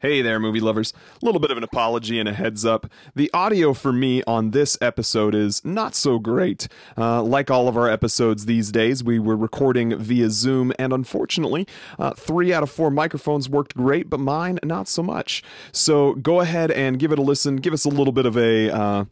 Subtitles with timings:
[0.00, 0.92] Hey there, movie lovers.
[1.20, 2.88] A little bit of an apology and a heads up.
[3.16, 6.68] The audio for me on this episode is not so great.
[6.96, 11.66] Uh, like all of our episodes these days, we were recording via Zoom, and unfortunately,
[11.98, 15.42] uh, three out of four microphones worked great, but mine not so much.
[15.72, 17.56] So go ahead and give it a listen.
[17.56, 18.70] Give us a little bit of a.
[18.70, 19.04] Uh,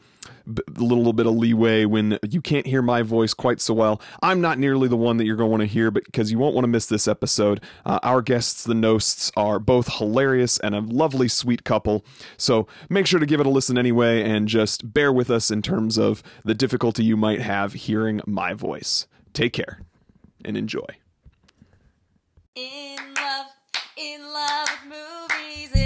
[0.46, 4.00] a little bit of leeway when you can't hear my voice quite so well.
[4.22, 6.38] I'm not nearly the one that you're going to want to hear, but because you
[6.38, 7.60] won't want to miss this episode.
[7.84, 12.04] Uh, our guests, the Knosts, are both hilarious and a lovely, sweet couple.
[12.36, 15.62] So make sure to give it a listen anyway, and just bear with us in
[15.62, 19.06] terms of the difficulty you might have hearing my voice.
[19.32, 19.80] Take care
[20.44, 20.86] and enjoy.
[22.54, 23.46] In love,
[23.96, 25.85] in love with movies,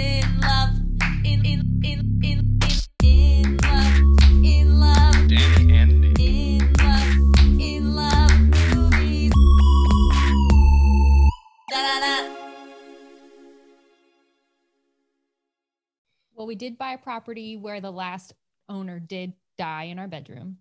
[16.33, 18.33] Well, we did buy a property where the last
[18.69, 20.57] owner did die in our bedroom.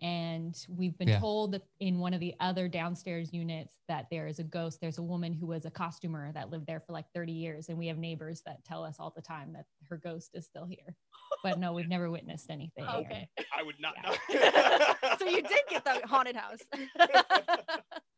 [0.00, 1.20] And we've been Yeah.
[1.20, 4.80] told that in one of the other downstairs units that there is a ghost.
[4.80, 7.68] There's a woman who was a costumer that lived there for like 30 years.
[7.68, 10.66] And we have neighbors that tell us all the time that her ghost is still
[10.66, 10.96] here.
[11.44, 12.84] But no, we've never witnessed anything.
[12.84, 12.98] here.
[13.00, 13.28] Okay.
[13.56, 14.10] I would not Yeah.
[14.10, 15.16] know.
[15.18, 16.60] so you did get the haunted house.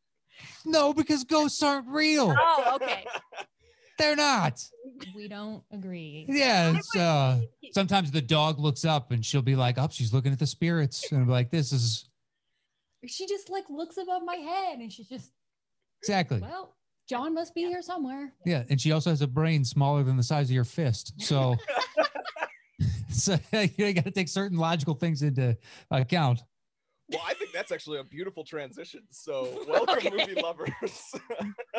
[0.65, 2.35] No, because ghosts aren't real.
[2.37, 3.05] oh, okay.
[3.97, 4.61] They're not.
[5.15, 6.25] We don't agree.
[6.27, 7.39] Yeah, it's uh
[7.71, 11.11] sometimes the dog looks up and she'll be like, "Oh, she's looking at the spirits."
[11.11, 12.09] And I'm like, "This is
[13.05, 15.31] She just like looks above my head and she's just,
[16.01, 16.75] exactly." well,
[17.07, 18.33] John must be here somewhere.
[18.45, 21.13] Yeah, and she also has a brain smaller than the size of your fist.
[21.17, 21.55] So
[23.09, 25.57] so you got to take certain logical things into
[25.89, 26.43] account.
[27.09, 29.01] Well, I think that's actually a beautiful transition.
[29.11, 30.09] So, welcome, Okay.
[30.09, 31.13] movie lovers.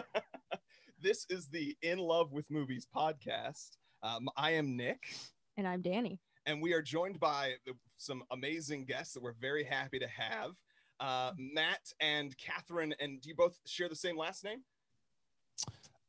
[1.02, 3.70] this is the In Love with Movies podcast.
[4.02, 5.02] Um, I am Nic,
[5.56, 6.18] And I'm Dani.
[6.46, 10.52] and we are joined by the- some amazing guests that we're very happy to have.
[11.00, 14.62] Uh, Matt and Kathryn, and do you both share the same last name?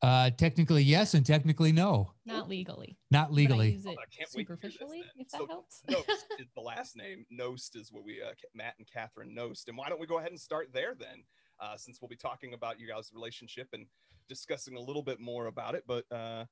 [0.02, 2.12] Uh technically yes and technically no.
[2.26, 2.98] Not legally.
[3.10, 3.72] Not but I legally.
[3.72, 5.82] use it I can't wait this superficially, if that So, helps.
[5.90, 7.26] Knost is the last name.
[7.34, 9.68] Knost is what we, uh, Matt and Kathryn Knost.
[9.70, 11.24] And why don't we go ahead and start there then?
[11.60, 13.88] Uh, since we'll be talking about you guys' relationship and
[14.30, 15.84] discussing a little bit more about it.
[15.88, 16.46] But uh,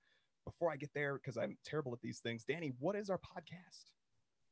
[0.46, 3.92] before I get there, because I'm terrible at these things, Dani, what is our podcast?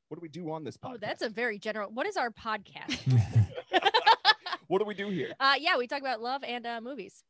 [0.09, 0.93] What do we do on this podcast?
[0.93, 1.89] Oh, that's a very general.
[1.91, 2.99] What is our podcast?
[4.67, 5.31] what do we do here?
[5.39, 7.23] uh, yeah, we talk about love and uh, movies.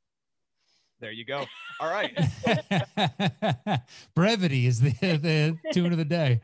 [1.04, 1.46] There you go.
[1.82, 2.18] All right.
[4.16, 6.40] Brevity is the the tune of the day.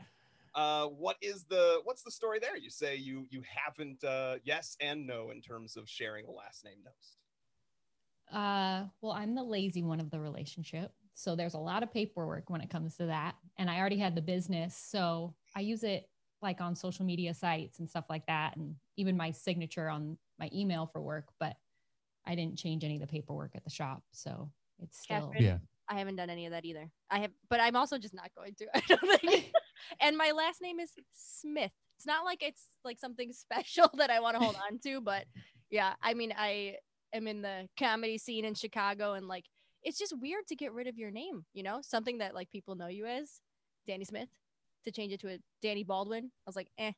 [0.54, 2.58] Uh, what is the what's the story there?
[2.58, 6.62] You say you you haven't uh, yes and no in terms of sharing a last
[6.62, 8.36] name Knost.
[8.36, 10.92] Uh, well, I'm the lazy one of the relationship.
[11.14, 13.36] So there's a lot of paperwork when it comes to that.
[13.56, 14.76] And I already had the business.
[14.76, 16.06] So I use it
[16.42, 18.56] like on social media sites and stuff like that.
[18.56, 21.56] And even my signature on my email for work, but
[22.26, 24.02] I didn't change any of the paperwork at the shop.
[24.12, 24.50] So
[24.82, 25.40] it's still, Kathryn?
[25.40, 25.58] Yeah.
[25.88, 26.88] I haven't done any of that either.
[27.10, 28.66] I have, but I'm also just not going to.
[28.74, 29.52] I don't think.
[30.00, 31.72] and my last name is Smith.
[31.96, 35.24] It's not like it's like something special that I want to hold on to, but
[35.70, 36.76] yeah, I mean, I
[37.12, 39.44] am in the comedy scene in Chicago, and like,
[39.82, 41.44] it's just weird to get rid of your name.
[41.54, 43.40] You know, something that like people know you as,
[43.88, 44.28] Dani Smith,
[44.84, 46.24] to change it to a Dani Baldwin.
[46.24, 46.92] I was like, eh.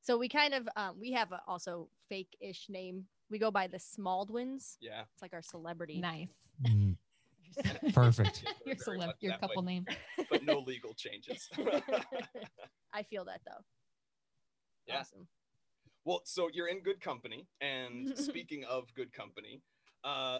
[0.00, 3.04] So we kind of, um, we have a also fake-ish name.
[3.30, 4.76] We go by the Smaldwins.
[4.80, 5.02] Yeah.
[5.12, 6.00] It's like our celebrity.
[6.00, 6.34] nice.
[6.62, 6.96] Mm,
[7.94, 8.44] perfect.
[8.66, 9.74] your celeb, your couple way.
[9.74, 9.86] name.
[10.30, 11.48] But no legal changes.
[12.92, 13.62] I feel that though.
[14.86, 15.00] Yeah.
[15.00, 15.26] Awesome.
[16.04, 17.48] Well, so you're in good company.
[17.60, 19.62] And speaking of good company,
[20.04, 20.38] uh,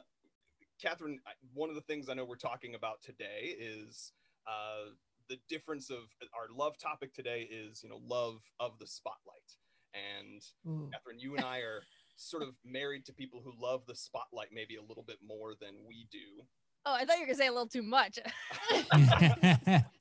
[0.84, 1.16] Kathryn,
[1.54, 4.12] one of the things I know we're talking about today is
[4.46, 4.90] uh,
[5.28, 5.98] the difference of
[6.34, 9.56] our love topic today is, you know, love of the spotlight.
[9.94, 10.90] And Ooh.
[10.90, 11.82] Kathryn, you and I are
[12.16, 15.74] sort of married to people who love the spotlight maybe a little bit more than
[15.86, 16.44] we do.
[16.86, 18.18] Oh, I thought you were gonna say a little too much.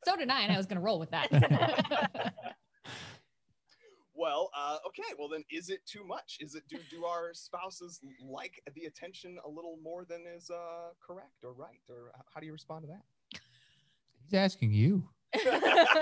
[0.05, 2.33] So did I, and I was going to roll with that.
[4.15, 5.11] Well, uh, okay.
[5.17, 6.37] Well, then, is it too much?
[6.39, 10.91] Is it do do our spouses like the attention a little more than is uh,
[11.05, 11.81] correct or right?
[11.89, 13.41] Or how do you respond to that?
[14.23, 15.03] He's asking you.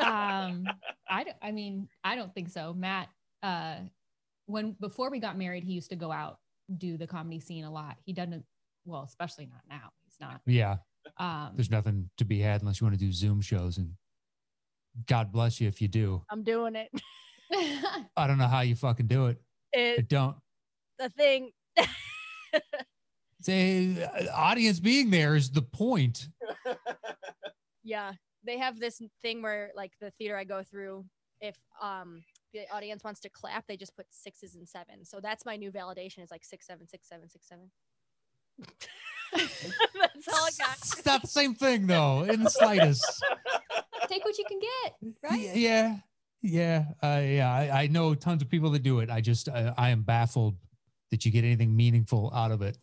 [0.01, 0.67] um
[1.09, 3.07] i don't i mean i don't think so matt
[3.43, 3.75] uh
[4.45, 6.39] when before we got married he used to go out
[6.77, 8.43] do the comedy scene a lot he doesn't
[8.85, 10.77] well especially not now he's not Yeah.
[11.17, 13.93] um There's nothing to be had unless you want to do Zoom shows and
[15.07, 16.21] God bless you if you do.
[16.29, 16.89] I'm doing it.
[18.17, 19.41] I don't know how you fucking do it.
[19.73, 20.35] I It don't.
[20.99, 21.51] the thing.
[23.41, 26.27] Say audience being there is the point.
[27.83, 28.11] yeah,
[28.45, 31.05] they have this thing where like the theater I go through,
[31.39, 32.21] if um
[32.53, 35.09] the audience wants to clap, they just put sixes and sevens.
[35.09, 37.71] So that's my new validation is like six seven six seven six seven.
[39.33, 40.77] that's all I got.
[40.77, 43.05] It's not the same thing though, in the slightest.
[44.07, 45.55] Take what you can get, right?
[45.55, 45.97] Yeah,
[46.41, 47.51] yeah, uh, yeah.
[47.51, 49.09] I, I know tons of people that do it.
[49.09, 50.57] I just I, I am baffled
[51.11, 52.77] that you get anything meaningful out of it.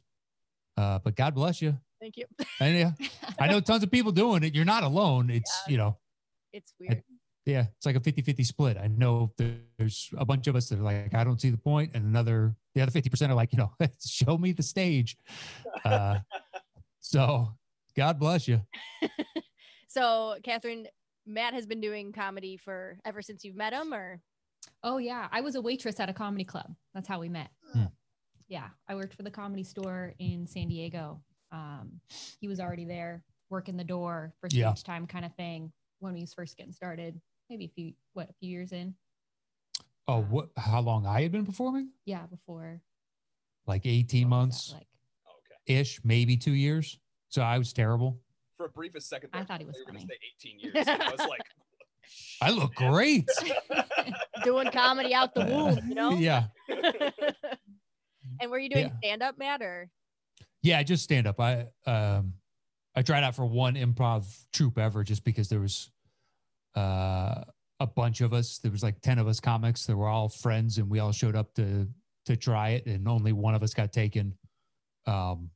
[0.76, 1.76] Uh, but God bless you.
[2.00, 2.26] Thank you.
[2.60, 2.92] And yeah,
[3.38, 4.54] I know tons of people doing it.
[4.54, 5.28] You're not alone.
[5.30, 5.96] It's you know,
[6.52, 7.02] It's weird.
[7.48, 8.76] Yeah, it's like a 50-50 split.
[8.76, 11.92] I know there's a bunch of us that are like, I don't see the point,
[11.94, 13.72] and another the other 50% are like, you know,
[14.06, 15.16] show me the stage.
[15.82, 16.18] Uh,
[17.00, 17.48] so
[17.96, 18.60] God bless you.
[19.90, 20.84] So Kathryn,
[21.26, 24.20] Matt has been doing comedy for ever since you've met him, or
[24.82, 26.74] Oh yeah, I was a waitress at a comedy club.
[26.92, 27.48] That's how we met.
[27.72, 27.84] Hmm.
[28.48, 31.22] Yeah, I worked for the comedy store in San Diego.
[31.52, 32.00] Um,
[32.38, 34.74] he was already there working the door for stage Yeah.
[34.84, 37.18] time kind of thing when we was first getting started.
[37.50, 38.94] Maybe a few what a few years in.
[40.06, 40.50] Oh, what?
[40.56, 41.90] How long I had been performing?
[42.04, 42.80] Yeah, before
[43.66, 44.86] Like 18 what was that, months Like
[45.66, 45.80] Okay.
[45.80, 46.98] ish, maybe two years.
[47.28, 48.20] So I was terrible.
[48.56, 50.14] For a briefest second, I thought he was you were gonna funny.
[50.44, 50.88] say 18 years.
[50.88, 51.44] and I was like,
[52.42, 53.30] I look great.
[54.44, 56.10] doing comedy out the womb, you know?
[56.18, 56.44] Yeah.
[58.40, 58.96] and were you doing Yeah.
[58.98, 59.90] stand up, Matt, or
[60.62, 61.38] Yeah, just stand up.
[61.40, 62.34] I um
[62.94, 65.90] I tried out for one improv troupe ever just because there was
[66.78, 67.44] uh
[67.80, 68.58] a bunch of us.
[68.58, 71.36] There was like 10 of us comics that were all friends and we all showed
[71.36, 71.86] up to
[72.26, 74.34] to try it and only one of us got taken.
[75.06, 75.50] Um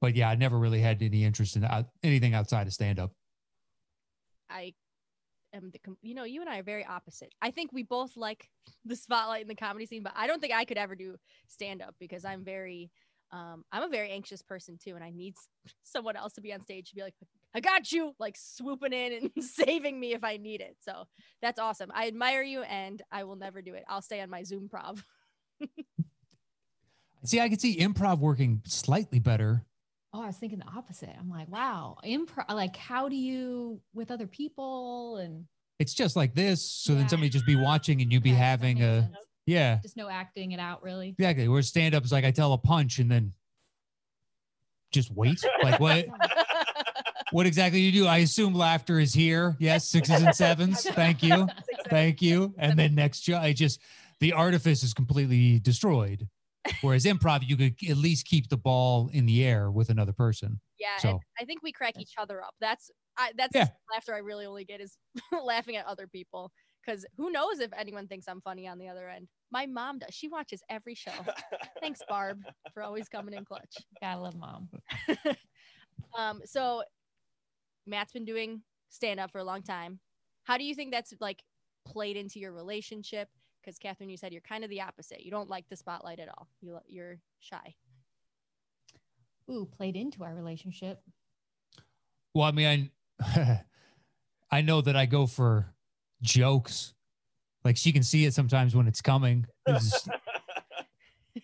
[0.00, 3.12] but yeah, I never really had any interest in out, anything outside of stand up.
[4.50, 4.74] I
[5.54, 7.32] am the you know you and I are very opposite.
[7.40, 8.48] I think we both like
[8.84, 11.16] the spotlight in the comedy scene, but I don't think I could ever do
[11.48, 12.90] stand up because I'm very
[13.32, 15.34] um I'm a very anxious person too and I need
[15.84, 17.14] someone else to be on stage to be like
[17.54, 20.76] I got you like swooping in and saving me if I need it.
[20.80, 21.04] So
[21.40, 21.90] that's awesome.
[21.94, 23.84] I admire you and I will never do it.
[23.88, 25.02] I'll stay on my Zoom prov.
[27.24, 29.64] See, I could see improv working slightly better.
[30.12, 31.10] oh, I was thinking the opposite.
[31.18, 32.48] I'm like, wow, improv.
[32.50, 35.46] Like, how do you with other people and
[35.78, 36.62] It's just like this.
[36.62, 37.00] So Yeah.
[37.00, 39.16] then somebody just be watching and you be Yeah, having a sense.
[39.46, 41.10] Yeah, just no acting it out really.
[41.10, 41.48] exactly.
[41.48, 43.32] Where stand up is like I tell a punch and then
[44.92, 45.42] just wait.
[45.62, 46.06] Like what
[47.32, 48.06] what exactly do you do?
[48.06, 49.56] I assume laughter is here.
[49.58, 50.82] Yes, sixes and sevens.
[50.82, 51.48] Thank you.
[51.88, 52.54] Thank you.
[52.58, 53.80] And then next I just
[54.20, 56.26] the artifice is completely destroyed.
[56.80, 60.60] Whereas improv, you could at least keep the ball in the air with another person.
[60.80, 62.54] Yeah, So- I think we crack each other up.
[62.60, 63.68] That's I that's Yeah.
[63.92, 64.96] laughter I really only get is
[65.44, 66.50] laughing at other people.
[66.86, 69.28] Because who knows if anyone thinks I'm funny on the other end?
[69.50, 70.14] My mom does.
[70.14, 71.10] She watches every show.
[71.80, 72.40] Thanks, Barb,
[72.72, 73.76] for always coming in clutch.
[74.00, 74.68] Gotta love mom.
[76.18, 76.82] um, so
[77.86, 79.98] Matt's been doing stand up for a long time.
[80.44, 81.42] How do you think that's like
[81.84, 83.28] played into your relationship?
[83.60, 85.24] Because Kathryn, you said you're kind of the opposite.
[85.24, 86.48] You don't like the spotlight at all.
[86.60, 87.74] You you're shy.
[89.50, 91.00] Ooh, played into our relationship.
[92.32, 92.90] Well, I mean,
[93.20, 93.60] I
[94.52, 95.75] I know that I go for
[96.22, 96.94] jokes.
[97.64, 99.46] Like she can see it sometimes when it's coming.
[99.66, 100.08] It's just-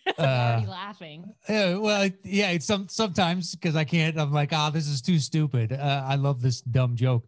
[0.19, 1.33] already uh, laughing.
[1.47, 4.17] yeah, well, yeah, it's some sometimes because I can't.
[4.19, 5.71] I'm like, ah, this is too stupid.
[5.71, 7.25] Uh, I love this dumb joke.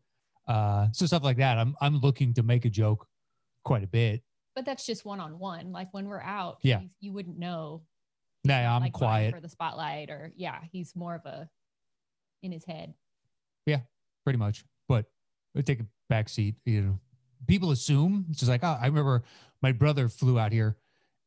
[0.47, 1.57] Uh, so stuff like that.
[1.57, 3.07] I'm I'm looking to make a joke
[3.63, 4.23] quite a bit.
[4.55, 5.71] But that's just one on one.
[5.71, 6.79] Like when we're out, Yeah.
[6.79, 7.83] he's- you wouldn't know.
[8.45, 9.33] Nah, I'm like, quiet.
[9.33, 11.49] for the spotlight, or yeah, he's more of a
[12.43, 12.93] in his head.
[13.65, 13.79] Yeah,
[14.23, 14.63] pretty much.
[14.87, 15.05] But
[15.57, 16.55] I take a back seat.
[16.65, 16.99] You know,
[17.47, 19.23] people assume it's just like, oh, I remember
[19.61, 20.77] my brother flew out here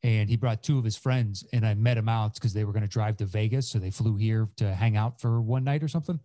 [0.03, 2.73] and he brought two of his friends and I met him out because they were
[2.73, 3.69] going to drive to Vegas.
[3.69, 6.21] So they flew here to hang out for one night or something.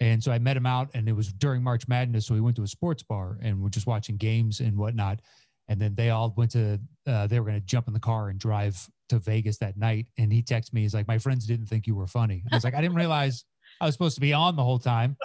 [0.00, 2.26] And so I met him out and it was during March Madness.
[2.26, 5.20] So we went to a sports bar and we're just watching games and whatnot.
[5.68, 8.28] And then they all went to, uh, they were going to jump in the car
[8.28, 10.06] and drive to Vegas that night.
[10.18, 12.44] And he texted me, he's like, my friends didn't think you were funny.
[12.50, 13.44] I was like, I didn't realize
[13.80, 15.16] I was supposed to be on the whole time.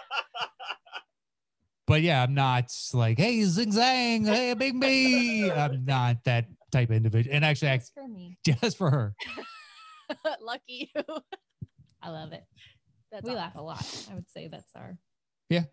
[1.92, 5.52] But yeah, I'm not like, hey, zig zang, hey, big me.
[5.52, 7.36] I'm not that type of individual.
[7.36, 8.38] And actually, I, Just for me.
[8.46, 9.14] just for her.
[10.42, 11.04] Lucky you.
[12.02, 12.46] I love it.
[13.12, 13.42] That's we awesome.
[13.42, 14.08] laugh a lot.
[14.10, 14.98] I would say that's our.
[15.50, 15.64] Yeah.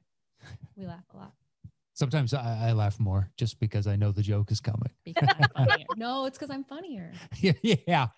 [0.75, 1.35] We laugh a lot
[1.95, 4.91] Sometimes I, I laugh more just because I know the joke is coming.
[5.05, 5.29] because
[5.97, 7.13] no, it's because I'm funnier.
[7.37, 8.09] yeah, yeah.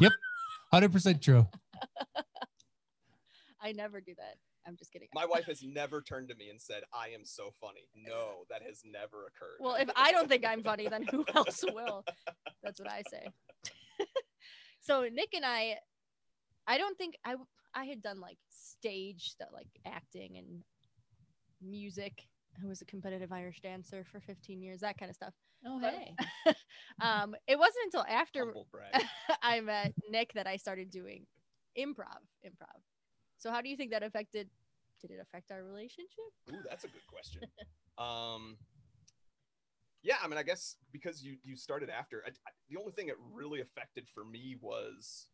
[0.00, 0.12] Yep.
[0.72, 1.48] 100% true.
[3.60, 4.36] I never do that.
[4.66, 5.08] I'm just kidding.
[5.14, 7.88] My wife has never turned to me and said, I am so funny.
[7.94, 9.58] No, that has never occurred.
[9.60, 12.04] Well, if I don't think I'm funny, then who else will?
[12.62, 13.26] That's what I say.
[14.80, 15.76] so Nic and I,
[16.66, 17.36] I don't think I
[17.74, 20.62] I had done like stage stuff, like acting and
[21.62, 22.22] music.
[22.62, 25.34] I was a competitive Irish dancer for 15 years, that kind of stuff.
[25.66, 26.14] Oh, But- hey.
[27.02, 28.52] um, it wasn't until after
[29.42, 31.26] I met Nic that I started doing
[31.78, 32.24] improv.
[32.44, 32.80] Improv.
[33.38, 34.48] So how do you think that affected?
[35.00, 36.24] Did it affect our relationship?
[36.50, 37.42] Ooh, that's a good question.
[37.98, 38.58] Um,
[40.02, 43.08] yeah, I mean, I guess because you you started after, I, I- the only thing
[43.08, 45.28] it really affected for me was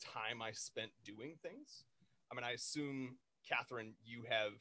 [0.00, 1.82] time I spent doing things.
[2.30, 4.52] I mean, I assume Kathryn, you have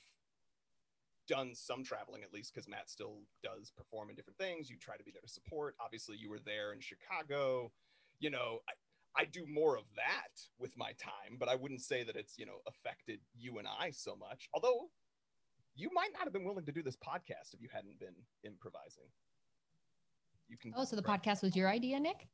[1.28, 4.68] done some traveling at least because Matt still does perform in different things.
[4.72, 5.76] You try to be there to support.
[5.80, 7.72] Obviously, you were there in Chicago.
[8.20, 8.74] You know, I,
[9.18, 12.46] I do more of that with my time, but I wouldn't say that it's you
[12.46, 14.50] know affected you and I so much.
[14.54, 14.90] Although
[15.76, 19.10] you might not have been willing to do this podcast if you hadn't been improvising.
[20.48, 20.74] You can.
[20.76, 22.28] Oh, so the correct- podcast was your idea, Nic?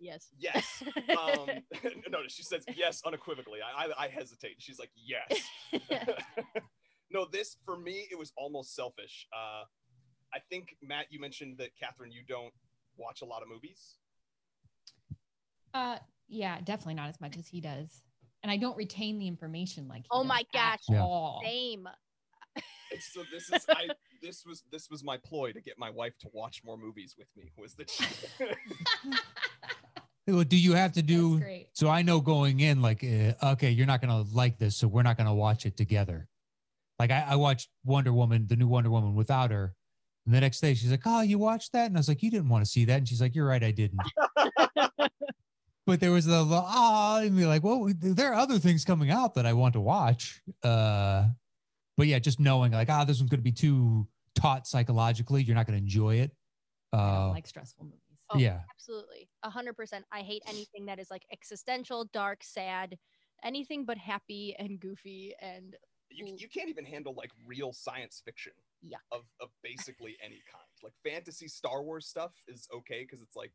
[0.00, 0.28] Yes.
[0.38, 0.82] Yes.
[1.12, 1.46] Um,
[2.10, 3.60] no, she says yes unequivocally.
[3.62, 4.56] I, I, I hesitate.
[4.58, 5.40] She's like, yes.
[7.10, 9.26] no, this for me, it was almost selfish.
[9.32, 9.64] Uh,
[10.34, 12.52] I think Matt, you mentioned that Kathryn, you don't
[12.96, 13.98] watch a lot of movies.
[15.74, 15.98] Uh,
[16.28, 18.02] yeah, definitely not as much as he does.
[18.42, 20.80] And I don't retain the information like he Oh does my at gosh.
[20.88, 21.32] Yeah.
[21.44, 21.88] Same.
[23.00, 23.88] So this is I
[24.22, 27.28] this was this was my ploy to get my wife to watch more movies with
[27.36, 27.50] me.
[27.56, 28.04] Was that she,
[30.26, 31.42] Well, do you have to do?
[31.72, 35.02] So I know going in, like, uh, okay, you're not gonna like this, so we're
[35.02, 36.28] not gonna watch it together.
[36.98, 39.74] Like I, I watched Wonder Woman, the new Wonder Woman, without her,
[40.26, 42.30] and the next day she's like, "Oh, you watched that?" And I was like, "You
[42.30, 44.00] didn't want to see that," and she's like, "You're right, I didn't."
[45.86, 49.34] but there was the ah, and be like, "Well, there are other things coming out
[49.34, 51.28] that I want to watch." Uh,
[51.96, 55.66] but yeah, just knowing like, ah, this one's gonna be too taught psychologically, you're not
[55.66, 56.30] gonna enjoy it.
[56.92, 57.98] I Uh, don't like stressful movies.
[58.30, 59.28] Oh, yeah, Absolutely.
[59.42, 60.04] A hundred percent.
[60.10, 62.98] I hate anything that is like existential, dark, sad,
[63.42, 65.76] anything but happy and goofy and
[66.10, 68.52] you, you can't even handle like real science fiction
[68.84, 68.98] Yuck.
[69.10, 70.64] of, of basically any kind.
[70.82, 73.52] Like fantasy Star Wars stuff is okay because it's like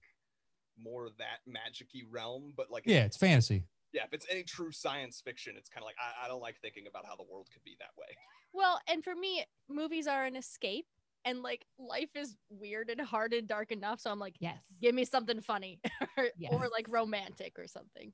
[0.82, 3.64] more that magicy realm, but like yeah, it's fantasy.
[3.94, 6.60] yeah, if it's any true science fiction, it's kind of like I, I don't like
[6.62, 8.08] thinking about how the world could be that way.
[8.54, 10.86] well, and for me, movies are an escape
[11.26, 14.00] and like life is weird and hard and dark enough.
[14.00, 14.58] So I'm like, Yes.
[14.82, 15.80] give me something funny
[16.18, 18.14] or, or like romantic or something.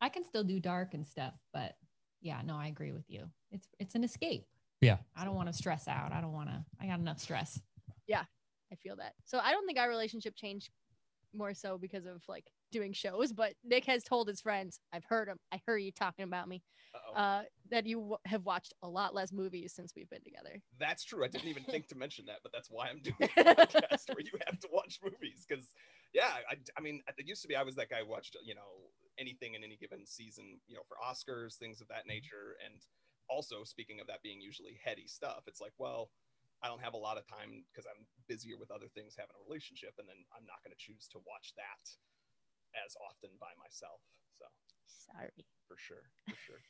[0.00, 1.74] I can still do dark and stuff, but
[2.20, 3.24] yeah, no, I agree with you.
[3.50, 4.46] It's it's an escape.
[4.80, 4.98] Yeah.
[5.16, 6.12] I don't want to stress out.
[6.12, 6.64] I don't want to.
[6.80, 7.60] I got enough stress.
[8.06, 8.22] Yeah,
[8.72, 9.14] I feel that.
[9.24, 10.70] So I don't think our relationship changed
[11.34, 15.28] more so because of like doing shows, but Nic has told his friends, I've heard
[15.28, 16.62] him, I heard you talking about me,
[16.94, 17.14] Uh-oh.
[17.20, 20.60] uh, that you w- have watched a lot less movies since we've been together.
[20.78, 21.24] That's true.
[21.24, 24.20] I didn't even think to mention that, but that's why I'm doing a podcast where
[24.20, 25.46] you have to watch movies.
[25.48, 25.72] Because,
[26.12, 28.54] yeah, I, I mean, it used to be I was that guy who watched, you
[28.54, 32.56] know, anything in any given season, you know, for Oscars, things of that nature.
[32.64, 32.74] And
[33.28, 36.10] also, speaking of that being usually heady stuff, it's like, well,
[36.62, 39.42] I don't have a lot of time because I'm busier with other things, having a
[39.46, 41.84] relationship, and then I'm not going to choose to watch that
[42.84, 44.02] as often by myself.
[44.38, 44.46] So,
[44.86, 45.30] Sorry.
[45.66, 46.60] for sure, for sure.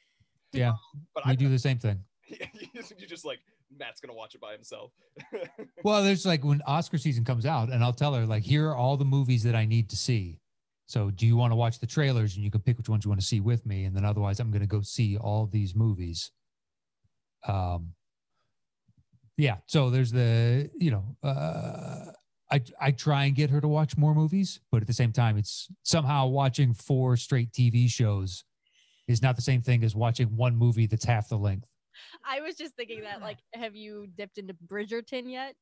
[0.55, 0.73] Yeah,
[1.15, 2.03] But we I do the same thing.
[2.31, 3.41] you just like
[3.77, 4.93] Matt's gonna watch it by himself.
[5.85, 8.75] Well, there's like when Oscar season comes out, and I'll tell her like, here are
[8.75, 10.41] all the movies that I need to see.
[10.87, 13.11] So, do you want to watch the trailers, and you can pick which ones you
[13.11, 15.75] want to see with me, and then otherwise, I'm going to go see all these
[15.75, 16.33] movies.
[17.47, 17.93] Um,
[19.39, 19.57] yeah.
[19.67, 22.13] So there's the you know, uh,
[22.51, 25.39] I I try and get her to watch more movies, but at the same time,
[25.39, 28.45] it's somehow watching four straight TV shows
[29.07, 31.69] is not the same thing as watching one movie that's half the length.
[32.29, 35.55] I was just thinking that, like, have you dipped into Bridgerton yet?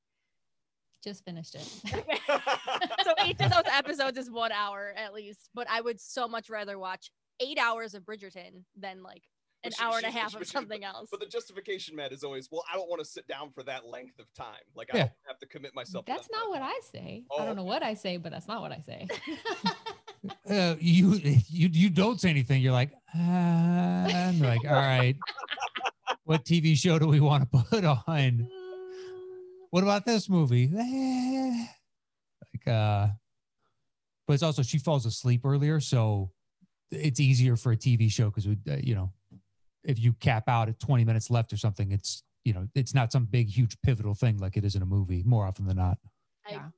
[1.04, 1.62] Just finished it.
[3.04, 6.49] so each of those episodes is one hour at least, but I would so much
[6.50, 9.23] rather watch eight hours of Bridgerton than like
[9.64, 11.08] an she- hour and a half but of she- something else.
[11.10, 13.86] But the justification, Matt, is always, well, I don't want to sit down for that
[13.86, 14.62] length of time.
[14.75, 15.02] Like I Yeah.
[15.04, 16.04] don't have to commit myself.
[16.06, 16.60] That's that not much.
[16.60, 17.25] what I say.
[17.30, 19.08] I Oh, don't know what I say, but that's not what I say.
[20.50, 21.14] uh, you
[21.48, 22.62] you you don't say anything.
[22.62, 25.16] You're like, and they're like, all right,
[26.25, 28.48] what TV show do we want to put on?
[29.70, 30.70] What about this movie?
[32.54, 33.08] Like, uh,
[34.26, 36.30] but it's also she falls asleep earlier, so
[36.90, 39.12] it's easier for a TV show because we, uh, you know,
[39.86, 43.10] if you cap out at 20 minutes left or something, it's you know, it's not
[43.10, 45.24] some big, huge, pivotal thing like it is in a movie.
[45.24, 45.98] More often than not.
[46.46, 46.68] I Yeah.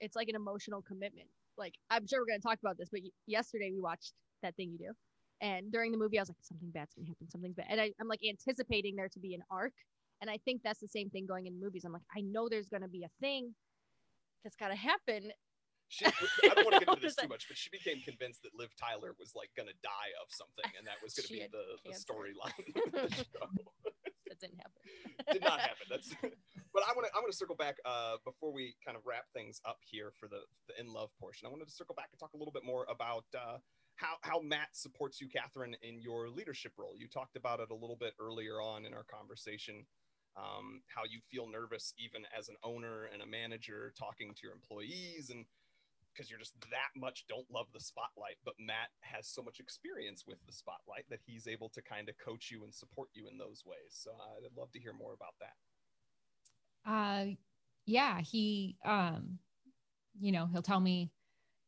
[0.00, 1.28] It's like an emotional commitment.
[1.58, 4.70] Like I'm sure we're gonna talk about this, but y- yesterday we watched that thing
[4.70, 4.92] you do,
[5.40, 7.92] and during the movie I was like, something bad's gonna happen, something's bad, and I,
[8.00, 9.74] I'm like anticipating there to be an arc,
[10.20, 11.84] and I think that's the same thing going in movies.
[11.84, 13.54] I'm like, I know there's gonna be a thing
[14.44, 15.30] that's gotta happen.
[15.92, 18.56] She, I don't want to get into this too much, but she became convinced that
[18.56, 21.92] Liv Tyler was like gonna die of something, and that was gonna be the, the
[21.92, 22.64] storyline.
[23.04, 23.44] of the show.
[24.24, 24.80] That's didn't happen.
[25.36, 25.86] did not happen.
[25.90, 26.08] That's
[26.72, 29.28] but I want to I want to circle back uh, before we kind of wrap
[29.36, 31.44] things up here for the the in love portion.
[31.46, 33.60] I wanted to circle back and talk a little bit more about uh,
[33.96, 36.96] how how Matt supports you, Kathryn, in your leadership role.
[36.96, 39.84] You talked about it a little bit earlier on in our conversation.
[40.34, 44.54] Um, how you feel nervous even as an owner and a manager talking to your
[44.54, 45.44] employees and
[46.14, 50.24] because you're just that much don't love the spotlight but matt has so much experience
[50.26, 53.38] with the spotlight that he's able to kind of coach you and support you in
[53.38, 53.90] those ways.
[53.90, 56.90] So i'd love to hear more about that.
[56.90, 57.34] Uh
[57.86, 59.38] yeah he um
[60.20, 61.10] you know he'll tell me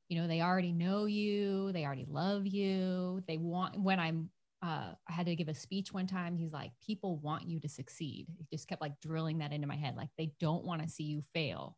[0.08, 4.30] you know they already know you they already love you they want when i'm
[4.62, 7.68] uh i had to give a speech one time he's like people want you to
[7.68, 8.26] succeed.
[8.36, 11.04] He just kept like drilling that into my head like they don't want to see
[11.04, 11.76] you fail.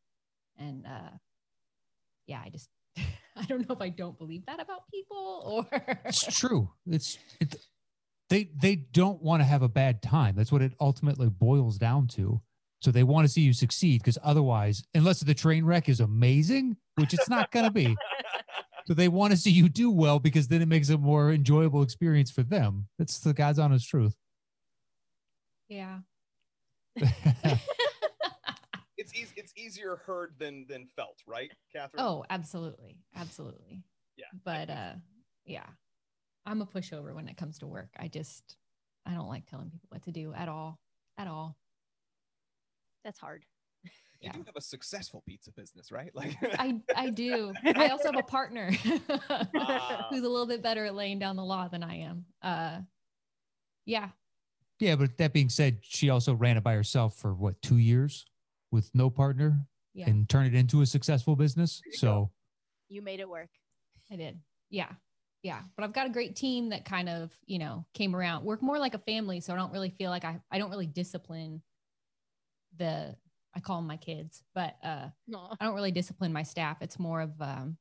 [0.58, 1.16] And uh
[2.26, 2.68] yeah i just
[3.36, 6.70] i don't know if i don't believe that about people or It's true.
[6.86, 7.54] It's it,
[8.28, 10.34] they they don't want to have a bad time.
[10.36, 12.40] That's what it ultimately boils down to.
[12.82, 16.76] So they want to see you succeed because otherwise, unless the train wreck is amazing,
[16.96, 17.96] which it's not going to be,
[18.86, 21.82] so they want to see you do well because then it makes a more enjoyable
[21.82, 22.88] experience for them.
[22.98, 24.14] That's the God's honest truth.
[25.68, 25.98] yeah
[26.96, 27.95] it's easy it's
[29.66, 33.82] easier heard than than felt right kathryn oh absolutely absolutely
[34.16, 34.92] Yeah, but uh
[35.44, 35.66] yeah
[36.46, 38.56] i'm a pushover when it comes to work i just
[39.04, 40.78] i don't like telling people what to do at all
[41.18, 41.56] at all
[43.04, 43.44] That's hard.
[43.84, 44.32] you yeah.
[44.32, 47.52] do have a successful pizza business right like I I do.
[47.64, 48.70] I also have a partner
[49.56, 50.06] Ah.
[50.10, 52.24] who's a little bit better at laying down the law than I am.
[52.42, 52.78] Uh,
[53.84, 54.08] yeah,
[54.80, 58.24] Yeah, but that being said, she also ran it by herself for what two years
[58.70, 61.80] with no partner yeah, and turn it into a successful business.
[61.84, 62.30] You So
[62.88, 63.50] You made it work.
[64.10, 64.38] I did.
[64.70, 64.90] Yeah,
[65.42, 65.60] yeah.
[65.76, 68.44] But I've got a great team that kind of you know came around.
[68.44, 70.86] Work more like a family, so I don't really feel like I I don't really
[70.86, 71.62] discipline
[72.76, 73.16] the
[73.54, 75.48] I call them my kids, but uh, No.
[75.58, 76.82] I don't really discipline my staff.
[76.82, 77.78] It's more of um,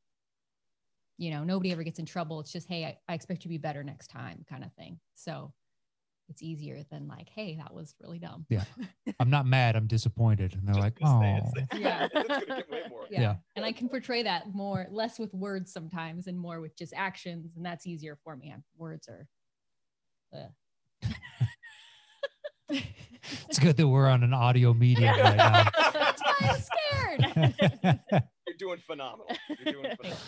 [1.18, 2.40] you know nobody ever gets in trouble.
[2.40, 5.00] It's just hey, I, I expect you to be better next time, kind of thing.
[5.16, 5.52] So
[6.30, 8.46] it's easier than like hey, that was really dumb.
[8.50, 8.64] Yeah.
[9.20, 9.76] I'm not mad.
[9.76, 10.54] I'm disappointed.
[10.54, 11.22] And they're Just like, oh,
[11.56, 12.08] say Yeah.
[12.14, 13.22] it's gonna get way more yeah.
[13.22, 13.36] Yeah.
[13.56, 17.56] and i can portray that more less with words sometimes and more with just actions
[17.56, 19.28] and that's easier for me words are
[20.34, 21.08] uh.
[23.50, 25.70] it's good that we're on an audio medium right now.
[25.94, 28.02] that's why i'm scared
[28.48, 29.28] you're doing phenomenal
[29.64, 30.20] you're doing phenomenal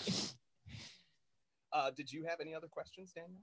[1.74, 3.42] uh, did you have any other questions daniel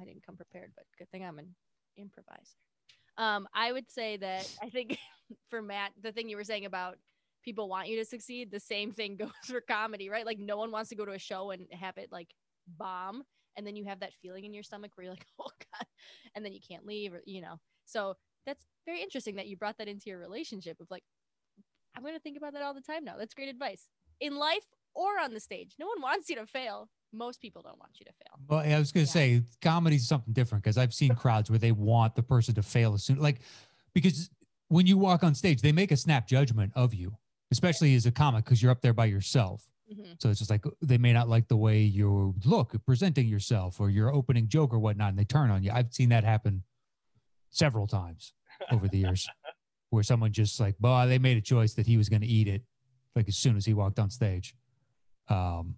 [0.00, 1.54] I didn't come prepared, but good thing I'm an
[1.96, 2.56] improviser.
[3.16, 4.98] Um, I would say that I think
[5.50, 6.98] for Matt, the thing you were saying about
[7.44, 10.26] people want you to succeed, the same thing goes for comedy, right?
[10.26, 12.28] Like no one wants to go to a show and have it like
[12.78, 13.24] bomb,
[13.56, 15.86] and then you have that feeling in your stomach where you're like, oh god,
[16.34, 17.56] and then you can't leave, or you know.
[17.84, 18.14] So
[18.46, 21.02] that's very interesting that you brought that into your relationship of like,
[21.96, 23.16] I'm gonna think about that all the time now.
[23.18, 23.88] That's great advice
[24.20, 25.74] in life or on the stage.
[25.78, 26.88] No one wants you to fail.
[27.12, 28.38] Most people don't want you to fail.
[28.48, 29.40] Well, I was going to Yeah.
[29.40, 32.94] say comedy's something different because I've seen crowds where they want the person to fail
[32.94, 33.40] as soon, like
[33.94, 34.30] because
[34.68, 37.16] when you walk on stage, they make a snap judgment of you,
[37.50, 39.66] especially as a comic because you're up there by yourself.
[39.90, 40.20] Mhm.
[40.20, 43.88] So it's just like they may not like the way you look presenting yourself or
[43.88, 45.70] your opening joke or whatnot, and they turn on you.
[45.72, 46.62] I've seen that happen
[47.48, 48.34] several times
[48.70, 49.26] over the years,
[49.90, 52.48] where someone just like, well, they made a choice that he was going to eat
[52.48, 52.62] it,
[53.16, 54.54] like as soon as he walked on stage.
[55.28, 55.76] Um,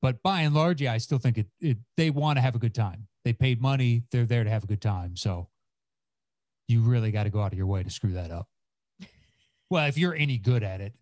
[0.00, 1.46] but by and large, yeah, I still think it.
[1.60, 3.06] it they want to have a good time.
[3.24, 4.04] They paid money.
[4.10, 5.16] They're there to have a good time.
[5.16, 5.48] So
[6.68, 8.48] you really got to go out of your way to screw that up.
[9.70, 10.94] Well, if you're any good at it.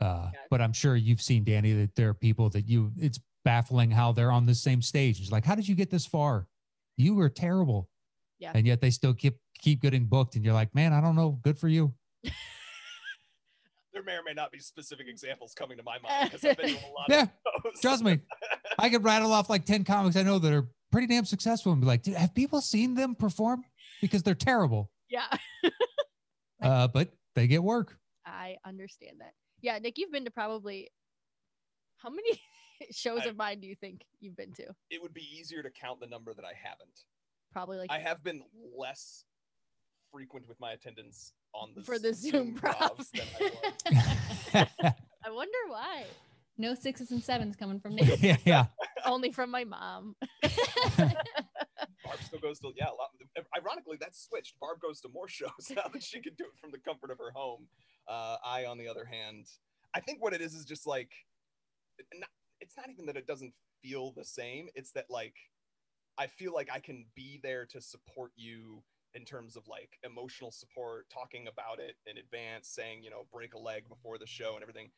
[0.00, 3.90] Uh, but I'm sure you've seen Dani that there are people that you it's baffling
[3.90, 5.20] how they're on the same stage.
[5.20, 6.46] It's like, how did you get this far?
[6.96, 7.88] You were terrible.
[8.38, 8.52] Yeah.
[8.54, 10.36] And yet they still keep keep getting booked.
[10.36, 11.40] And you're like, man, I don't know.
[11.42, 11.94] Good for you.
[13.98, 16.68] there may or may not be specific examples coming to my mind because i've been
[16.68, 18.20] to a lot Yeah, of those trust me.
[18.78, 21.80] I could rattle off like 10 comics I know that are pretty damn successful and
[21.80, 23.64] be like, dude, have people seen them perform?
[24.00, 24.90] Because they're terrible.
[25.08, 25.26] Yeah.
[26.60, 27.96] Uh, but they get work.
[28.26, 29.32] I understand that.
[29.60, 30.90] Yeah, Nic, you've been to probably
[31.98, 32.40] how many
[32.90, 34.64] shows I- of mine do you think you've been to?
[34.90, 37.04] it would be easier to count the number that i haven't
[37.52, 38.42] Probably like I have been
[38.76, 39.24] less
[40.12, 43.10] frequent with my attendance on the For the Zoom Zoom props props.
[43.10, 43.98] than
[44.54, 44.68] I.
[45.26, 46.04] I wonder why.
[46.56, 48.02] no sixes and sevens coming from me.
[48.20, 48.66] yeah, yeah.
[49.04, 50.14] Only from my mom.
[50.42, 52.86] Barb still goes to yeah.
[52.86, 53.10] A lot,
[53.56, 54.58] ironically, that's switched.
[54.60, 57.18] Barb goes to more shows now that she can do it from the comfort of
[57.18, 57.66] her home.
[58.08, 59.46] Uh, I, on the other hand,
[59.94, 61.10] I think what it is is just like,
[62.14, 62.28] not,
[62.60, 64.68] it's not even that it doesn't feel the same.
[64.74, 65.34] It's that like,
[66.16, 68.82] I feel like I can be there to support you
[69.18, 73.54] in terms of like emotional support, talking about it in advance, saying, you know, break
[73.54, 74.90] a leg before the show and everything.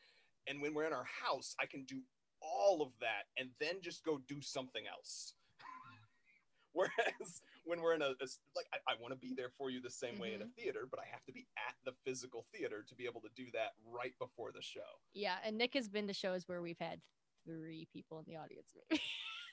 [0.47, 2.01] And when we're in our house, I can do
[2.43, 5.33] all of that and then just go do something else.
[6.73, 9.91] Whereas when we're in a like, I, I want to be there for you the
[9.91, 10.53] same way in a mm-hmm.
[10.57, 13.47] theater, but I have to be at the physical theater to be able to do
[13.55, 15.01] that right before the show.
[15.15, 17.01] Yeah, and Nic has been to shows where we've had
[17.47, 18.77] three people in the audience,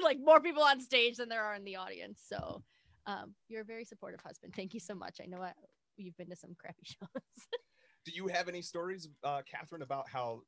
[0.02, 2.22] like more people on stage than there are in the audience.
[2.28, 2.64] So,
[3.08, 4.54] um, you're a very supportive husband.
[4.56, 5.18] Thank you so much.
[5.22, 5.54] I know I,
[5.96, 7.48] you've been to some crappy shows.
[8.06, 10.42] Do you have any stories, uh, Kathryn, about how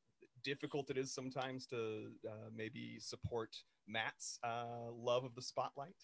[0.44, 3.56] difficult it is sometimes to uh, maybe support
[3.88, 5.96] Matt's uh, love of the spotlight?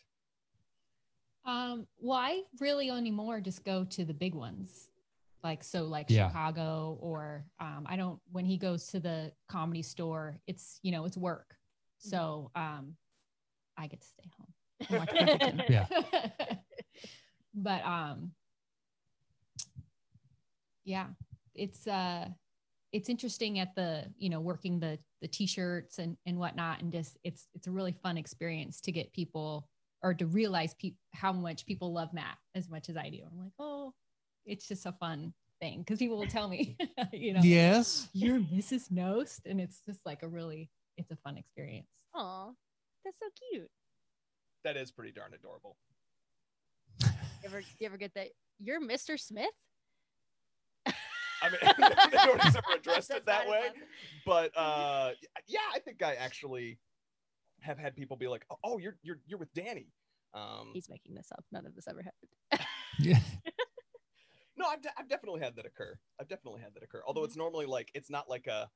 [1.45, 4.89] Um, well, I really only more just go to the big ones.
[5.45, 6.27] Like so like Yeah.
[6.29, 11.05] Chicago or um I don't when he goes to the comedy store, it's you know,
[11.05, 11.55] it's work.
[11.99, 12.97] So um
[13.77, 14.53] I get to stay home.
[14.91, 15.65] And.
[15.69, 15.87] Yeah.
[17.55, 18.33] but um
[20.85, 21.07] yeah,
[21.55, 22.29] it's uh
[22.93, 27.17] it's interesting at the you know working the the t-shirts and and whatnot and just
[27.25, 29.69] it's it's a really fun experience to get people
[30.03, 33.19] or to realize pe- how much people love Matt as much as I do.
[33.31, 33.93] I'm like, oh,
[34.45, 36.77] it's just a fun thing because people will tell me,
[37.13, 38.09] you know, Yes.
[38.13, 38.93] you're Mrs.
[38.93, 41.89] Knost, and it's just like a really, it's a fun experience.
[42.15, 42.51] Aw,
[43.05, 43.71] that's so cute.
[44.67, 45.77] That is pretty darn adorable.
[47.01, 47.09] You
[47.45, 48.31] ever, you ever get that?
[48.59, 49.17] You're Mr.
[49.17, 49.47] Smith.
[50.89, 53.61] I mean, nobody's ever addressed it that way.
[53.61, 53.77] enough.
[54.27, 55.13] But uh,
[55.47, 56.81] yeah, I think I actually
[57.61, 59.87] have had people be like, "Oh, you're you're you're with Dani."
[60.35, 61.45] Um, He's making this up.
[61.53, 62.67] None of this ever happened.
[62.99, 63.21] Yeah.
[64.57, 65.97] no, I've, de- I've definitely had that occur.
[66.21, 67.03] I've definitely had that occur.
[67.07, 67.27] Although Mm-hmm.
[67.27, 68.69] it's normally like it's not like a it-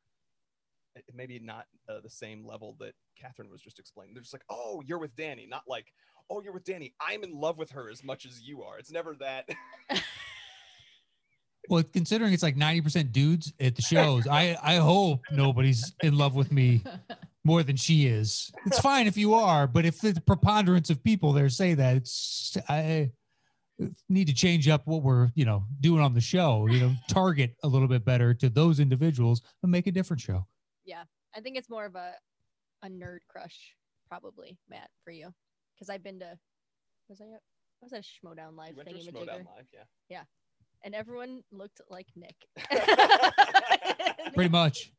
[1.15, 4.15] maybe not uh, the same level that Kathryn was just explaining.
[4.15, 5.87] They're just like, "Oh, you're with Dani," not like,
[6.31, 6.93] "Oh, you're with Dani.
[7.01, 9.49] I'm in love with her as much as you are." It's never that.
[11.69, 16.35] Well, considering it's like 90% dudes at the shows, I, I hope nobody's in love
[16.35, 16.83] with me
[17.45, 18.51] more than she is.
[18.67, 22.57] It's fine if you are, but if the preponderance of people there say that, it's
[22.69, 23.13] I
[24.09, 27.55] need to change up what we're, you know, doing on the show, you know, target
[27.63, 30.47] a little bit better to those individuals and make a different show.
[31.37, 32.13] I think it's more of a
[32.83, 33.75] a nerd crush,
[34.09, 35.29] probably Matt for you,
[35.75, 36.39] because I've been to
[37.09, 37.41] was I at
[37.81, 39.67] was that a Schmoedown live You went to a thingy Schmoedown live,
[40.09, 40.23] yeah.
[40.85, 42.37] and everyone looked like Nic.
[44.35, 44.93] Pretty much.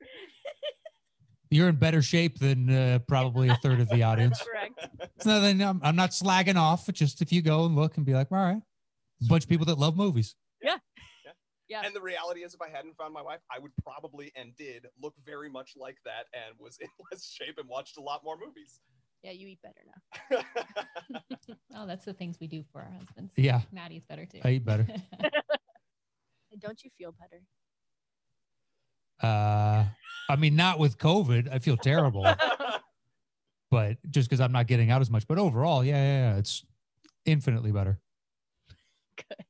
[1.50, 4.42] You're in better shape than uh, probably a third of the audience.
[4.42, 4.88] Correct.
[5.18, 5.62] It's nothing.
[5.62, 6.88] I'm, I'm not slagging off.
[6.94, 8.62] Just if you go and look and be like, all right,
[9.22, 10.36] a bunch of people that love movies.
[11.72, 11.84] Yeah.
[11.86, 14.88] And the reality is, if I hadn't found my wife, I would probably and did
[15.02, 18.36] look very much like that and was in less shape and watched a lot more
[18.38, 18.82] movies.
[19.24, 20.44] Yeah, you eat better now.
[21.78, 23.32] oh, that's the things we do for our husbands.
[23.38, 24.40] Yeah, Maddie's better too.
[24.44, 24.86] I eat better.
[26.60, 27.42] Don't you feel better?
[29.24, 29.86] Uh,
[30.30, 31.54] I mean, not with COVID.
[31.54, 32.26] I feel terrible,
[33.70, 35.26] but just because I'm not getting out as much.
[35.26, 36.66] But overall, yeah, yeah, yeah, it's
[37.26, 38.02] infinitely better.
[39.16, 39.46] Good.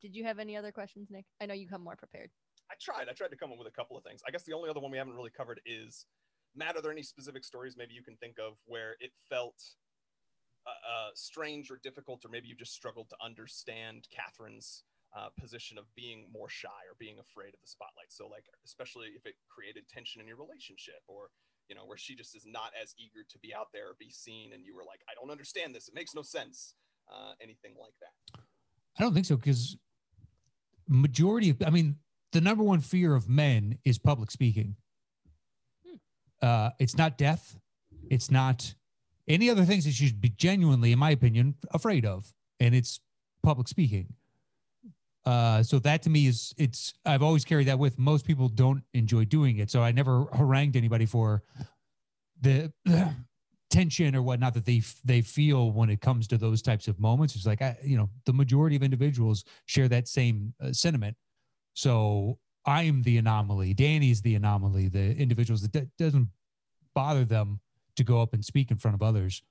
[0.00, 1.26] Did you have any other questions, Nic?
[1.40, 2.30] I know you come more prepared.
[2.70, 3.08] I tried.
[3.08, 4.22] I tried to come up with a couple of things.
[4.26, 6.06] I guess the only other one we haven't really covered is
[6.54, 6.76] Matt.
[6.76, 9.60] Are there any specific stories maybe you can think of where it felt
[10.66, 14.84] uh, uh, strange or difficult, or maybe you just struggled to understand Kathryn's
[15.16, 18.08] uh, position of being more shy or being afraid of the spotlight?
[18.08, 21.30] So, like, especially if it created tension in your relationship, or
[21.68, 24.10] you know, where she just is not as eager to be out there or be
[24.10, 25.88] seen, and you were like, I don't understand this.
[25.88, 26.74] It makes no sense.
[27.12, 28.40] Uh, anything like that.
[28.96, 29.76] I don't think so because
[30.90, 31.96] majority of, I mean,
[32.32, 34.76] the number one fear of men is public speaking.
[35.86, 35.96] Hmm.
[36.42, 37.56] Uh, it's not death.
[38.10, 38.74] It's not
[39.28, 43.00] any other things that you should be genuinely, in my opinion, afraid of, and it's
[43.42, 44.14] public speaking.
[45.24, 46.94] Uh, so that to me is it's.
[47.04, 47.98] I've always carried that with.
[47.98, 51.42] Most people don't enjoy doing it, so I never harangued anybody for
[52.40, 52.72] the
[53.70, 56.98] tension or whatnot that they f- they feel when it comes to those types of
[56.98, 57.36] moments.
[57.36, 61.16] It's like I, you know, the majority of individuals share that same uh, sentiment.
[61.74, 63.74] So I'm the anomaly.
[63.74, 64.88] Danny's the anomaly.
[64.88, 66.28] The individuals that d- doesn't
[66.94, 67.60] bother them
[67.96, 69.42] to go up and speak in front of others.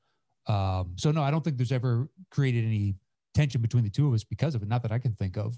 [0.48, 2.96] Um, so no, I don't think there's ever created any
[3.34, 4.68] tension between the two of us because of it.
[4.68, 5.58] Not that I can think of.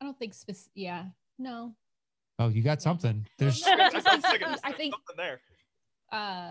[0.00, 1.04] I don't think spec- yeah.
[1.38, 1.74] No.
[2.38, 3.24] Oh, you got something.
[3.38, 5.40] There's I just was like- thinking, I think something there.
[6.10, 6.50] uh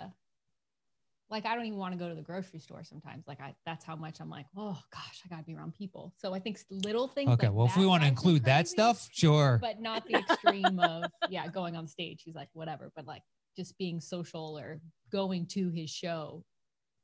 [1.31, 3.25] like I don't even want to go to the grocery store sometimes.
[3.25, 6.13] Like I that's how much I'm like, oh gosh, I gotta be around people.
[6.17, 7.29] So I think little things.
[7.31, 7.47] okay.
[7.47, 9.57] like Well, if we want to drives me include that stuff, sure.
[9.61, 12.21] but not the extreme of yeah, going on stage.
[12.23, 12.91] He's like, whatever.
[12.95, 13.23] But like
[13.55, 16.43] just being social or going to his show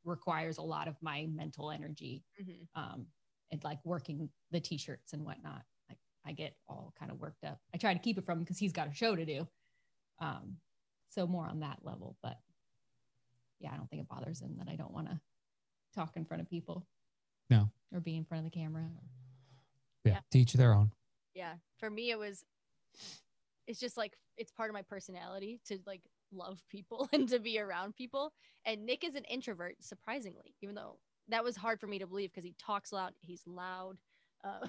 [0.04, 2.24] requires a lot of my mental energy.
[2.42, 2.68] Mhm.
[2.76, 3.08] Um,
[3.52, 5.62] and like working the t-shirts and whatnot.
[5.88, 7.60] Like I get all kind of worked up.
[7.74, 9.48] I try to keep it from him because he's got a show to do.
[10.20, 10.58] Um,
[11.10, 12.38] so more on that level, but
[13.60, 15.20] yeah, I don't think it bothers him that I don't want to
[15.96, 16.86] talk in front of people.
[17.50, 17.70] No.
[17.94, 18.84] Or be in front of the camera.
[20.04, 20.12] Yeah.
[20.14, 20.20] Yeah.
[20.32, 20.92] Teach their own.
[21.36, 22.46] yeah for me it was
[23.68, 27.60] it's just like it's part of my personality to like love people and to be
[27.60, 28.32] around people
[28.66, 32.32] and nic is an introvert surprisingly even though that was hard for me to believe
[32.32, 33.98] because he talks loud he's loud
[34.44, 34.68] uh,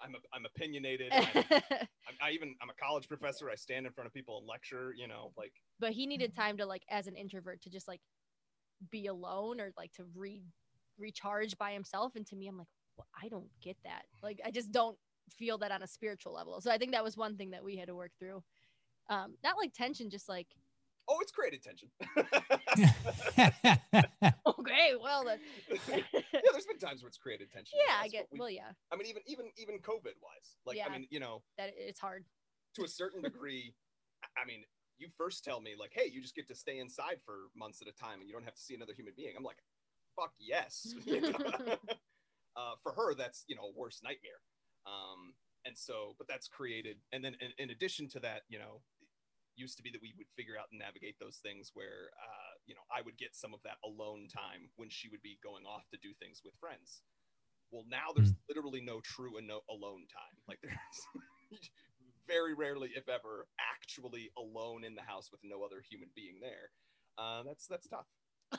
[0.00, 1.12] I'm, a, I'm opinionated.
[1.12, 3.50] I'm, I'm, I even I'm a college professor.
[3.50, 4.94] I stand in front of people and lecture.
[4.96, 8.00] You know, like but he needed time to like as an introvert to just like
[8.90, 10.42] be alone or like to re
[10.98, 14.50] recharge by himself and to me i'm like well, i don't get that like i
[14.50, 14.96] just don't
[15.30, 17.76] feel that on a spiritual level so i think that was one thing that we
[17.76, 18.42] had to work through
[19.10, 20.46] um not like tension just like
[21.08, 21.88] oh, it's created tension.
[24.46, 25.38] okay well then
[25.88, 26.00] yeah,
[26.52, 27.78] there's been times where it's created tension.
[27.86, 30.86] yeah i get we- well yeah I mean, even even even COVID wise, like Yeah.
[30.86, 32.24] I mean, you know, that it's hard
[32.76, 33.74] to a certain degree.
[34.22, 34.62] I- I mean,
[34.98, 37.88] you first tell me like, hey, you just get to stay inside for months at
[37.88, 39.34] a time, and you don't have to see another human being.
[39.36, 39.58] I'm like,
[40.16, 40.94] fuck yes.
[41.06, 41.38] You know?
[42.56, 44.40] uh, for her, that's you know worst nightmare.
[44.86, 45.34] Um,
[45.66, 48.93] and so, but that's created, and then in, in addition to that, you know, it
[49.56, 52.74] used to be that we would figure out and navigate those things where, uh, you
[52.74, 55.88] know, I would get some of that alone time when she would be going off
[55.90, 57.02] to do things with friends.
[57.70, 60.36] Well, now there's literally no true and no alone time.
[60.46, 60.78] Like there's
[62.28, 66.70] very rarely, if ever, actually alone in the house with no other human being there.
[67.18, 68.06] Uh, that's that's tough.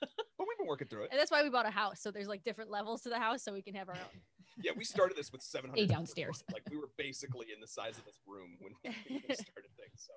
[0.00, 1.08] but we've been working through it.
[1.10, 3.42] and that's why we bought a house so there's like different levels to the house
[3.42, 4.20] so we can have our own
[4.62, 6.42] Yeah, we started this with 700 downstairs.
[6.52, 9.68] Like we were basically in the size of this room when we started.
[9.96, 10.12] So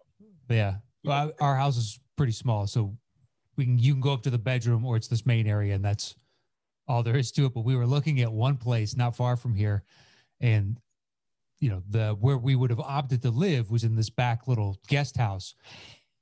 [0.50, 0.76] Yeah.
[1.04, 2.98] Well, our house is pretty small, so
[3.56, 5.84] we can you can go up to the bedroom or it's this main area, and
[5.84, 6.16] that's
[6.88, 7.54] all there is to it.
[7.54, 9.84] But we were looking at one place not far from here,
[10.42, 10.80] and
[11.60, 14.78] you know the where we would have opted to live was in this back little
[14.88, 15.56] guest house,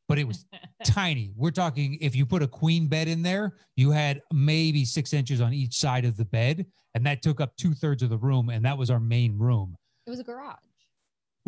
[0.08, 0.46] but it was
[0.86, 1.32] tiny.
[1.36, 5.42] We're talking if you put a queen bed in there, you had maybe six inches
[5.42, 8.50] on each side of the bed, and that took up two thirds of the room,
[8.50, 9.76] and that was our main room.
[10.06, 10.56] It was a garage.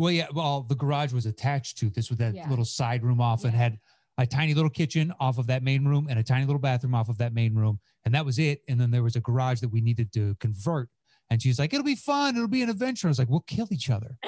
[0.00, 0.28] Well, yeah.
[0.32, 2.48] Well, the garage was attached to this with that Yeah.
[2.48, 3.78] little side room off and had
[4.16, 7.10] a tiny little kitchen off of that main room and a tiny little bathroom off
[7.10, 7.78] of that main room.
[8.06, 8.62] And that was it.
[8.66, 10.88] And then there was a garage that we needed to convert.
[11.28, 12.34] And she's like, it'll be fun.
[12.34, 13.08] It'll be an adventure.
[13.08, 14.16] I was like, we'll kill each other.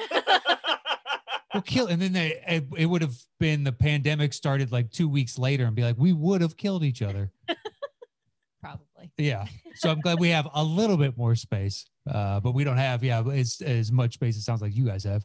[1.53, 1.85] We'll kill.
[1.85, 5.65] And then they, it, it would have been the pandemic started like two weeks later
[5.65, 7.31] and be like, we would have killed each other.
[8.61, 9.11] Probably.
[9.19, 9.45] Yeah.
[9.75, 11.85] So I'm glad we have a little bit more space.
[12.09, 14.35] Uh, but we don't have, yeah, it's as much space.
[14.35, 15.23] It sounds like you guys have.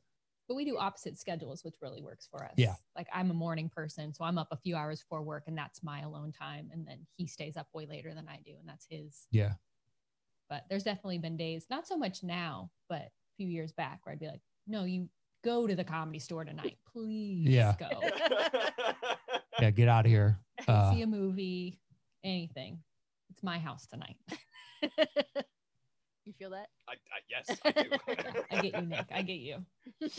[0.48, 2.54] But we do opposite schedules, which really works for us.
[2.56, 2.74] Yeah.
[2.96, 5.82] Like I'm a morning person, so I'm up a few hours before work, and that's
[5.82, 6.70] my alone time.
[6.72, 9.26] And then he stays up way later than I do, and that's his.
[9.30, 9.52] Yeah.
[10.48, 14.14] But there's definitely been days, not so much now, but a few years back, where
[14.14, 15.11] I'd be like, "No, you
[15.44, 17.48] go to the comedy store tonight, please.
[17.48, 17.74] Yeah.
[17.78, 17.88] Go
[19.61, 19.70] Yeah.
[19.70, 20.38] Get out of here.
[20.66, 21.78] Uh, see a movie,
[22.24, 22.80] anything.
[23.30, 24.16] It's my house tonight.
[26.28, 28.44] you feel that I, I yes, I do.
[28.50, 29.06] I get you, Nic.
[29.10, 29.64] I get you.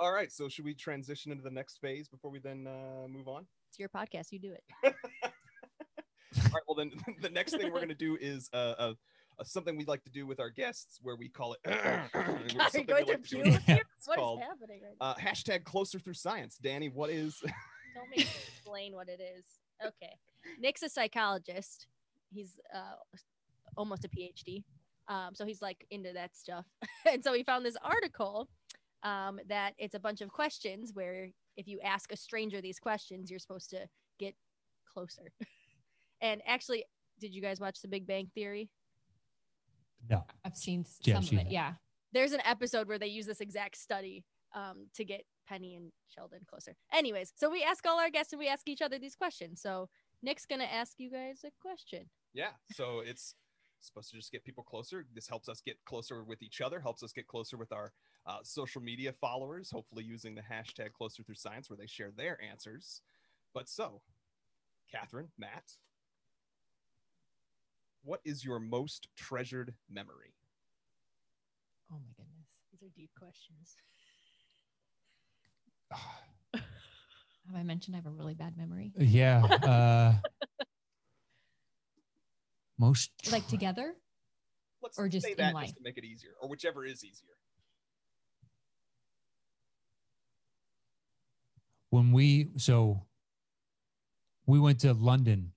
[0.00, 3.28] All right, so should we transition into the next phase before we then uh, move
[3.28, 3.46] on?
[3.68, 7.94] it's your podcast you do it All right, well then the next thing we're gonna
[7.94, 8.92] do is uh, uh,
[9.38, 11.60] uh, something we'd like to do with our guests, where we call it.
[12.14, 13.80] Are you going to like to puke here?
[14.04, 15.06] What is called, happening right now?
[15.06, 16.58] uh, hashtag closer through science.
[16.62, 17.40] Dani, what is?
[17.94, 19.44] Don't make me explain what it is.
[19.84, 20.14] Okay.
[20.60, 21.86] Nic's a psychologist.
[22.30, 22.94] He's uh,
[23.78, 24.62] almost a PhD.
[25.08, 26.66] Um, so he's like into that stuff.
[27.10, 28.50] and so he found this article
[29.02, 33.30] um, that it's a bunch of questions where if you ask a stranger these questions,
[33.30, 33.86] you're supposed to
[34.18, 34.34] get
[34.92, 35.32] closer.
[36.20, 36.84] and actually,
[37.20, 38.68] did you guys watch The Big Bang Theory?
[40.08, 40.24] no.
[40.44, 41.48] I've seen s- Yeah, some seen of it.
[41.48, 41.52] it.
[41.52, 41.72] Yeah.
[42.12, 46.40] There's an episode where they use this exact study um, to get Penny and Sheldon
[46.48, 46.74] closer.
[46.92, 49.60] Anyways, so we ask all our guests and we ask each other these questions.
[49.60, 49.88] So
[50.22, 52.08] Nic's gonna ask you guys a question.
[52.34, 53.34] yeah, so it's
[53.80, 55.06] supposed to just get people closer.
[55.14, 57.92] This helps us get closer with each other, helps us get closer with our
[58.26, 59.70] uh, social media followers.
[59.70, 63.02] Hopefully, using the hashtag closer through science, where they share their answers.
[63.54, 64.02] But so,
[64.94, 65.72] Kathryn, Matt,
[68.02, 70.34] what is your most treasured memory?
[71.92, 72.48] Oh my goodness.
[72.72, 73.76] These are deep questions.
[76.54, 78.92] Have I mentioned I have a really bad memory?
[78.98, 79.42] Yeah.
[79.44, 80.14] Uh,
[82.78, 83.94] most Like together?
[84.82, 85.66] Let's Or just say in that life?
[85.66, 87.34] just to make it easier, or whichever is easier.
[91.90, 93.02] when we so
[94.46, 95.52] we went to London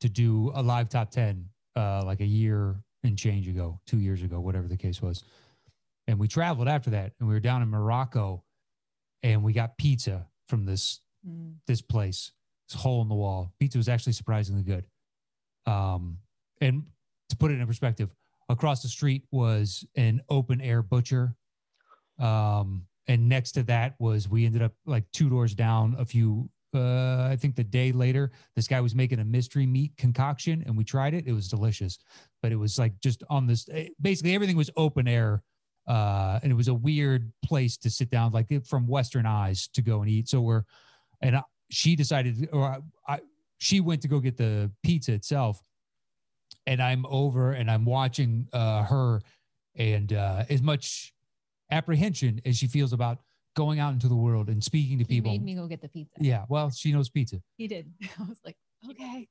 [0.00, 4.22] to do a live top ten uh, like a year and change ago, two years
[4.22, 5.24] ago, whatever the case was.
[6.06, 8.44] And we traveled after that, and we were down in Morocco,
[9.22, 11.54] and we got pizza from this Mm.
[11.66, 12.32] this place.
[12.68, 13.50] This hole in the wall.
[13.58, 14.86] Pizza was actually surprisingly good.
[15.64, 16.18] Um,
[16.60, 16.84] and
[17.28, 18.10] to put it in perspective,
[18.48, 21.34] across the street was an open air butcher.
[22.18, 26.48] Um, and next to that was we ended up like two doors down a few
[26.74, 30.76] uh I think the day later, this guy was making a mystery meat concoction and
[30.76, 31.26] we tried it.
[31.26, 31.98] It was delicious.
[32.42, 35.42] But it was like just on this eh, basically everything was open air.
[35.86, 39.82] Uh, and it was a weird place to sit down, like from Western eyes to
[39.82, 40.28] go and eat.
[40.28, 40.62] So we're,
[41.20, 43.20] and I, she decided, or I, I,
[43.58, 45.60] she went to go get the pizza itself,
[46.66, 49.20] and I'm over and I'm watching uh, her,
[49.76, 51.12] and uh, as much
[51.70, 53.18] apprehension as she feels about
[53.56, 55.32] going out into the world and speaking to He people.
[55.32, 56.14] made me go get the pizza.
[56.18, 57.40] Yeah, well, she knows pizza.
[57.56, 57.90] He did.
[58.18, 58.56] I was like,
[58.90, 59.28] okay,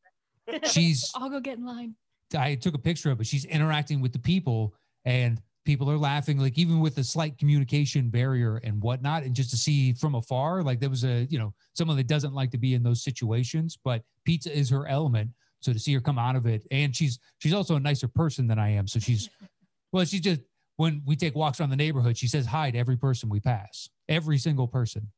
[0.69, 1.95] She's I'll go get in line.
[2.37, 3.27] I took a picture of it.
[3.27, 4.73] She's interacting with the people
[5.05, 9.23] and people are laughing, like even with a slight communication barrier and whatnot.
[9.23, 12.33] And just to see from afar, like there was a, you know, someone that doesn't
[12.33, 15.29] like to be in those situations, but pizza is her element.
[15.63, 18.47] So to see her come out of it, and she's she's also a nicer person
[18.47, 18.87] than I am.
[18.87, 19.29] So she's
[19.91, 20.41] well, she's just
[20.77, 23.89] when we take walks around the neighborhood, she says hi to every person we pass.
[24.09, 25.09] Every single person.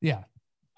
[0.00, 0.18] Yeah.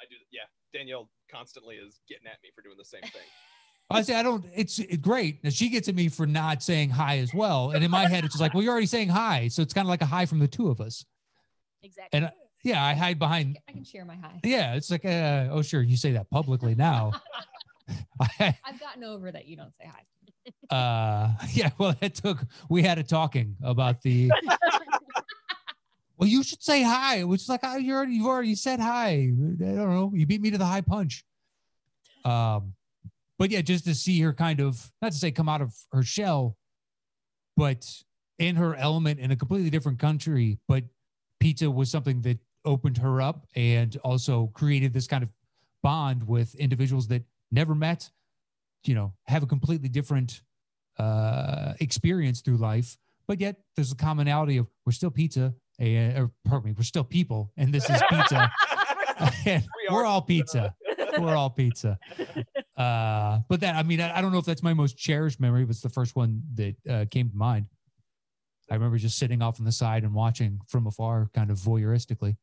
[0.00, 0.16] I do.
[0.30, 3.22] Yeah, Danielle constantly is getting at me for doing the same thing.
[3.90, 4.44] I say I don't.
[4.54, 5.40] It's, it's great.
[5.44, 7.72] And she gets at me for not saying hi as well.
[7.72, 9.84] And in my head, it's just like, well, you're already saying hi, so it's kind
[9.84, 11.04] of like a hi from the two of us.
[11.82, 12.18] Exactly.
[12.18, 12.32] And
[12.64, 13.58] yeah, I hide behind.
[13.68, 14.40] I can share my hi.
[14.44, 17.12] Yeah, it's like, uh, oh sure, you say that publicly now.
[18.40, 20.76] I've gotten over that you don't say hi.
[20.76, 22.38] uh, yeah, well, it took.
[22.68, 24.30] We had a talking about the.
[26.16, 27.24] well, you should say hi.
[27.24, 29.08] Which is like, oh, you already, you've already said hi.
[29.10, 30.12] I don't know.
[30.14, 31.24] You beat me to the high punch.
[32.24, 32.74] Um,
[33.38, 36.02] but yeah, just to see her kind of not to say come out of her
[36.02, 36.56] shell,
[37.56, 37.86] but
[38.38, 40.58] in her element in a completely different country.
[40.68, 40.84] But
[41.40, 45.28] pizza was something that opened her up and also created this kind of
[45.82, 48.10] bond with individuals that never met,
[48.84, 50.40] you know, have a completely different
[50.98, 52.96] uh, experience through life.
[53.28, 57.04] But yet there's a commonality of we're still pizza, and, or pardon me, we're still
[57.04, 58.50] people, and this is pizza.
[59.46, 60.74] and We we're are all pizza.
[61.18, 61.98] We're all pizza.
[62.76, 65.64] Uh, but that, I mean, I, I don't know if that's my most cherished memory,
[65.64, 67.66] but it's the first one that uh, came to mind.
[68.70, 72.36] I remember just sitting off on the side and watching from afar, kind of voyeuristically.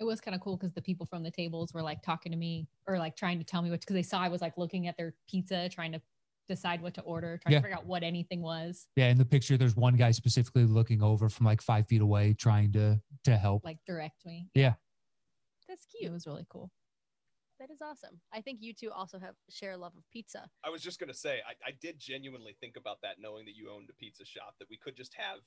[0.00, 2.38] It was kind of cool because the people from the tables were like talking to
[2.38, 4.86] me or like trying to tell me what because they saw I was like looking
[4.86, 6.00] at their pizza, trying to
[6.48, 7.58] decide what to order, trying Yeah.
[7.58, 8.86] to figure out what anything was.
[8.96, 12.32] Yeah, in the picture, there's one guy specifically looking over from like five feet away,
[12.34, 13.64] trying to to help.
[13.64, 14.48] Like direct me.
[14.54, 14.74] Yeah,
[15.68, 16.10] that's cute.
[16.10, 16.70] It was really cool.
[17.58, 18.20] That is awesome.
[18.32, 20.48] I think you two also have share a love of pizza.
[20.64, 23.68] I was just gonna say, I, I did genuinely think about that, knowing that you
[23.68, 25.40] owned a pizza shop, that we could just have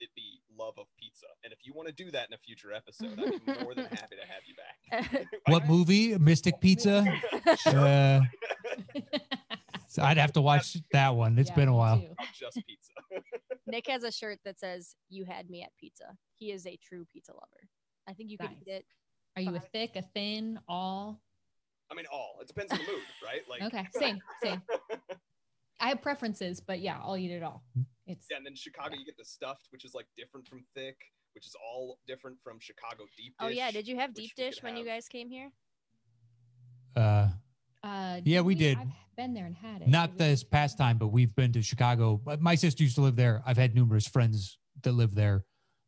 [0.00, 1.26] it be love of pizza.
[1.44, 3.86] And if you want to do that in a future episode, I'd be more than
[3.86, 5.26] happy to have you back.
[5.46, 6.16] What movie?
[6.18, 7.04] Mystic Pizza.
[7.66, 8.20] Uh,
[9.88, 11.38] so I'd have to watch that one.
[11.38, 12.02] It's Yeah, been a while.
[12.38, 12.92] Just pizza.
[13.66, 17.06] Nic has a shirt that says "You had me at pizza." He is a true
[17.12, 17.68] pizza lover.
[18.06, 18.84] I think you could eat it.
[19.36, 21.20] Are you a thick, a thin, all?
[21.90, 22.36] I mean, all.
[22.40, 23.40] It depends on the mood, right?
[23.48, 24.62] Like, Okay, same, same.
[25.80, 27.62] I have preferences, but yeah, I'll eat it all.
[28.52, 30.96] It's Yeah, and then Chicago, you get the stuffed, which is like different from thick,
[31.34, 33.46] which is all different from Chicago deep dish.
[33.46, 35.50] Oh yeah, did you have deep dish when you guys came here?
[36.96, 37.28] Uh,
[37.82, 38.78] uh Yeah, we did.
[38.78, 39.88] I've been there and had it.
[39.88, 42.20] not this past time, but we've been to Chicago.
[42.22, 43.42] But My sister used to live there.
[43.46, 45.44] I've had numerous friends that live there,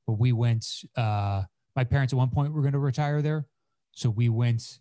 [0.07, 0.67] but we went.
[0.97, 1.43] Uh,
[1.77, 3.47] my parents at one point were going to retire there,
[3.93, 4.81] so we went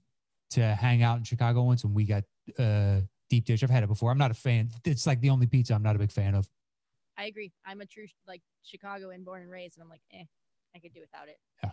[0.52, 2.24] to hang out in Chicago once, and we got
[2.58, 3.63] uh, deep dish.
[3.63, 4.12] I've had it before.
[4.12, 4.70] I'm not a fan.
[4.84, 6.50] It's like the only pizza I'm not a big fan of.
[7.20, 7.52] I agree.
[7.66, 10.24] I'm a true like Chicagoan, born and raised, and I'm like, eh,
[10.76, 11.38] I could do without it.
[11.64, 11.72] Yeah.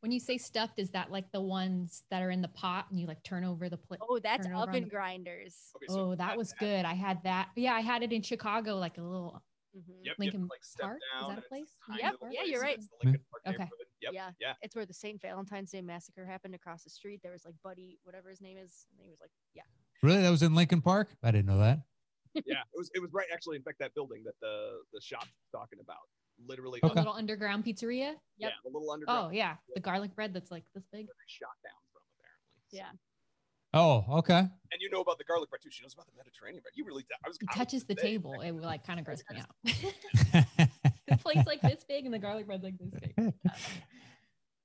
[0.00, 2.98] When you say stuffed, is that like the ones that are in the pot and
[2.98, 4.00] you like turn over the plate?
[4.02, 5.70] Oh, that's Turn over on oven the- grinders.
[5.76, 6.84] Okay, so Oh, that had was good.
[6.84, 7.50] I had that.
[7.54, 9.40] Yeah, I had it in Chicago, like a little.
[9.76, 9.84] Mhm.
[9.88, 10.98] Yep, you have to, Lincoln like step Park?
[11.22, 11.76] Is that a place?
[11.88, 12.78] Yep, yeah, place, you're right.
[12.78, 13.68] it's the Okay.
[14.02, 14.12] Yep.
[14.12, 14.30] Yeah.
[14.40, 14.54] Yeah.
[14.60, 15.20] It's where the St.
[15.22, 17.20] Valentine's Day massacre happened across the street.
[17.22, 18.86] There was like Buddy, whatever his name is.
[18.90, 19.62] And he was like, yeah.
[20.02, 21.14] Really, that was in Lincoln Park.
[21.22, 21.78] I didn't know that.
[22.34, 22.40] Yeah.
[22.72, 25.78] It was it was right actually in fact that building that the the shop's talking
[25.80, 25.98] about.
[26.46, 26.94] Literally A Okay.
[27.00, 28.14] little underground pizzeria.
[28.38, 28.52] yeah, Yep.
[28.64, 31.06] the little oh, underground Oh yeah, the garlic bread that's like this big.
[31.26, 32.62] shot down from apparently.
[32.70, 32.90] So- Yeah.
[33.74, 34.38] Oh, okay.
[34.38, 35.70] And you know about the garlic bread too.
[35.70, 36.72] She knows about the Mediterranean bread.
[36.74, 38.04] You really I was It I was touches the there.
[38.04, 38.40] table.
[38.40, 39.54] It like kind of grossed me out.
[41.08, 43.14] the plate's like this big and the garlic bread's like this big.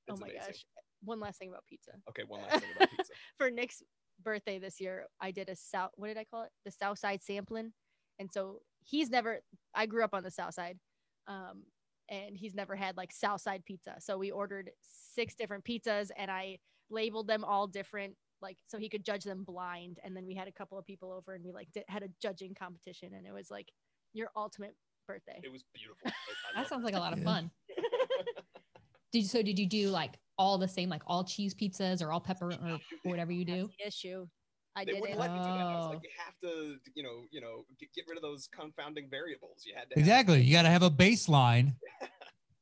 [0.10, 0.40] oh my amazing.
[0.40, 0.66] gosh.
[1.04, 1.92] One last thing about pizza.
[2.10, 3.14] Okay, one last thing about pizza.
[3.38, 3.82] For Nic's
[4.24, 5.92] birthday this year, I did a south.
[5.96, 6.50] What did I call it?
[6.66, 7.74] The South Side sampling,
[8.20, 9.42] and so he's never.
[9.76, 10.78] I grew up on the South Side,
[11.28, 11.64] um,
[12.10, 13.96] and he's never had like South Side pizza.
[14.00, 16.60] So we ordered six different pizzas, and I
[16.90, 20.00] labeled them all different, like so he could judge them blind.
[20.04, 22.10] And then we had a couple of people over, and we like did, had a
[22.22, 23.70] judging competition, and it was like
[24.14, 24.76] your ultimate
[25.08, 25.40] birthday.
[25.44, 26.00] It was beautiful.
[26.06, 26.12] I-
[26.56, 27.52] I That sounds like a lot of fun.
[29.14, 32.20] Did so did you do like all the same, like all cheese pizzas or all
[32.22, 33.70] pepper or whatever you That's do?
[33.80, 34.28] the issue.
[34.76, 35.22] I They did wouldn't it.
[35.22, 35.50] let me do that.
[35.52, 35.90] I was Oh.
[35.90, 39.64] like, you have to, you know, you know, get, get rid of those confounding variables.
[39.66, 40.42] You had to have- Exactly.
[40.42, 42.08] You got to have a baseline to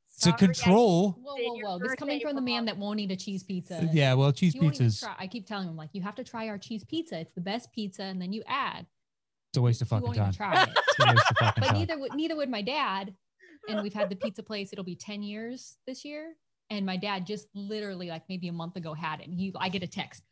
[0.07, 1.11] Sorry, I- control.
[1.21, 1.79] Whoa, whoa, whoa!
[1.79, 3.79] This coming from the man that won't eat a cheese pizza.
[3.79, 5.01] Uh, yeah, well, cheese He pizzas.
[5.01, 7.19] try- I keep telling him like you have to try our cheese pizza.
[7.19, 8.85] It's the best pizza, and then you add.
[9.51, 10.31] It's a waste of fucking time.
[10.31, 10.69] try it.
[10.87, 11.77] It's a waste of fucking but time.
[11.79, 13.13] neither would neither would my dad.
[13.67, 14.71] And we've had the pizza place.
[14.71, 16.35] It'll be ten years this year.
[16.75, 19.27] And my dad just literally like maybe a month ago had it.
[19.27, 20.23] And he, I get a text.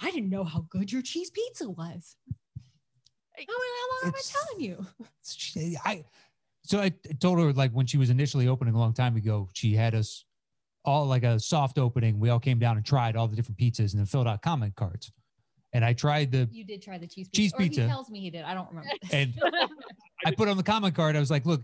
[0.00, 2.16] I didn't know how good your cheese pizza was.
[3.36, 4.86] How, how long am I telling you?
[5.84, 6.04] I
[6.62, 9.74] so I told her like when she was initially opening a long time ago, she
[9.74, 10.24] had us
[10.84, 12.18] all like a soft opening.
[12.20, 14.74] We all came down and tried all the different pizzas and then filled out comment
[14.76, 15.10] cards.
[15.72, 17.36] And I tried the You did try the cheese pizza.
[17.36, 17.82] Cheese Or pizza.
[17.82, 18.42] he tells me he did.
[18.42, 18.90] I don't remember.
[19.12, 19.34] and
[20.26, 21.16] I put on the comment card.
[21.16, 21.62] I was like, look,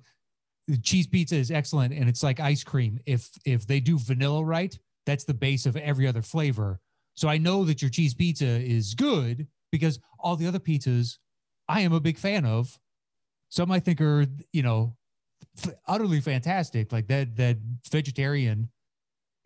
[0.82, 2.98] cheese pizza is excellent and it's like ice cream.
[3.06, 6.80] If if they do vanilla right, that's the base of every other flavor.
[7.14, 11.18] So I know that your cheese pizza is good because all the other pizzas
[11.68, 12.78] I am a big fan of.
[13.48, 14.96] Some I think are, you know,
[15.64, 16.92] f- utterly fantastic.
[16.92, 17.58] Like that that
[17.90, 18.68] vegetarian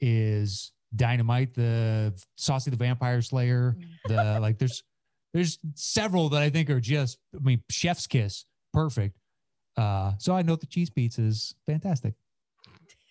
[0.01, 1.55] is dynamite.
[1.55, 3.77] The saucy the vampire slayer.
[3.79, 3.85] Mm.
[4.09, 4.83] The like there's
[5.35, 9.20] there's several that I think are just I mean chef's kiss perfect.
[9.81, 12.13] Uh, so I know the cheese pizza is fantastic.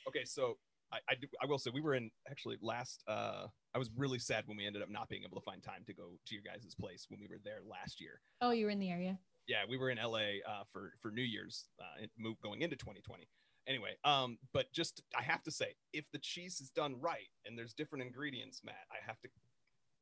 [0.07, 0.57] Okay, so
[0.93, 3.03] I, I, do, I will say we were in actually last.
[3.07, 5.83] Uh, I was really sad when we ended up not being able to find time
[5.87, 8.21] to go to your guys' place when we were there last year.
[8.41, 9.17] oh, you were in the area.
[9.47, 12.05] Yeah, we were in LA uh, for for New Year's, uh,
[12.43, 13.27] going into 2020.
[13.67, 17.57] Anyway, um, but just I have to say, if the cheese is done right and
[17.57, 19.29] there's different ingredients, Matt, I have to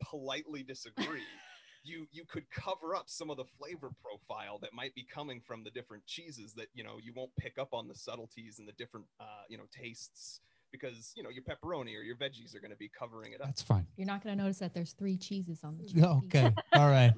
[0.04, 1.24] politely disagree.
[1.88, 5.64] you you could cover up some of the flavor profile that might be coming from
[5.64, 8.74] the different cheeses that you know you won't pick up on the subtleties and the
[8.74, 12.72] different uh, you know tastes because you know your pepperoni or your veggies are going
[12.72, 13.48] to be covering it up.
[13.48, 13.86] That's fine.
[13.96, 16.52] You're not going to notice that there's three cheeses on the cheese Okay.
[16.74, 17.14] All right.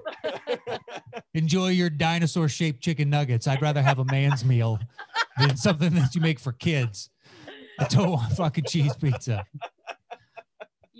[1.33, 3.47] Enjoy your dinosaur shaped chicken nuggets.
[3.47, 4.79] I'd rather have a man's meal
[5.39, 7.09] than something that you make for kids.
[7.79, 9.45] I don't want fucking cheese pizza.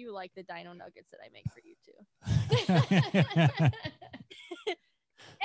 [0.09, 3.69] You like the dino nuggets that I make for you too.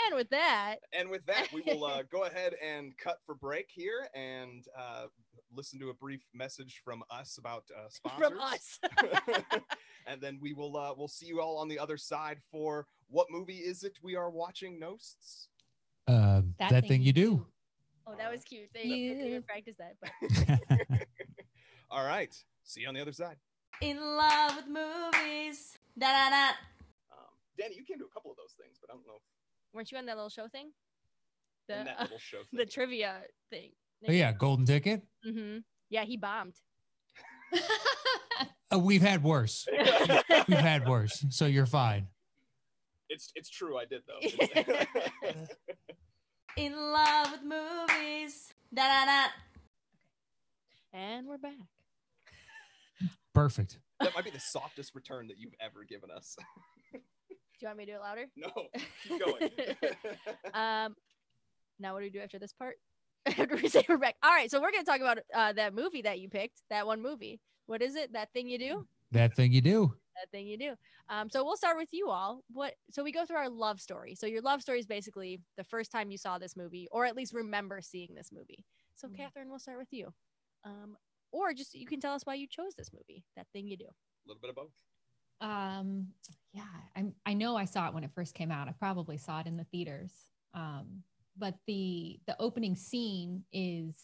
[0.06, 3.68] And with that, and with that, we will uh, go ahead and cut for break
[3.70, 5.06] here and uh,
[5.54, 8.28] listen to a brief message from us about uh, sponsors.
[8.28, 8.78] from us.
[10.08, 13.28] and then we will uh, we'll see you all on the other side for what
[13.30, 14.80] movie is it we are watching?
[14.80, 15.48] Knosts.
[16.08, 17.46] uh, that, thing, you do.
[18.06, 18.70] Oh, that was cute.
[18.74, 21.06] They, You- they didn't practice that, but
[21.90, 22.34] All right.
[22.64, 23.36] See you on the other side.
[23.81, 25.79] In love with movies.
[25.99, 26.49] Da da da.
[27.12, 29.20] Um, Dani, you came to a couple of those things, but I don't know
[29.75, 30.70] weren't you on that little show thing?
[31.68, 32.39] The that uh, little show.
[32.53, 32.68] the thing.
[32.68, 33.16] trivia
[33.51, 33.70] thing.
[34.09, 35.03] Oh, yeah, golden ticket.
[35.27, 35.59] Mm-hmm.
[35.91, 36.55] Yeah, he bombed.
[38.70, 39.68] Uh, we've had worse.
[40.49, 41.25] We've had worse.
[41.31, 42.09] So you're fine.
[43.09, 43.79] It's it's true.
[43.79, 44.18] I did though.
[46.57, 48.53] In love with movies.
[48.75, 49.25] Da da da.
[49.25, 51.05] Okay.
[51.05, 51.53] And we're back.
[53.35, 53.78] Perfect.
[54.01, 56.37] that might be the softest return that you've ever given us.
[56.93, 56.99] Do
[57.61, 58.26] you want me to do it louder?
[58.37, 58.51] no,
[59.07, 59.51] keep going.
[60.55, 60.95] Um,
[61.78, 62.76] now what do we do after this part?
[63.26, 64.16] after we say we're back.
[64.22, 66.62] All right, so we're gonna talk about uh, that movie that you picked.
[66.70, 67.41] That one movie.
[67.66, 68.12] What is it?
[68.12, 68.87] That thing you do.
[69.12, 69.95] That thing you do.
[70.20, 70.74] That thing you do.
[71.09, 72.43] Um, so we'll start with you all.
[72.53, 72.74] What?
[72.91, 74.14] So we go through our love story.
[74.14, 77.16] So your love story is basically the first time you saw this movie, or at
[77.16, 78.64] least remember seeing this movie.
[78.97, 79.16] So Mhm.
[79.18, 80.12] Kathryn, we'll start with you.
[80.64, 80.97] Um,
[81.35, 83.24] or just you can tell us why you chose this movie.
[83.37, 83.87] That thing you do.
[83.87, 84.70] A little bit of both.
[85.41, 86.07] um
[86.53, 86.62] yeah
[86.97, 89.47] I'm, i know i saw it when it first came out i probably saw it
[89.47, 90.12] in the theaters
[90.55, 91.03] um
[91.37, 93.95] but the the opening scene is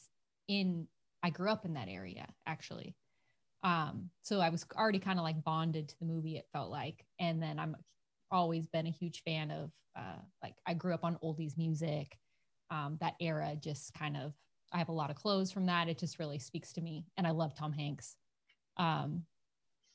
[0.49, 0.89] in
[1.23, 2.97] i grew up in that area actually
[3.63, 7.07] um so i was already kind of like bonded to the movie it felt like
[7.21, 7.77] and then i'm
[8.33, 12.19] always been a huge fan of uh like i grew up on oldies music
[12.71, 14.33] um that era just kind of
[14.73, 17.27] i have a lot of clothes from that it just really speaks to me and
[17.27, 18.17] i love tom hanks
[18.77, 19.25] um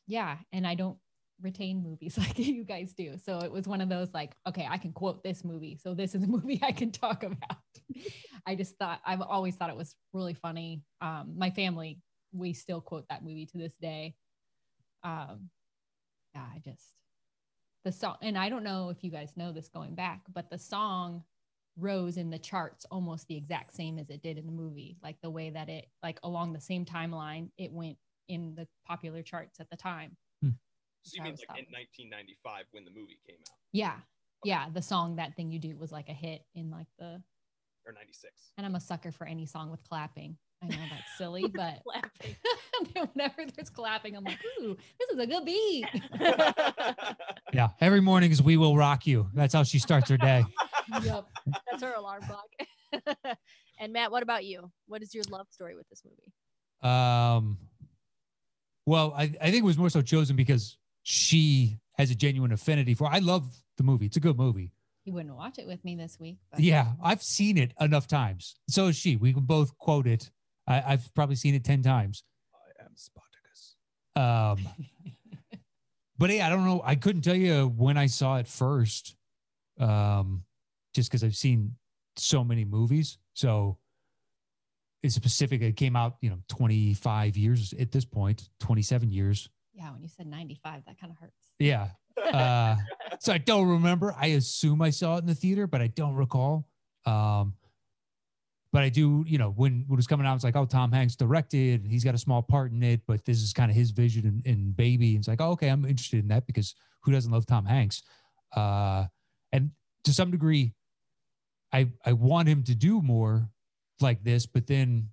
[0.07, 0.97] yeah and i don't
[1.41, 3.17] retain movies like you guys do.
[3.23, 5.77] So it was one of those like, okay, I can quote this movie.
[5.81, 7.57] So this is a movie I can talk about.
[8.45, 10.83] I just thought I've always thought it was really funny.
[11.01, 11.99] Um, my family,
[12.31, 14.15] we still quote that movie to this day.
[15.03, 15.49] Um,
[16.33, 16.83] yeah, I just
[17.83, 20.57] the song, and I don't know if you guys know this going back, but the
[20.57, 21.23] song
[21.77, 24.97] rose in the charts almost the exact same as it did in the movie.
[25.03, 27.97] Like the way that it, like along the same timeline, it went
[28.29, 30.15] in the popular charts at the time.
[30.41, 30.49] Hmm.
[31.03, 33.95] So you mean was like in 1995 when the movie came out, Yeah.
[34.43, 34.67] Yeah.
[34.73, 37.21] The song That Thing You Do was like a hit in like the,
[37.85, 38.33] or 96?
[38.57, 40.37] and I'm a sucker for any song with clapping.
[40.63, 43.09] I know that's silly, but Laughing.
[43.13, 45.85] whenever there's clapping, I'm like, ooh, this is a good beat.
[47.53, 47.69] Yeah.
[47.79, 49.29] Every morning is We Will Rock You.
[49.33, 50.43] That's how she starts her day.
[51.03, 51.25] yep.
[51.69, 53.37] That's her alarm clock.
[53.79, 54.71] and Matt, what about you?
[54.87, 56.31] What is your love story with this movie?
[56.81, 57.57] Um,
[58.85, 62.93] well, I, I think it was more so chosen because she has a genuine affinity
[62.93, 63.07] for.
[63.07, 63.45] I love
[63.77, 64.05] the movie.
[64.05, 64.71] It's a good movie.
[65.05, 66.37] You wouldn't watch it with me this week.
[66.51, 68.55] But Yeah, I've seen it enough times.
[68.69, 69.15] So is she.
[69.15, 70.31] We can both quote it.
[70.67, 72.23] I, I've probably seen it ten times.
[72.53, 73.75] I am Spartacus.
[74.15, 74.85] Um,
[76.17, 76.81] but yeah, I don't know.
[76.83, 79.15] I couldn't tell you when I saw it first,
[79.79, 80.43] um,
[80.95, 81.75] just because I've seen
[82.15, 83.17] so many movies.
[83.33, 83.77] So
[85.03, 85.61] it's specific.
[85.61, 89.49] It came out, you know, 25 years at this point, 27 years.
[89.73, 91.51] Yeah, when you said 95, that kind of hurts.
[91.59, 91.89] Yeah.
[92.33, 92.77] Uh,
[93.19, 94.15] so I don't remember.
[94.17, 96.65] I assume I saw it in the theater, but I don't recall.
[97.05, 97.53] Um,
[98.71, 100.91] but I do, you know, when, when it was coming out, it's like, oh, Tom
[100.91, 103.75] Hanks directed, and he's got a small part in it, but this is kind of
[103.75, 105.11] his vision in, in Baby.
[105.11, 108.03] And it's like, oh, okay, I'm interested in that because who doesn't love Tom Hanks?
[108.55, 109.05] Uh,
[109.51, 109.71] and
[110.05, 110.73] to some degree,
[111.71, 113.49] I I want him to do more
[114.01, 115.09] like this, but then,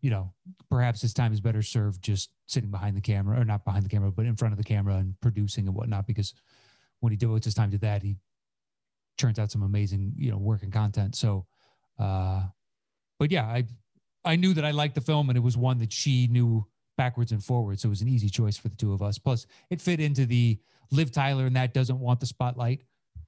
[0.00, 0.32] you know,
[0.70, 3.88] perhaps his time is better served just sitting behind the camera, or not behind the
[3.88, 6.06] camera, but in front of the camera and producing and whatnot.
[6.06, 6.34] Because
[7.00, 8.16] when he devotes his time to that, he
[9.18, 11.14] turns out some amazing, you know, work and content.
[11.14, 11.46] So,
[11.98, 12.42] uh,
[13.18, 13.64] but yeah, I
[14.24, 16.66] I knew that I liked the film, and it was one that she knew
[16.96, 17.82] backwards and forwards.
[17.82, 19.18] So it was an easy choice for the two of us.
[19.18, 20.58] Plus, it fit into the
[20.90, 22.82] Liv Tyler and that doesn't want the spotlight,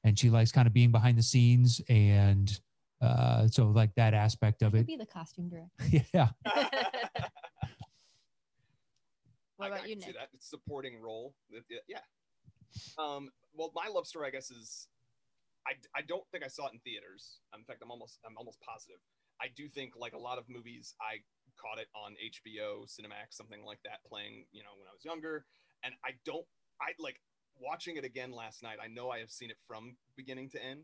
[0.04, 2.60] and she likes kind of being behind the scenes, and
[3.00, 4.86] uh, so like that aspect of Could it.
[4.86, 6.04] be the costume director.
[6.14, 6.28] Yeah,
[9.56, 10.16] What about I you, can see Nic?
[10.16, 11.34] that It's supporting role.
[11.50, 12.00] It- it- Yeah.
[12.98, 14.88] Um, well, my love story, I guess, is
[15.66, 17.38] I, I don't think I saw it in theaters.
[17.56, 18.98] In fact, I'm almost I'm almost positive.
[19.40, 21.22] I do think, like a lot of movies, I
[21.56, 24.46] caught it on HBO, Cinemax, something like that, playing.
[24.52, 25.46] You know, when I was younger,
[25.84, 26.44] and I don't.
[26.80, 27.20] I like
[27.60, 28.78] watching it again last night.
[28.82, 30.82] I know I have seen it from beginning to end,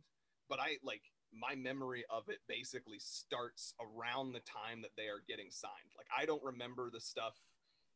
[0.49, 1.03] but I like
[1.33, 5.93] my memory of it basically starts around the time that they are getting signed.
[5.97, 7.35] Like I don't remember the stuff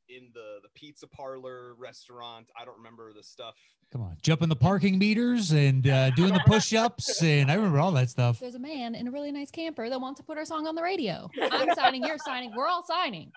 [0.08, 2.50] in the the pizza parlor restaurant.
[2.60, 3.56] I don't remember the stuff.
[3.92, 7.92] come on, jumping the parking meters and uh, doing the push-ups, and I remember all
[7.92, 8.38] that stuff.
[8.40, 10.74] There's a man in a really nice camper that wants to put our song on
[10.74, 11.28] the radio.
[11.50, 13.32] I'm signing, you're signing, we're all signing.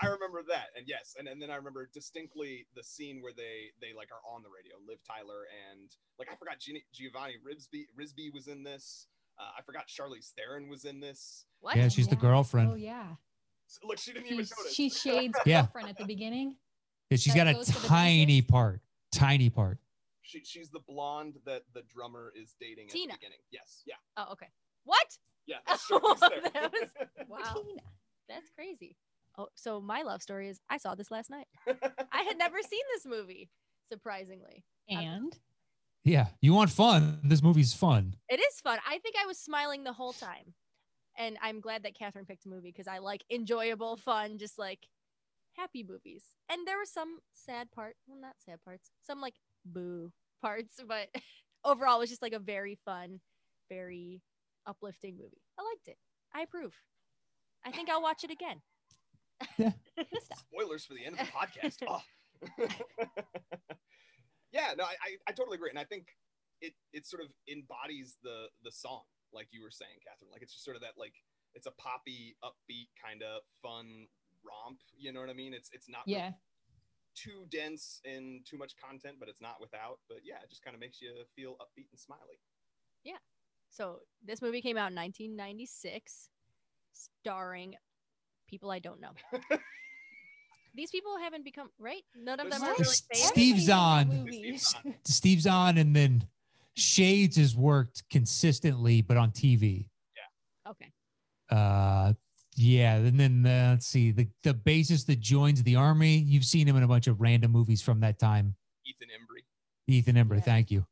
[0.00, 3.70] I remember that, and yes, and, and then I remember distinctly the scene where they
[3.80, 4.74] they like are on the radio.
[4.86, 5.88] Liv Tyler and
[6.18, 9.06] like I forgot Gini- Giovanni Ribisi Ribisi was in this.
[9.38, 11.44] Uh, I forgot Charlize Theron was in this.
[11.60, 11.76] What?
[11.76, 12.70] Yeah, she's the girlfriend.
[12.72, 13.06] Oh, yeah.
[13.66, 14.74] So, look, she didn't even She's, notice.
[14.74, 15.62] she's Shade's Yeah.
[15.62, 16.56] girlfriend at the beginning.
[17.10, 18.80] Yeah, she's that got a goes to the tiny part,
[19.12, 19.78] tiny part.
[20.22, 23.12] she, she's the blonde that the drummer is dating Tina.
[23.14, 23.38] at the beginning.
[23.50, 24.46] Yes, yeah, Oh, okay.
[24.84, 25.18] What?
[25.46, 25.56] yeah.
[25.66, 26.90] That's Oh, that was-
[27.28, 27.62] Wow.
[27.62, 27.82] Tina.
[28.28, 28.96] That's crazy.
[29.38, 31.46] Oh, so my love story is I saw this last night.
[32.12, 33.50] I had never seen this movie,
[33.90, 34.64] surprisingly.
[34.88, 35.36] And
[36.04, 37.20] Yeah, you want fun?
[37.22, 38.14] This movie's fun.
[38.28, 38.78] It is fun.
[38.88, 40.54] I think I was smiling the whole time.
[41.18, 44.80] And I'm glad that Kathryn picked a movie because I like enjoyable, fun, just like
[45.54, 46.22] happy movies.
[46.50, 49.34] And there were some sad parts, well, not sad parts, some like
[49.64, 50.12] boo
[50.42, 51.08] parts, but
[51.64, 53.20] overall it was just like a very fun,
[53.70, 54.22] very
[54.66, 55.42] uplifting movie.
[55.58, 55.96] I liked it.
[56.34, 56.74] I approve.
[57.64, 58.60] I think I'll watch it again.
[59.58, 59.74] Good
[60.22, 60.44] stuff.
[60.50, 61.76] Spoilers for the end of the podcast.
[61.88, 62.02] Oh.
[64.52, 66.08] yeah, no, I, I, I totally agree, and I think
[66.60, 70.30] it it sort of embodies the the song, like you were saying, Kathryn.
[70.32, 71.14] Like it's just sort of that like
[71.54, 74.06] it's a poppy, upbeat kind of fun
[74.44, 74.80] romp.
[74.96, 75.54] You know what I mean?
[75.54, 76.32] It's it's not Yeah.
[77.14, 79.98] too dense and too much content, but it's not without.
[80.08, 82.38] But yeah, it just kind of makes you feel upbeat and smiley.
[83.04, 83.18] Yeah.
[83.70, 86.28] So this movie came out in 1996,
[86.92, 87.74] starring
[88.48, 89.10] people I don't know.
[90.74, 92.02] These people haven't become right.
[92.14, 93.02] None of them are really What?
[93.10, 93.28] famous.
[93.28, 94.08] Steve Zahn.
[94.08, 94.74] Movies.
[95.04, 96.26] Steve's on, and then
[96.74, 99.88] Shades has worked consistently, but on TV.
[100.14, 100.70] Yeah.
[100.72, 100.92] Okay.
[101.50, 102.12] Uh,
[102.56, 106.18] yeah, and then uh, let's see the the bassist that joins the army.
[106.18, 108.54] You've seen him in a bunch of random movies from that time.
[108.84, 109.42] Ethan Embry
[109.88, 110.42] Ethan Embry, Yeah.
[110.42, 110.86] thank you.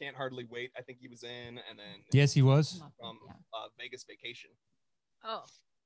[0.00, 0.72] can't hardly wait.
[0.76, 3.32] I think he was in, and then Yes, he was Come up with- from yeah.
[3.54, 4.50] uh, Vegas Vacation.
[5.24, 5.44] Oh,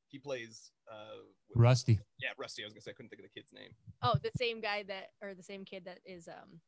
[0.09, 1.17] He plays uh,
[1.49, 1.99] with- Rusty.
[2.21, 2.63] yeah, Rusty.
[2.63, 3.71] I was gonna say I couldn't think of the kid's name.
[4.03, 6.61] oh, the same guy that, or the same kid that is um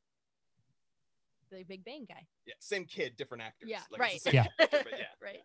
[1.51, 2.27] the Big Bang guy.
[2.47, 3.71] Yeah, same kid, different actors.
[3.71, 4.15] Yeah, Like, right.
[4.17, 4.67] it's the same Yeah.
[4.69, 5.05] character, yeah.
[5.23, 5.39] Right.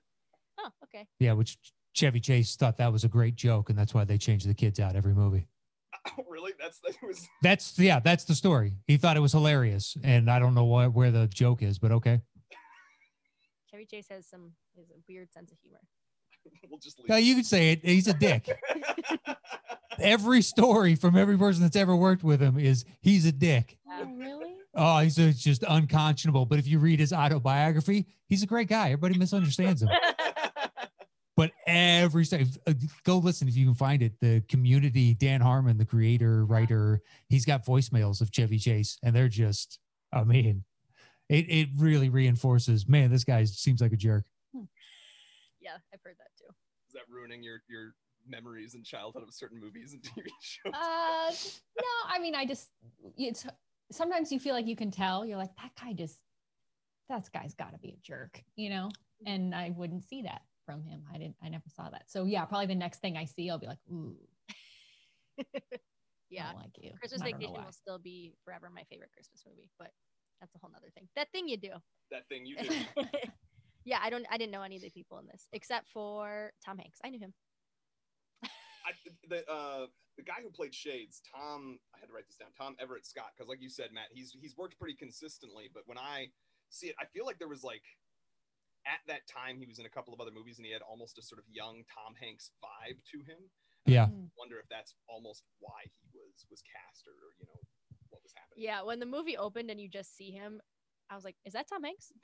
[0.60, 1.08] Oh, okay.
[1.20, 1.58] Yeah, which
[1.94, 4.80] Chevy Chase thought that was a great joke, and that's why they changed the kids
[4.80, 5.48] out every movie.
[6.18, 6.52] Oh, really?
[6.60, 7.26] That's that was.
[7.44, 8.74] That's yeah, that's the story.
[8.88, 11.94] He thought it was hilarious, and I don't know what where the joke is, but
[11.94, 12.20] okay.
[13.72, 15.80] Chevy Chase has some has a weird sense of humor.
[16.70, 17.10] we'll just leave.
[17.10, 17.84] No, you can say it.
[17.84, 18.50] He's a dick.
[20.00, 23.78] every story from every person that's ever worked with him is he's a dick.
[23.90, 24.56] Oh, really?
[24.76, 26.46] Oh, he's a, just unconscionable.
[26.46, 28.88] But if you read his autobiography, he's a great guy.
[28.88, 29.90] Everybody misunderstands him.
[31.36, 32.74] But every st- uh,
[33.04, 34.14] go listen if you can find it.
[34.22, 39.28] The community, Dan Harmon, the creator, writer, he's got voicemails of Chevy Chase, and they're
[39.30, 39.80] just,
[40.14, 40.64] I mean,
[41.30, 44.26] it, it really reinforces, man, this guy seems like a jerk.
[45.60, 46.33] yeah, I've heard that too.
[46.94, 47.96] Is that ruining your your
[48.28, 50.74] memories and childhood of certain movies and TV shows?
[50.74, 51.32] Uh,
[51.80, 52.70] no, I mean, I just
[53.18, 53.48] it's
[53.92, 55.26] sometimes you feel like you can tell.
[55.26, 56.20] You're like that guy just
[57.10, 58.90] that guy's got to be a jerk, you know.
[59.26, 61.02] And I wouldn't see that from him.
[61.12, 61.36] I didn't.
[61.44, 62.04] I never saw that.
[62.12, 64.16] So yeah, probably the next thing I see, I'll be like, ooh,
[66.30, 66.44] Yeah.
[66.44, 66.92] I don't like you.
[67.00, 69.90] Christmas I don't know Vacation will still be forever my favorite Christmas movie, but
[70.40, 71.08] that's a whole nother thing.
[71.16, 71.72] That thing you do.
[72.12, 73.32] that thing you did.
[73.86, 76.78] Yeah, I don't I didn't know any of the people in this except for Tom
[76.78, 77.00] Hanks.
[77.04, 77.34] I knew him.
[78.44, 78.92] I,
[79.30, 79.86] the uh,
[80.18, 81.80] the guy who played Shades, Tom.
[81.96, 82.50] I had to write this down.
[82.58, 85.70] Tom Everett Scott, because like you said, Matt, he's he's worked pretty consistently.
[85.74, 86.28] But when I
[86.70, 87.84] see it, I feel like there was like
[88.86, 91.18] at that time he was in a couple of other movies and he had almost
[91.18, 93.40] a sort of young Tom Hanks vibe to him.
[93.86, 94.08] Yeah.
[94.38, 97.60] Wonder if that's almost why he was was cast or, or you know
[98.10, 98.64] what was happening.
[98.64, 100.62] Yeah, when the movie opened and you just see him,
[101.10, 102.12] I was like, is that Tom Hanks?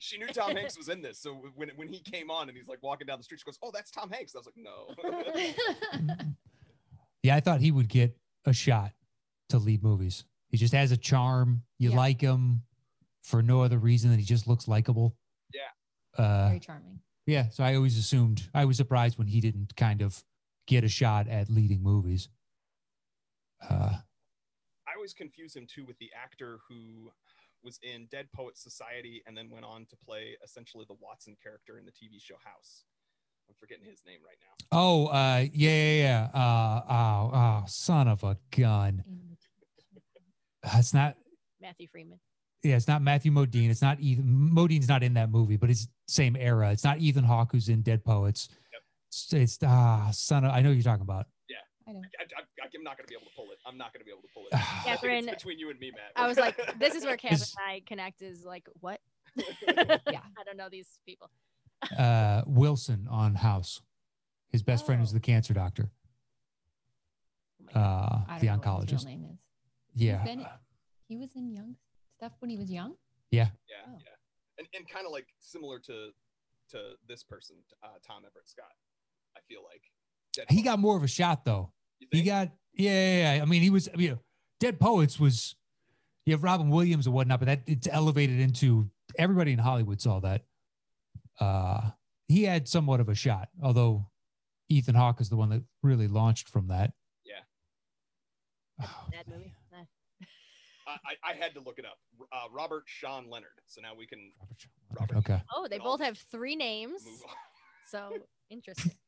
[0.00, 2.66] She knew Tom Hanks was in this, so when when he came on and he's
[2.68, 6.24] like walking down the street, she goes, "Oh, that's Tom Hanks." I was like, "No."
[7.22, 8.14] Yeah, I thought he would get
[8.44, 8.92] a shot
[9.48, 10.24] to lead movies.
[10.50, 11.62] He just has a charm.
[11.78, 11.96] You Yeah.
[11.96, 12.62] like him
[13.22, 15.16] for no other reason than he just looks likable.
[15.52, 16.22] Yeah.
[16.22, 17.00] Uh, Very charming.
[17.26, 17.48] yeah.
[17.48, 20.22] So I always assumed I was surprised when he didn't kind of
[20.66, 22.28] get a shot at leading movies.
[23.70, 23.94] Uh,
[24.86, 27.10] I always confuse him too with the actor who
[27.64, 31.78] was in Dead Poets Society and then went on to play essentially the Watson character
[31.78, 32.84] in the TV show House.
[33.48, 34.78] I'm forgetting his name right now.
[34.78, 36.40] oh, uh, yeah, yeah, yeah.
[36.40, 39.04] Uh, oh, oh, son of a gun.
[40.76, 41.16] It's not.
[41.60, 42.18] Matthew Freeman.
[42.62, 43.68] Yeah, it's not Matthew Modine.
[43.68, 44.50] It's not Ethan.
[44.54, 46.70] Modine's not in that movie, but it's same era.
[46.70, 48.48] It's not Ethan Hawke who's in Dead Poets.
[48.50, 48.82] Yep.
[49.10, 50.52] It's, it's ah son of.
[50.52, 51.26] I know who you're talking about.
[51.88, 52.00] I know.
[52.18, 53.58] I, I, I'm not going to be able to pull it.
[53.66, 54.54] I'm not going to be able to pull it.
[54.54, 56.12] I think it's Catherine- between you and me, Matt.
[56.16, 59.00] I was like, this is where Kevin and I connect is like, what?
[59.66, 59.98] Yeah.
[60.38, 61.30] I don't know these people.
[61.98, 63.80] uh, Wilson on House.
[64.50, 65.90] His best friend is the cancer doctor,
[67.74, 69.06] Oh uh, I the don't know what his oncologist.
[69.06, 69.38] real name is.
[69.94, 70.46] Yeah, been-
[71.08, 71.76] He was in young
[72.16, 72.94] stuff when he was young.
[73.30, 73.48] yeah,
[73.86, 73.98] Oh.
[73.98, 74.14] yeah,
[74.58, 76.10] and and kind of like similar to
[76.70, 78.72] to this person, uh, Tom Everett Scott.
[79.36, 80.03] I feel like Dead
[80.48, 81.72] he got more of a shot though.
[82.10, 83.42] He got yeah, yeah, yeah.
[83.42, 83.88] I mean, he was.
[83.92, 84.18] I mean,
[84.60, 85.54] Dead Poets was.
[86.26, 90.20] You have Robin Williams and whatnot, but that it's elevated into everybody in Hollywood saw
[90.20, 90.42] that.
[91.38, 91.90] Uh,
[92.28, 94.06] he had somewhat of a shot, although
[94.70, 96.92] Ethan Hawke is the one that really launched from that.
[97.26, 97.34] Yeah.
[98.82, 99.52] Oh, Bad movie.
[100.86, 101.98] I, I I had to look it up.
[102.32, 103.50] Uh, Robert Sean Leonard.
[103.66, 105.16] So now we can Robert Shaw- Robert.
[105.18, 105.42] Okay.
[105.54, 107.02] Oh, they both have three names.
[107.86, 108.16] So
[108.50, 108.92] interesting.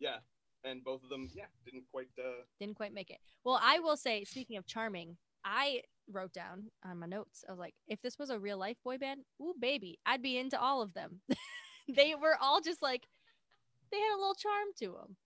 [0.00, 0.16] Yeah,
[0.64, 2.08] and both of them, yeah, didn't quite.
[2.18, 3.18] Uh, Didn't quite make it.
[3.44, 7.58] Well, I will say, speaking of charming, I wrote down on my notes, I was
[7.58, 10.82] like, if this was a real life boy band, ooh, baby, I'd be into all
[10.82, 11.20] of them.
[11.88, 13.06] they were all just like,
[13.90, 15.16] they had a little charm to them.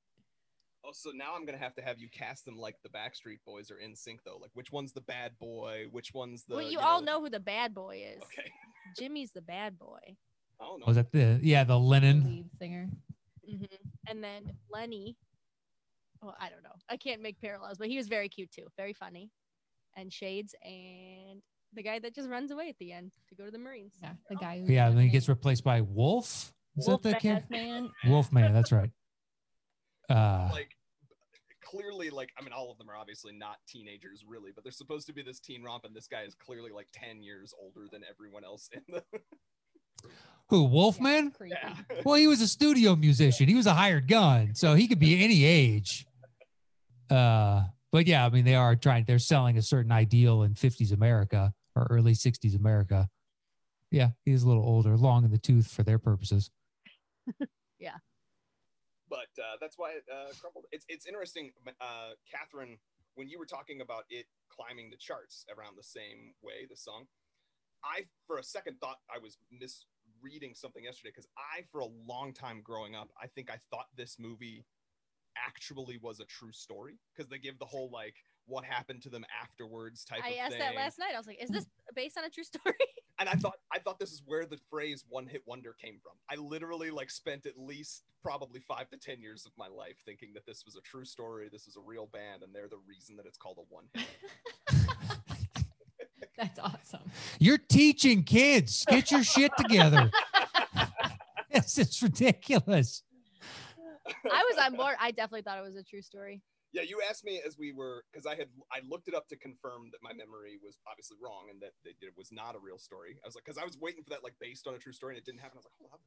[0.84, 3.70] oh, so now I'm gonna have to have you cast them like the Backstreet Boys
[3.70, 4.39] or NSYNC though.
[4.41, 5.86] Like which one's the bad boy?
[5.91, 6.57] Which one's the?
[6.57, 8.22] well, you, all know who the bad boy is.
[8.22, 8.51] Okay.
[8.99, 9.99] Jimmy's the bad boy.
[10.61, 10.86] Oh don't.
[10.86, 12.24] Was that the yeah the The linen?
[12.24, 12.89] lead singer.
[13.49, 13.64] hmm
[14.09, 15.16] And then Lenny,
[16.23, 16.75] well, I don't know.
[16.89, 18.66] I can't make parallels, but he was very cute too.
[18.77, 19.31] Very funny.
[19.97, 21.43] And Shades and
[21.75, 23.95] the guy that just runs away at the end to go to the Marines.
[24.03, 24.61] Yeah, the guy.
[24.61, 26.53] Who Yeah, and then he gets replaced by Wolf.
[26.77, 27.45] Is that the kid?
[27.51, 27.91] man.
[28.07, 28.53] Wolfman.
[28.53, 28.91] That's right.
[30.11, 30.71] Uh, like
[31.62, 35.07] clearly like I mean all of them are obviously not teenagers really, but they're supposed
[35.09, 38.01] to be this teen romp and this guy is clearly like 10 years older than
[38.09, 39.03] everyone else in the
[40.49, 41.31] who Wolfman?
[41.33, 41.57] Creepy.
[41.62, 41.75] yeah.
[42.05, 43.49] Well, he was a studio musician.
[43.49, 46.07] He was a hired gun, so he could be any age.
[47.11, 49.05] Uh, but yeah, I mean, they are trying.
[49.05, 53.09] They're selling a certain ideal in '50s America or early '60s America.
[53.91, 56.51] Yeah, he's a little older, long in the tooth for their purposes.
[57.79, 57.97] Yeah.
[59.09, 60.67] But uh, that's why it uh, crumbled.
[60.71, 62.77] It's it's interesting, uh, Kathryn,
[63.15, 67.07] when you were talking about it climbing the charts around the same way, the song.
[67.85, 72.35] I for a second thought I was misreading something yesterday because I, for a long
[72.35, 74.67] time growing up, I think I thought this movie
[75.47, 78.14] actually was a true story because they give the whole like
[78.47, 80.61] what happened to them afterwards type I of asked thing.
[80.61, 81.12] that last night.
[81.14, 81.95] I was like, "Is this hmm.
[81.95, 82.74] based on a true story?"
[83.18, 86.12] and I thought I thought this is where the phrase one hit wonder came from.
[86.30, 90.32] I literally like spent at least probably five to ten years of my life thinking
[90.34, 93.16] that this was a true story, this was a real band, and they're the reason
[93.16, 94.07] that it's called a one hit.
[96.36, 97.11] That's awesome.
[97.41, 98.84] You're teaching kids.
[98.89, 100.11] Get your shit together.
[101.51, 103.03] This is ridiculous.
[104.31, 104.97] I was on board.
[105.01, 106.43] I definitely thought it was a true story.
[106.73, 109.37] Yeah, you asked me as we were because I had I looked it up to
[109.37, 112.79] confirm that my memory was obviously wrong and that, that it was not a real
[112.79, 113.17] story.
[113.25, 115.15] I was like, because I was waiting for that like based on a true story
[115.15, 115.57] and it didn't happen.
[115.57, 116.01] I was like, hold on.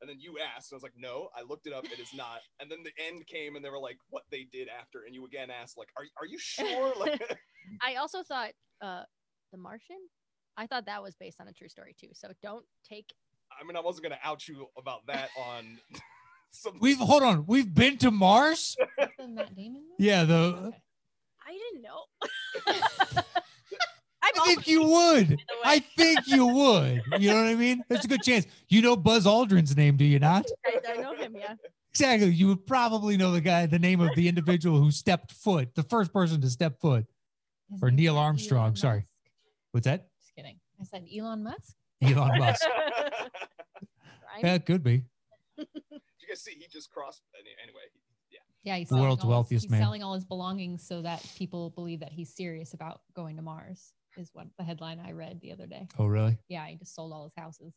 [0.00, 1.84] And then you asked, and I was like, no, I looked it up.
[1.84, 2.40] It is not.
[2.58, 5.02] And then the end came, and they were like, what they did after.
[5.04, 6.94] And you again asked, like, are are you sure?
[6.98, 7.20] Like,
[7.82, 9.02] I also thought uh,
[9.52, 10.00] The Martian.
[10.56, 12.08] I thought that was based on a true story too.
[12.14, 13.12] So don't take.
[13.52, 15.78] I mean, I wasn't gonna out you about that on.
[16.50, 17.44] Some We've hold on.
[17.46, 18.76] We've been to Mars.
[19.18, 19.94] The Matt Damon movie?
[19.98, 20.76] Yeah, the Okay.
[21.46, 22.04] I didn't know.
[24.22, 25.38] I'm I think you would.
[25.64, 27.02] I think you would.
[27.18, 27.82] You know what I mean?
[27.88, 28.46] There's a good chance.
[28.68, 30.46] You know Buzz Aldrin's name, do you not?
[30.66, 31.34] I, I know him.
[31.36, 31.54] Yeah.
[31.92, 32.28] Exactly.
[32.30, 35.82] You would probably know the guy, the name of the individual who stepped foot, the
[35.82, 37.04] first person to step foot.
[37.72, 38.98] His Or name's Neil not Armstrong, Elon sorry.
[38.98, 39.06] Musk.
[39.72, 40.06] What's that?
[40.20, 40.58] Just kidding.
[40.80, 41.74] I said Elon Musk.
[42.02, 42.66] Elon Musk.
[42.68, 44.44] Ryan?
[44.44, 45.02] Yeah, it could be.
[46.30, 47.22] Did you guys see he just crossed?
[47.62, 47.80] Anyway,
[48.30, 48.38] yeah.
[48.62, 49.80] Yeah, he's The selling world's all his- wealthiest he's man.
[49.82, 53.92] selling all his belongings so that people believe that he's serious about going to Mars.
[54.16, 55.86] Is what the headline I read the other day.
[55.98, 56.36] Oh, really?
[56.48, 57.72] Yeah, he just sold all his houses.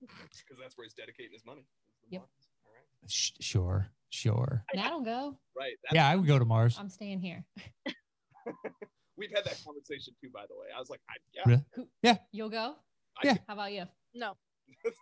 [0.08, 1.64] Because that's where he's dedicating his money.
[2.10, 2.22] Yep.
[2.22, 3.10] All right.
[3.10, 3.88] Sh- sure.
[4.10, 4.64] Sure.
[4.72, 5.36] And I don't go.
[5.56, 5.72] Right.
[5.82, 6.76] That's, Yeah, I would go to Mars.
[6.78, 7.44] I'm staying here.
[9.16, 10.66] We've had that conversation too, by the way.
[10.74, 11.58] I was like, I, yeah.
[12.04, 12.18] Really?
[12.32, 12.74] You'll go?
[13.22, 13.36] I- Yeah.
[13.48, 13.84] How about you?
[14.14, 14.34] No,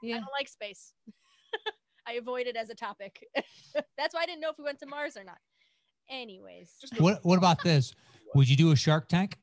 [0.03, 0.17] Yeah.
[0.17, 0.95] I don't like space.
[2.07, 3.25] I avoid it as a topic.
[3.97, 5.39] That's why I didn't know if we went to Mars or not.
[6.11, 7.95] Anyways, What What about this?
[8.35, 9.39] Would you do a Shark Tank?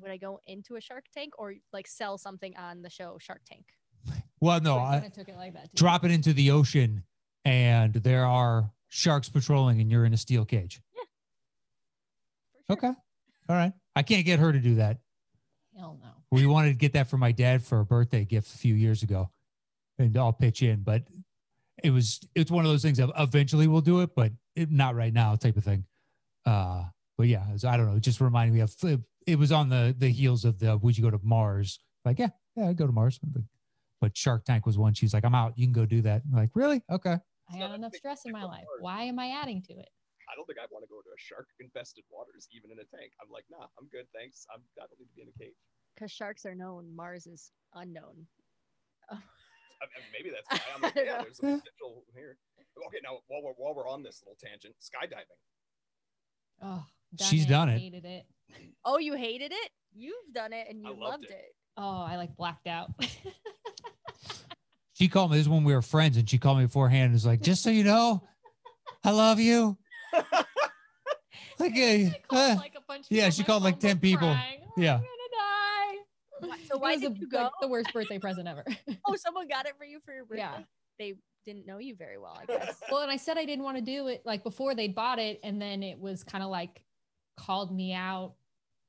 [0.00, 3.40] would I go into a Shark Tank or like sell something on the show Shark
[3.46, 3.64] Tank?
[4.40, 4.76] Well, no.
[4.76, 5.64] I I, took it like that.
[5.74, 5.76] Too.
[5.76, 7.04] drop it into the ocean,
[7.44, 10.82] and there are sharks patrolling, and you're in a steel cage.
[12.68, 12.90] For sure.
[12.90, 12.98] Okay.
[13.48, 13.72] All right.
[13.96, 14.98] I can't get her to do that.
[15.78, 16.10] Hell no.
[16.30, 19.02] We wanted to get that for my dad for a birthday gift a few years
[19.02, 19.30] ago,
[19.98, 20.82] and I'll pitch in.
[20.82, 21.02] But
[21.82, 22.98] it was it's one of those things.
[23.00, 25.84] Of eventually we'll do it, but it, not right now, type of thing.
[26.46, 26.84] Uh,
[27.16, 27.96] but yeah, was- I don't know.
[27.96, 30.96] It just reminded me of it, it was on the the heels of the Would
[30.98, 31.78] you go to Mars?
[32.04, 33.18] Like yeah, yeah, I'd go to Mars.
[33.22, 33.42] But,
[34.00, 34.94] but Shark Tank was one.
[34.94, 35.54] She's like, I'm out.
[35.56, 36.22] You can go do that.
[36.30, 36.82] I'm like really?
[36.90, 37.16] Okay.
[37.50, 38.64] I No, got enough stress in my life.
[38.68, 38.80] hard.
[38.80, 39.88] Why am I adding to it?
[40.32, 42.84] I don't think I'd want to go to a shark infested waters, even in a
[42.96, 43.12] tank.
[43.22, 44.06] I'm like, nah, I'm good.
[44.14, 44.46] Thanks.
[44.52, 45.52] I'm, I don't need to be in a cage.
[45.94, 48.26] Because sharks are known, Mars is unknown.
[49.82, 52.36] I mean, maybe that's why I'm like, yeah, there's a potential here.
[52.88, 55.38] Okay, now while we're while we're on this little tangent, skydiving.
[56.62, 56.84] Oh,
[57.20, 57.78] She's done it.
[57.78, 58.26] Hated it.
[58.84, 59.70] Oh, you hated it?
[59.94, 61.30] You've done it and I you loved loved it.
[61.30, 61.54] it.
[61.76, 62.90] Oh, I like blacked out.
[64.96, 65.38] She called me.
[65.38, 67.06] This is when we were friends, and she called me beforehand.
[67.06, 68.22] and was like, just so you know,
[69.02, 69.76] I love you.
[71.58, 73.30] Like, uh, uh, like a bunch of yeah, people.
[73.36, 74.28] she called, like, 10 people.
[74.28, 74.60] crying.
[74.68, 74.94] Oh, Yeah.
[74.94, 75.08] I'm gonna die.
[75.08, 75.13] Why-
[76.74, 77.38] So It why was did the- you go?
[77.42, 78.64] like, the worst birthday present ever.
[79.06, 80.42] Oh, someone got it for you for your birthday.
[80.42, 80.62] Yeah.
[80.98, 81.14] They
[81.44, 82.80] didn't know you very well, I guess.
[82.90, 85.38] well, and I said I didn't want to do it like before they bought it,
[85.44, 86.82] and then it was kind of like
[87.36, 88.34] called me out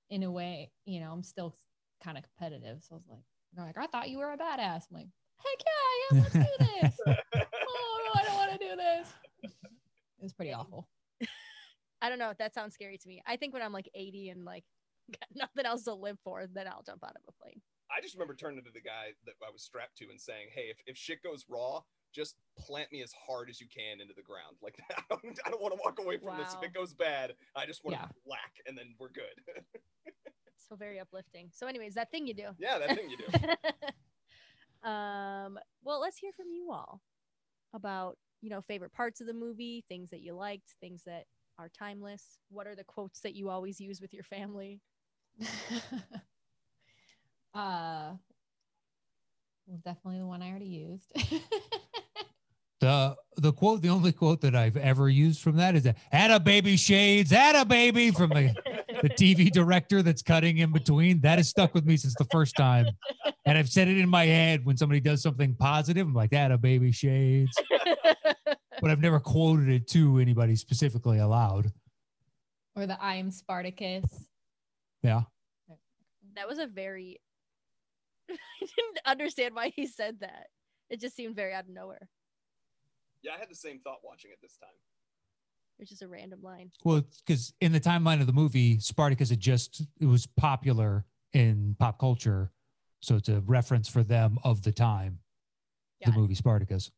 [0.10, 0.72] in a way.
[0.86, 1.56] You know, I'm still
[2.04, 3.20] kind of competitive, so I was like,
[3.54, 4.84] they're like, I thought you were a badass.
[4.90, 5.08] I'm like,
[5.38, 6.22] heck yeah, I am.
[6.22, 6.66] Let's do
[7.06, 7.16] this.
[7.68, 9.08] oh no, I don't want to do this.
[9.44, 10.88] It was pretty awful.
[12.02, 12.34] I don't know.
[12.40, 13.22] That sounds scary to me.
[13.28, 14.64] I think when I'm like 80 and like
[15.12, 17.62] got nothing else to live for, then I'll jump out of a plane.
[17.92, 20.70] I just remember turning to the guy that I was strapped to and saying, "Hey,
[20.70, 21.82] if, if shit goes raw,
[22.14, 24.56] just plant me as hard as you can into the ground.
[24.62, 26.54] Like I don't, I don't want to walk away from this.
[26.54, 28.06] If it goes bad, I just want Yeah.
[28.06, 29.36] to whack, and then we're good.
[30.68, 31.52] So very uplifting.
[31.54, 32.48] So, anyways, that thing you do.
[32.58, 34.90] yeah, that thing you do.
[34.90, 37.02] um, well, let's hear from you all
[37.76, 41.26] about you know favorite parts of the movie, things that you liked, things that
[41.60, 42.40] are timeless.
[42.50, 44.82] What are the quotes that you always use with your family?
[47.56, 48.12] Uh,
[49.84, 51.12] definitely the one I already used.
[52.82, 56.32] the the quote, the only quote that I've ever used from that is that "Had
[56.32, 58.54] a baby shades, had a baby" from the
[59.02, 61.22] the TV director that's cutting in between.
[61.22, 62.88] That has stuck with me since the first time,
[63.46, 66.06] and I've said it in my head when somebody does something positive.
[66.06, 67.58] I'm like, "Had a baby shades,"
[68.82, 71.72] but I've never quoted it to anybody specifically aloud.
[72.76, 74.06] or the I am Spartacus.
[75.02, 75.22] Yeah,
[76.36, 77.22] that was a very
[78.32, 80.48] I didn't understand why he said that.
[80.90, 82.10] It just seemed very out of nowhere.
[83.22, 84.70] Yeah, I had the same thought watching it this time.
[85.80, 86.72] It's just a random line.
[86.84, 91.76] Well, because in the timeline of the movie, Spartacus had just it was popular in
[91.80, 92.52] pop culture,
[93.02, 95.20] so it's a reference for them of the time.
[96.04, 96.22] Got the it.
[96.22, 96.92] movie Spartacus.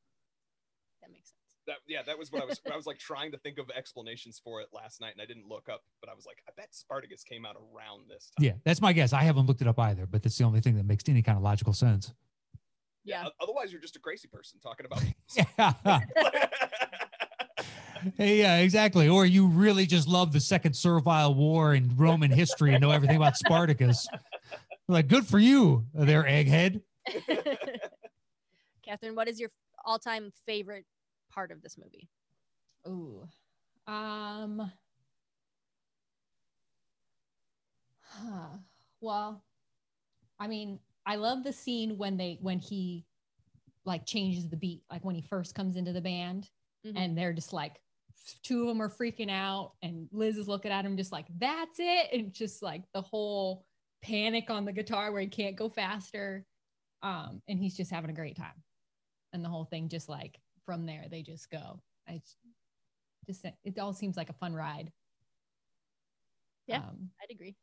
[1.68, 1.86] That makes sense.
[1.88, 2.59] That yeah, that was what I was.
[2.72, 5.47] I was like trying to think of explanations for it last night, and I didn't
[5.47, 5.84] look up.
[6.01, 8.45] But I was like, I bet Spartacus came out around this time.
[8.45, 9.13] Yeah, that's my guess.
[9.13, 11.38] I haven't looked it up either, but that's the only thing that makes any kind
[11.38, 12.13] of logical sense.
[13.03, 13.26] Yeah.
[13.28, 15.01] o- Otherwise, you're just a crazy person talking about.
[15.57, 15.99] Yeah.
[18.15, 19.09] Hey, yeah, exactly.
[19.09, 23.18] Or you really just love the second servile war in Roman history and know everything
[23.18, 24.07] about Spartacus.
[24.88, 26.82] Like, good for you, there, egghead.
[28.88, 29.49] Kathryn, what is your
[29.84, 30.86] all-time favorite
[31.38, 32.09] part of this movie?
[32.88, 33.27] Ooh.
[33.85, 34.71] Um.
[38.01, 38.57] huh.
[39.01, 39.43] Well,
[40.39, 43.05] I mean, I love the scene when they when he
[43.85, 46.49] like changes the beat, like when he first comes into the band,
[46.83, 46.93] Mhm.
[46.95, 47.79] and they're just like
[48.41, 51.77] two of them are freaking out, and Liz is looking at him just like that's
[51.77, 53.63] it, and just like the whole
[54.01, 56.47] panic on the guitar where he can't go faster,
[57.03, 58.63] um, and he's just having a great time,
[59.33, 61.82] and the whole thing just like from there they just go.
[62.07, 62.36] I just,
[63.26, 64.91] just it all seems like a fun ride.
[66.68, 66.80] Yeah.
[66.80, 67.55] Um, I'd agree.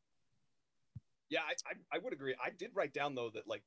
[1.30, 2.34] Yeah, I, I, I would agree.
[2.42, 3.62] I did write down though that like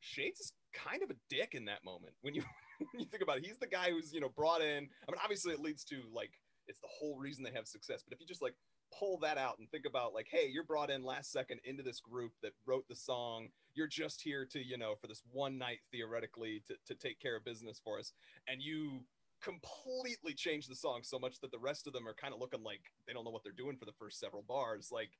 [0.00, 2.42] Shades is kind of a dick in that moment when you
[2.92, 3.46] when you think about it.
[3.46, 4.88] He's the guy who's you know brought in.
[5.06, 6.32] I mean, obviously it leads to like
[6.66, 8.02] it's the whole reason they have success.
[8.02, 8.54] But if you just like
[8.96, 12.00] pull that out and think about like, hey, you're brought in last second into this
[12.00, 13.48] group that wrote the song.
[13.74, 17.36] You're just here to you know for this one night theoretically to to take care
[17.36, 18.12] of business for us,
[18.48, 19.00] and you
[19.40, 22.62] completely change the song so much that the rest of them are kind of looking
[22.64, 24.90] like they don't know what they're doing for the first several bars.
[24.92, 25.10] Like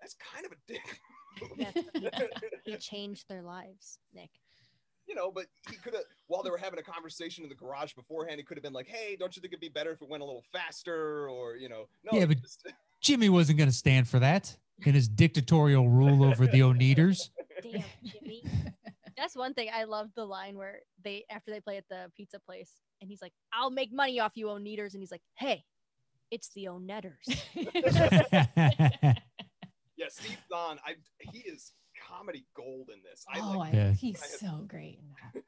[0.00, 1.00] that's kind of a dick.
[2.02, 2.28] That's-
[2.64, 4.30] He changed their lives, Nic.
[5.06, 7.92] You know, but he could have, while they were having a conversation in the garage
[7.94, 10.08] beforehand, he could have been like, "Hey, don't you think it'd be better if it
[10.08, 12.66] went a little faster?" Or you know, no, Yeah, but- just-
[13.00, 17.30] Jimmy wasn't going to stand for that in his dictatorial rule over the Oneders.
[17.62, 18.42] Damn, Jimmy.
[19.16, 19.68] That's one thing.
[19.72, 23.22] I love the line where they after they play at the pizza place, and he's
[23.22, 25.64] like, "I'll make money off you, Oneders," and he's like, "Hey,
[26.30, 27.24] it's the Oneders."
[29.96, 31.72] yeah, Steve Zahn, I he is
[32.08, 32.44] comedy
[33.24, 33.42] gold this.
[33.42, 33.92] I oh, like, I, Yeah.
[33.92, 34.98] he's so great.
[35.00, 35.42] in that.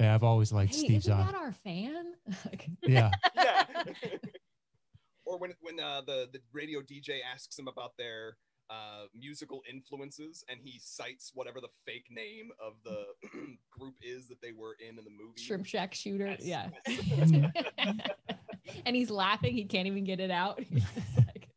[0.00, 1.26] yeah, I've always liked Hey, Steve isn't Zahn.
[1.26, 2.14] that our fan?
[2.82, 3.64] Yeah, yeah.
[5.24, 8.36] or when when uh, the the radio DJ asks him about their
[8.70, 13.04] uh, musical influences, and he cites whatever the fake name of the
[13.70, 15.40] group is that they were in in the movie.
[15.40, 16.36] Shrimp Shack shooter.
[16.40, 17.50] Yes, Yeah.
[18.86, 19.54] and he's laughing.
[19.54, 20.58] He can't even get it out.
[20.60, 21.48] He's just like,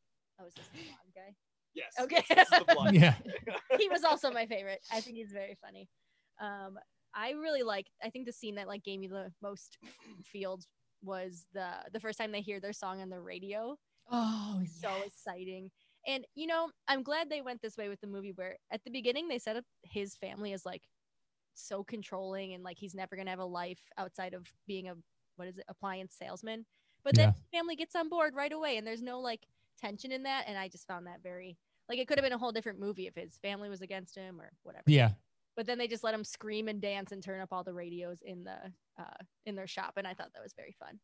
[0.41, 1.35] Oh, is this the blonde guy?
[1.73, 1.93] yes.
[2.01, 2.23] Okay.
[2.29, 2.95] yes, this is the blonde.
[2.95, 3.13] yeah.
[3.79, 4.81] He was also my favorite.
[4.91, 5.89] I think he's very funny.
[6.39, 6.77] Um,
[7.15, 7.87] I really like.
[8.03, 9.77] I think the scene that like gave me the most
[10.23, 10.67] feels
[11.03, 13.77] was the the first time they hear their song on the radio.
[14.11, 15.07] oh, So yes.
[15.07, 15.71] exciting.
[16.07, 18.91] And you know, I'm glad they went this way with the movie where at the
[18.91, 20.83] beginning they set up his family as like
[21.53, 24.95] so controlling and like he's never gonna have a life outside of being a
[25.37, 26.65] what is it appliance salesman.
[27.03, 29.41] But then his family gets on board right away and there's no like
[29.79, 30.45] tension in that.
[30.47, 31.57] And I just found that very
[31.89, 34.39] like it could have been a whole different movie if his family was against him
[34.41, 35.11] or whatever Yeah.
[35.55, 38.19] but then they just let him scream and dance and turn up all the radios
[38.23, 38.57] in the
[38.99, 40.99] uh in their shop and i thought that was very fun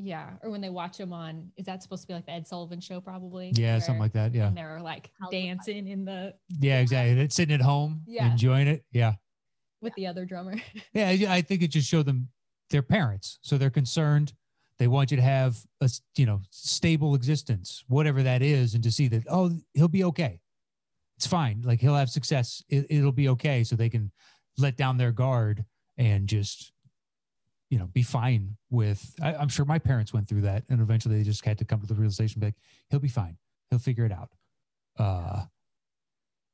[0.00, 0.30] Yeah.
[0.42, 2.80] Or when they watch him on, is that supposed to be like the Ed Sullivan
[2.80, 3.00] show?
[3.00, 3.50] Probably.
[3.56, 4.32] Yeah, something like that.
[4.32, 4.46] Yeah.
[4.46, 7.14] And they're like dancing in the Yeah, exactly.
[7.14, 8.30] They're sitting at home, Yeah.
[8.30, 8.84] enjoying it.
[8.92, 9.14] Yeah.
[9.80, 10.54] with the other drummer.
[10.92, 11.08] Yeah.
[11.08, 12.28] I I think it just showed them
[12.70, 13.38] their parents.
[13.42, 14.34] So they're concerned.
[14.78, 18.92] They want you to have a you know stable existence, whatever that is, and to
[18.92, 20.40] see that oh he'll be okay.
[21.16, 21.62] It's fine.
[21.64, 22.62] Like he'll have success.
[22.68, 23.64] It, it'll be okay.
[23.64, 24.12] So they can
[24.56, 25.64] let down their guard
[25.96, 26.72] and just
[27.70, 29.14] you know be fine with.
[29.20, 31.80] I, I'm sure my parents went through that, and eventually they just had to come
[31.80, 32.54] to the realization, be like
[32.90, 33.36] he'll be fine.
[33.70, 34.30] He'll figure it out.
[34.96, 35.44] Uh,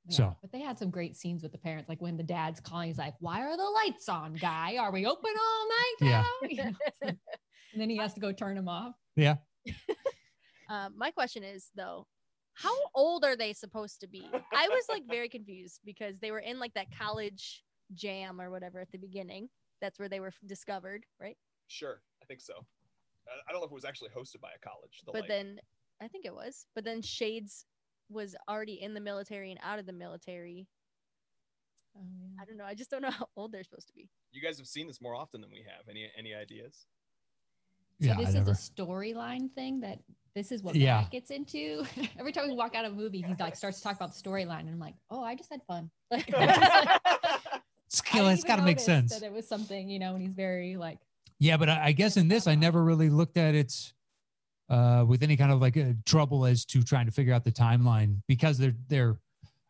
[0.08, 2.58] Yeah, So- but they had some great scenes with the parents, like when the dad's
[2.60, 4.76] calling, he's like, "Why are the lights on, guy?
[4.78, 6.22] Are we open all night Yeah.
[6.22, 6.72] now?" You know,
[7.02, 7.16] so-
[7.74, 8.94] and then he has to go turn them off.
[9.16, 9.36] yeah.
[10.70, 12.06] um my question is though
[12.54, 16.38] how old are they supposed to be i was like very confused because they were
[16.38, 17.64] in like that college
[17.94, 19.48] jam or whatever at the beginning
[19.80, 22.52] that's where they were discovered right Sure, I think so.
[23.26, 25.00] I- I don't know if it was actually hosted by a college.
[25.06, 25.58] The, but like, then
[26.02, 27.64] i think it was but then shades
[28.10, 30.68] was already in the military and out of the military
[31.96, 32.42] Oh, yeah.
[32.42, 34.58] i don't know i just don't know how old they're supposed to be you guys
[34.58, 35.88] have seen this more often than we have.
[35.88, 36.86] Any any ideas?
[38.04, 38.18] So yeah.
[38.18, 38.50] I this never.
[38.50, 39.98] is a storyline thing that
[40.34, 41.00] this is what Yeah.
[41.00, 41.86] Matt gets into.
[42.18, 44.20] Every time we walk out of a movie, he like starts to talk about the
[44.20, 45.90] storyline, and I'm like, oh, I just had fun.
[46.10, 47.00] Like, I like,
[47.86, 49.18] It's, I it's got to make sense.
[49.18, 50.98] That it was something, you know, and he's very like,
[51.38, 53.92] Yeah, but I, I guess in this, I never really looked at it
[54.68, 57.52] uh, with any kind of like uh, trouble as to trying to figure out the
[57.52, 59.18] timeline because they're they're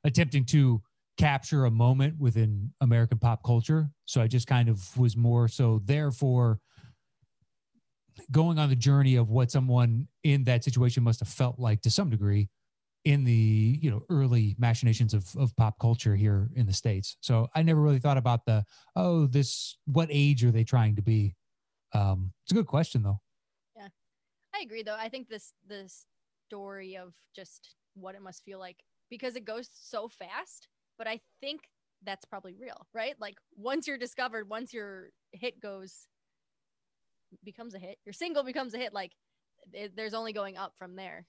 [0.04, 0.80] attempting to
[1.18, 3.88] capture a moment within American pop culture.
[4.06, 6.60] So I just kind of was more so therefore
[8.30, 11.90] going on the journey of what someone in that situation must have felt like to
[11.90, 12.48] some degree
[13.04, 17.46] in the you know early machinations of, of pop culture here in the states so
[17.54, 18.64] i never really thought about the
[18.96, 21.34] oh this what age are they trying to be
[21.92, 23.20] um it's a good question though
[23.76, 23.88] Yeah.
[24.54, 24.96] I agree though.
[24.96, 26.06] I think this this
[26.46, 28.76] story of just what it must feel like
[29.10, 31.62] because it goes so fast, but I think
[32.04, 33.14] that's probably real, right?
[33.20, 36.06] Like once you're discovered, once your hit goes
[37.44, 39.12] becomes a hit, your single becomes a hit like
[39.72, 41.26] it, there's only going up from there.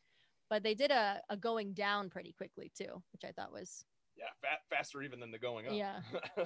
[0.50, 3.84] But they did a, a going down pretty quickly too, which I thought was
[4.18, 5.74] yeah, fa- faster even than the going up.
[5.74, 6.00] Yeah.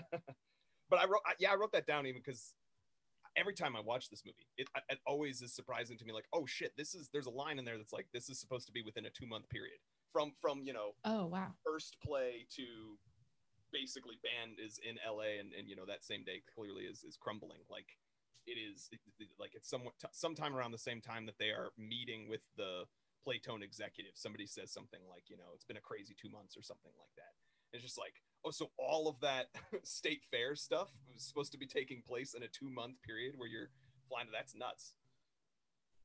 [0.90, 2.54] but I wrote, I, yeah, I wrote that down even because
[3.36, 6.14] every time I watch this movie, it, it always is surprising to me.
[6.14, 8.66] Like, oh shit, this is there's a line in there that's like this is supposed
[8.68, 9.80] to be within a two month period
[10.12, 12.98] from from you know oh wow, first play to
[13.72, 17.18] basically band is in LA and, and you know that same day clearly is is
[17.18, 17.86] crumbling like
[18.50, 18.90] it is
[19.40, 22.84] like it's somewhat t- sometime around the same time that they are meeting with the
[23.28, 26.64] Playtone executive somebody says something like you know it's been a crazy 2 months or
[26.64, 27.34] something like that
[27.74, 29.48] it's just like oh so all of that
[29.84, 33.48] state fair stuff was supposed to be taking place in a 2 month period where
[33.50, 33.70] you're
[34.08, 34.96] flying to that's nuts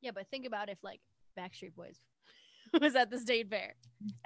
[0.03, 1.01] Yeah, but think about if like
[1.39, 2.01] Backstreet Boys
[2.81, 3.75] was at the state fair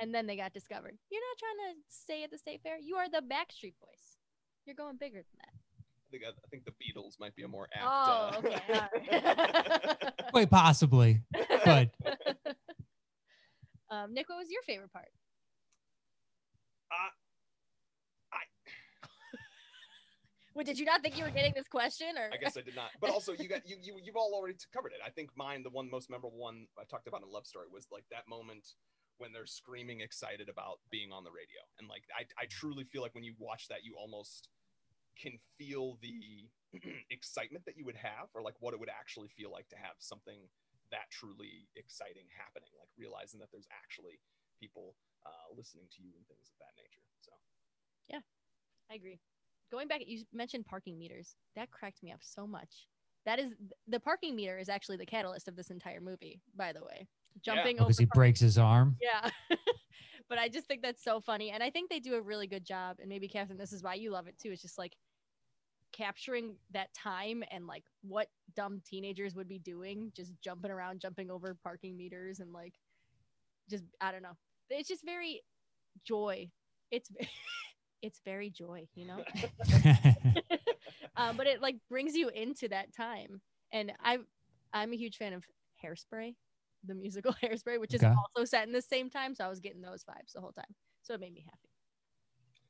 [0.00, 0.96] and then they got discovered.
[1.10, 2.78] You're not trying to stay at the state fair.
[2.80, 4.18] You are the Backstreet Boys.
[4.64, 5.57] You're going bigger than that.
[6.08, 8.60] I think I, think the Beatles might be a more apt Oh, uh, okay.
[8.68, 10.12] all right.
[10.30, 11.20] quite possibly
[11.64, 11.90] but
[13.90, 15.08] um, Nic, what was your favorite part?
[16.90, 17.10] Uh,
[18.32, 18.38] I
[20.54, 22.74] What did you not think you were getting this question, or I guess I did
[22.74, 22.90] not.
[23.00, 24.98] But also, you got you you you've all already covered it.
[25.04, 27.86] I think mine, the one most memorable one I talked about in Love Story, was
[27.92, 28.66] like that moment
[29.18, 33.02] when they're screaming excited about being on the radio, and like I I truly feel
[33.02, 34.48] like when you watch that, you almost
[35.20, 36.48] can feel the
[37.10, 39.98] excitement that you would have, or like what it would actually feel like to have
[39.98, 40.38] something
[40.90, 44.20] that truly exciting happening, like realizing that there's actually
[44.58, 44.94] people
[45.26, 47.04] uh, listening to you and things of that nature.
[47.20, 47.32] So
[48.08, 48.20] Yeah,
[48.90, 49.20] I agree.
[49.70, 51.36] Going back, you mentioned parking meters.
[51.56, 52.88] That cracked me up so much.
[53.26, 53.52] That is
[53.86, 57.06] the parking meter is actually the catalyst of this entire movie, by the way.
[57.42, 59.30] Jumping over because he park- breaks his arm Yeah.
[60.28, 61.50] but I just think that's so funny.
[61.50, 62.96] And I think they do a really good job.
[63.00, 64.50] And maybe Kathryn, this is why you love it too.
[64.50, 64.94] It's just like
[65.92, 71.30] capturing that time and like what dumb teenagers would be doing, just jumping around, jumping
[71.30, 72.74] over parking meters and like
[73.70, 74.36] just I don't know.
[74.70, 75.42] It's just very
[76.04, 76.50] joy.
[76.90, 77.10] It's
[78.02, 79.24] it's very joy, you know?
[81.16, 83.40] um, but it like brings you into that time.
[83.72, 84.18] And I
[84.72, 85.44] I'm a huge fan of
[85.84, 86.34] Hairspray,
[86.86, 88.22] the musical Hairspray, which is Okay.
[88.34, 89.34] also set in the same time.
[89.34, 90.74] So I was getting those vibes the whole time.
[91.02, 91.67] So it made me happy.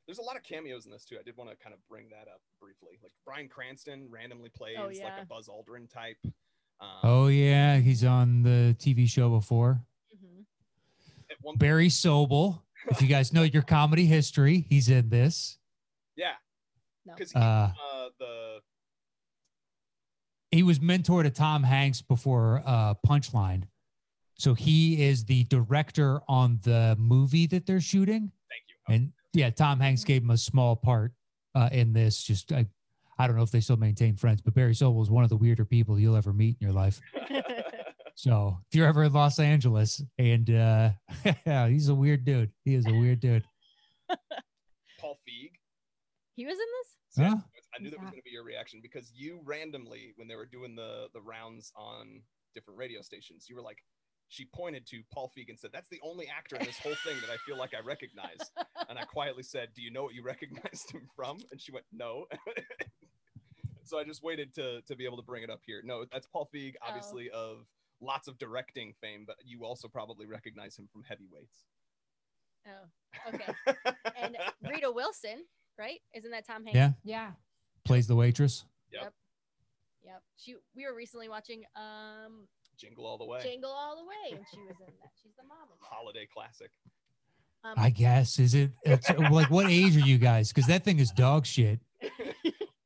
[0.09, 1.17] There's a lot of cameos in this too.
[1.19, 2.97] I did want to kind of bring that up briefly.
[3.03, 5.21] Like Bryan Cranston randomly plays like Oh, yeah.
[5.21, 6.17] a Buzz Aldrin type.
[6.81, 9.81] Um, oh yeah he's on the tv show before
[10.15, 10.45] Mhm.
[11.41, 15.57] one barry sobel if you guys know your comedy history he's in this
[16.15, 16.35] yeah,
[17.05, 17.13] No.
[17.15, 17.39] because Uh,
[17.83, 18.61] uh, the
[20.51, 23.67] he was mentor to Tom Hanks before uh, Punchline.
[24.35, 28.31] So he is the director on the movie that they're shooting.
[28.49, 28.95] thank you.
[28.95, 31.11] And yeah, Tom Hanks gave him a small part
[31.55, 32.21] uh, in this.
[32.21, 32.65] Just I,
[33.17, 35.37] I don't know if they still maintain friends, but Barry Sobel is one of the
[35.37, 36.99] weirder people you'll ever meet in your life.
[38.19, 40.89] So if you're ever in Los Angeles, and uh,
[41.45, 42.51] yeah, he's a weird dude.
[42.65, 43.45] He is a weird dude.
[44.99, 45.51] Paul Feig.
[46.35, 46.97] he was in this?
[47.11, 47.35] So yeah,
[47.73, 50.45] I knew that was going to be your reaction because you randomly, when they were
[50.45, 52.21] doing the the rounds on
[52.53, 53.77] different radio stations, you were like,
[54.29, 57.17] she pointed to Paul Feig and said, "That's the only actor in this whole thing
[57.21, 58.37] that I feel like I recognize."
[58.87, 61.85] And I quietly said, "Do you know what you recognized him from?" And she went,
[61.91, 62.25] "No."
[63.83, 65.81] so I just waited to to be able to bring it up here.
[65.83, 66.87] No, that's Paul Feig, Oh.
[66.87, 67.65] obviously of
[68.01, 71.65] lots of directing fame, but you also probably recognize him from Heavyweights.
[72.67, 73.53] Oh, okay.
[74.21, 74.37] And
[74.69, 75.45] Rita Wilson,
[75.77, 75.99] right?
[76.13, 76.75] Isn't that Tom Hanks?
[76.75, 77.31] Yeah, yeah.
[77.85, 78.65] plays the waitress.
[78.91, 79.13] Yep.
[80.03, 80.21] Yep.
[80.37, 82.47] She we were recently watching um
[82.79, 83.41] Jingle all the way.
[83.43, 85.11] Jingle All the Way and she was in that.
[85.21, 85.87] She's the mom in that.
[85.95, 86.71] Holiday classic.
[87.63, 88.71] Um, I guess is it?
[88.83, 90.49] It's, like what age are you guys?
[90.49, 91.79] Because that thing is dog shit.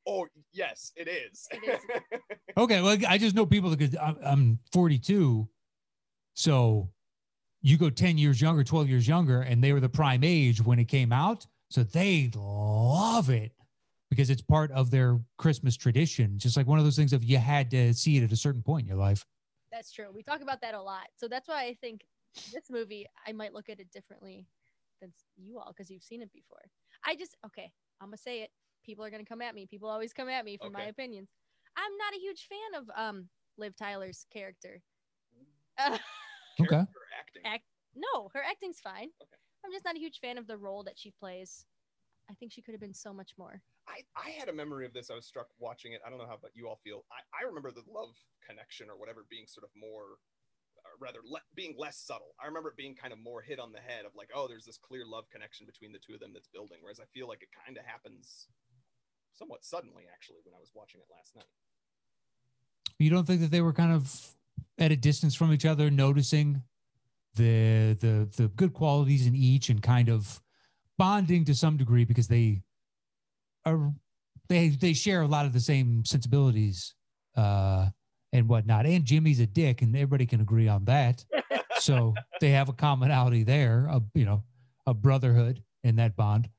[0.05, 1.47] Oh yes, it is.
[1.51, 1.79] It is.
[2.57, 5.47] Okay, well, I just know people because I'm, I'm 42,
[6.35, 6.89] So
[7.63, 10.77] you go 10 years younger, 12 years younger, and they were the prime age when
[10.77, 11.47] it came out.
[11.71, 13.53] So they love it
[14.11, 16.37] because it's part of their Christmas tradition.
[16.37, 18.61] Just like one of those things of you had to see it at a certain
[18.61, 19.25] point in your life.
[19.73, 20.09] That's true.
[20.13, 21.07] We talk about that a lot.
[21.17, 22.01] So that's why I think
[22.53, 24.45] this movie, I might look at it differently
[25.01, 26.61] than you all because you've seen it before.
[27.05, 28.51] I just, okay, I'm going to say it.
[28.85, 29.65] People are going to come at me.
[29.65, 30.89] People always come at me for my Okay.
[30.89, 31.29] opinions.
[31.75, 34.81] I'm not a huge fan of um Liv Tyler's character.
[35.79, 35.97] Uh,
[36.61, 36.69] Okay.
[36.69, 37.43] Character Acting.
[37.45, 37.65] Act-
[37.95, 39.09] no, her acting's fine.
[39.21, 39.37] Okay.
[39.65, 41.65] I'm just not a huge fan of the role that she plays.
[42.33, 43.61] I think she could have been so much more.
[43.87, 45.11] I, I had a memory of this.
[45.11, 46.01] I was struck watching it.
[46.05, 47.05] I don't know how but you all feel.
[47.13, 48.09] I, I remember the love
[48.41, 50.17] connection or whatever being sort of more,
[50.81, 52.33] or rather, le- being less subtle.
[52.41, 54.65] I remember it being kind of more hit on the head of like, oh, there's
[54.65, 56.79] this clear love connection between the two of them that's building.
[56.81, 58.47] Whereas I feel like it kind of happens
[59.37, 61.53] somewhat suddenly, actually, when I was watching it last night.
[62.97, 64.09] You don't think that they were kind of
[64.79, 66.63] at a distance from each other, noticing
[67.35, 70.41] the the the good qualities in each and kind of
[70.97, 72.61] bonding to some degree because they
[73.65, 73.93] are
[74.49, 76.93] they they share a lot of the same sensibilities
[77.35, 77.87] uh
[78.33, 78.85] and whatnot.
[78.85, 81.23] And Jimmy's a dick, and everybody can agree on that.
[81.77, 84.43] so they have a commonality there, a you know,
[84.87, 86.49] a brotherhood in that bond.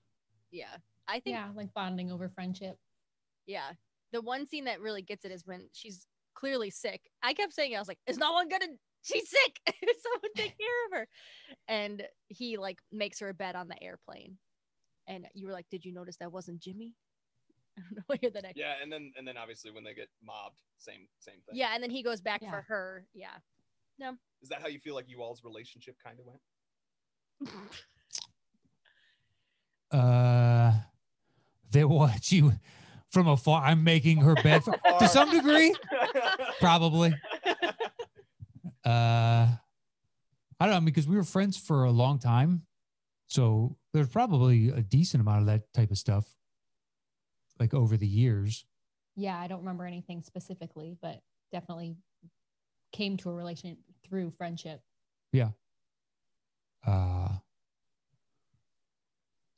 [0.51, 0.77] Yeah.
[1.07, 2.79] I think yeah, like bonding over friendship.
[3.47, 3.73] Yeah.
[4.13, 7.03] The one scene that really gets it is when she's clearly sick.
[7.23, 8.69] I kept saying, I was like, is no one gonna
[9.05, 9.61] she's sick.
[10.03, 11.09] Someone take care of her.
[11.69, 14.39] And he like makes her a bed on the airplane.
[15.07, 16.95] And you were like, Did you notice that wasn't Jimmy?
[17.79, 20.09] I don't know where the next Yeah, and then and then obviously when they get
[20.25, 21.55] mobbed, same same thing.
[21.55, 22.51] Yeah, and then he goes back Yeah.
[22.51, 23.07] for her.
[23.15, 23.35] Yeah.
[23.99, 24.15] No.
[24.43, 26.41] Is that how you feel like you all's relationship kind of went?
[29.91, 30.73] Uh,
[31.71, 32.53] they watch you
[33.11, 33.63] from afar.
[33.65, 35.75] I'm making her bed for- to some degree,
[36.61, 37.15] probably.
[38.85, 39.49] Uh,
[40.61, 42.63] I don't know because we were friends for a long time,
[43.27, 46.27] so there's probably a decent amount of that type of stuff,
[47.59, 48.65] like over the years.
[49.17, 51.23] Yeah, I don't remember anything specifically, but
[51.53, 51.97] definitely
[52.93, 54.81] came to a relation through friendship.
[55.33, 55.51] Yeah.
[56.87, 57.29] Uh,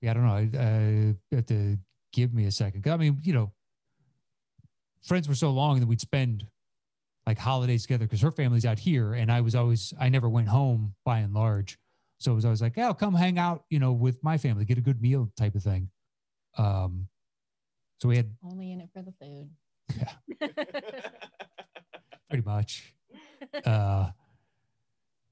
[0.00, 0.32] yeah, I don't know.
[0.32, 1.78] I, I have to
[2.12, 2.86] give me a second.
[2.86, 3.52] I mean, you know,
[5.02, 6.46] friends were so long that we'd spend
[7.26, 10.48] like holidays together because her family's out here, and I was always I never went
[10.48, 11.78] home by and large,
[12.18, 14.64] so it was always like, "Yeah, I'll come hang out," you know, with my family,
[14.64, 15.90] get a good meal type of thing.
[16.56, 17.08] Um,
[18.00, 19.50] so we had Only in it for the food.
[19.98, 20.48] Yeah.
[22.28, 22.92] pretty much.
[23.64, 24.10] Uh,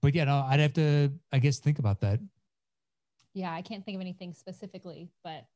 [0.00, 2.20] but yeah, no, I'd have to, I guess, think about that.
[3.32, 5.46] Yeah, I can't think of anything specifically, but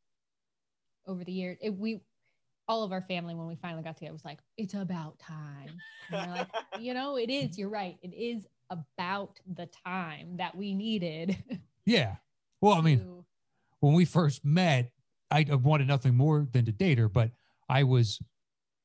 [1.06, 2.00] over the years, we
[2.68, 5.70] all of our family when we finally got together was like, it's about time.
[6.12, 6.48] And like,
[6.78, 7.58] you know, it is.
[7.58, 7.96] You're right.
[8.02, 11.36] It is about the time that we needed.
[11.86, 12.16] Yeah.
[12.60, 13.24] Well, I mean, to-
[13.80, 14.90] when we first met,
[15.30, 17.30] I wanted nothing more than to date her, but
[17.66, 18.18] I was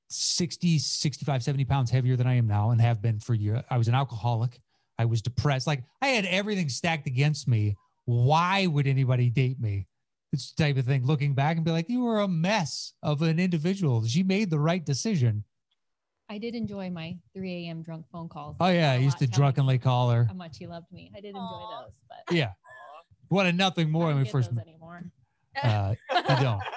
[0.09, 3.61] 60, 65, 70 pounds heavier than I am now and have been for years.
[3.69, 4.57] I was an alcoholic.
[4.97, 5.67] I was depressed.
[5.67, 7.75] Like I had everything stacked against me.
[8.05, 9.85] Why would anybody date me?
[10.33, 11.05] This type of thing.
[11.05, 14.03] Looking back and be like, you were a mess of an individual.
[14.03, 15.43] She made the right decision.
[16.27, 17.83] I did enjoy my 3 a.m.
[17.83, 18.55] drunk phone calls.
[18.59, 20.23] Oh yeah, I A used to drunkenly me call her.
[20.23, 21.11] How much he loved me.
[21.15, 21.83] I did enjoy Aw.
[21.83, 22.53] those, but Yeah.
[23.29, 24.65] Wanted nothing more I when we first those met.
[24.67, 25.03] anymore.
[25.61, 26.61] Uh, you don't.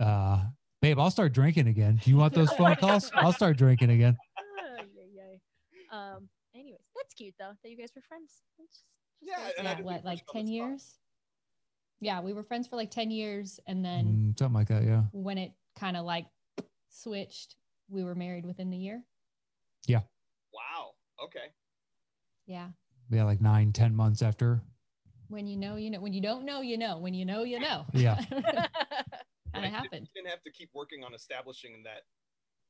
[0.00, 0.44] Uh,
[0.80, 2.00] babe, I'll start drinking again.
[2.04, 3.10] Do you want those phone calls?
[3.14, 4.16] I'll start drinking again.
[4.38, 5.40] Ay, ay,
[5.92, 5.96] ay.
[6.14, 6.28] Um.
[6.54, 8.42] Anyways, that's cute though that you guys were friends.
[8.58, 8.84] Just- just
[9.20, 10.94] Yeah, and I what, like you on the 10 years?
[12.00, 13.58] Yeah, we were friends for like 10 years.
[13.66, 15.02] And then Mm, something like that, yeah.
[15.12, 16.26] when it kind of like
[16.88, 17.56] switched,
[17.88, 19.02] we were married within the year.
[19.86, 20.00] Yeah.
[20.52, 20.92] Wow.
[21.24, 21.52] Okay.
[22.46, 22.68] Yeah.
[23.10, 24.62] Yeah, like nine, ten months after.
[25.28, 26.00] When you know, you know.
[26.00, 26.98] When you don't know, you know.
[26.98, 27.84] When you know, you know.
[27.92, 28.16] Yeah.
[29.54, 30.08] kind Right, of you happened.
[30.14, 32.02] didn't have to keep working on establishing that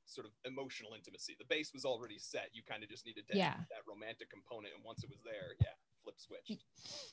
[0.06, 1.34] sort of emotional intimacy.
[1.38, 2.50] The base was already set.
[2.52, 3.54] You kind of just needed to Yeah.
[3.68, 5.74] that romantic component, and once it was there, yeah,
[6.04, 6.58] flip switch.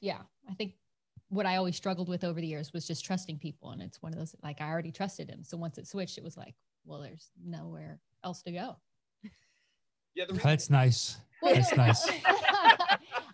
[0.01, 0.21] Yeah.
[0.49, 0.75] I think
[1.35, 3.71] what I always struggled with over the years was just trusting people.
[3.71, 5.43] And it's one of those, like, I already trusted him.
[5.43, 6.55] So once it switched, it was like,
[6.85, 8.77] well, there's nowhere else to go.
[10.15, 11.17] Yeah, the That's nice.
[11.41, 12.09] Well, That's nice.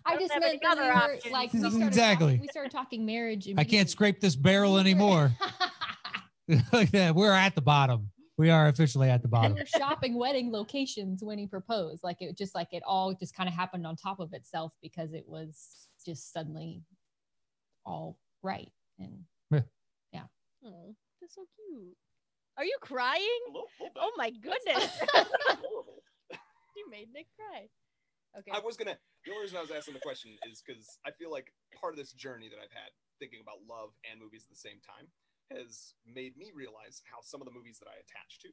[0.04, 1.32] I just meant that we other were options.
[1.32, 2.26] like we started Exactly.
[2.26, 3.48] Talking, we started talking marriage.
[3.56, 5.30] I can't scrape this barrel anymore.
[6.72, 7.14] like that.
[7.14, 8.10] We're at the bottom.
[8.36, 9.54] We are officially at the bottom.
[9.54, 12.02] we're shopping wedding locations when he proposed.
[12.02, 15.12] Like it just like it all just kind of happened on top of itself because
[15.12, 16.82] it was just suddenly
[17.84, 18.70] all right.
[18.98, 19.24] And
[20.12, 20.26] yeah
[20.64, 21.96] Oh, that's so cute.
[22.56, 23.40] Are you crying?
[23.48, 24.02] a little, little bit.
[24.04, 24.90] Oh my goodness.
[26.76, 27.68] You made Nic cry.
[28.32, 28.48] Okay.
[28.48, 28.96] I was gonna.
[29.24, 32.00] The only reason I was asking the question is because I feel like part of
[32.00, 32.90] this journey that I've had
[33.20, 35.12] thinking about love and movies at the same time
[35.52, 38.50] has made me realize how some of the movies that I attach to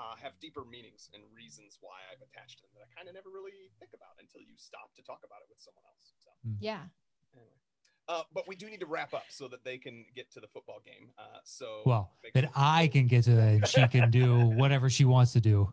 [0.00, 3.28] uh, have deeper meanings and reasons why I've attached them that I kind of never
[3.28, 6.16] really think about until you stop to talk about it with someone else.
[6.24, 6.88] So Yeah.
[7.36, 7.60] anyway.
[8.08, 10.46] Uh, but we do need to wrap up so that they can get to the
[10.48, 11.10] football game.
[11.18, 14.88] Uh, so Well, that sure- I can get to that and she can do whatever
[14.88, 15.70] she wants to do.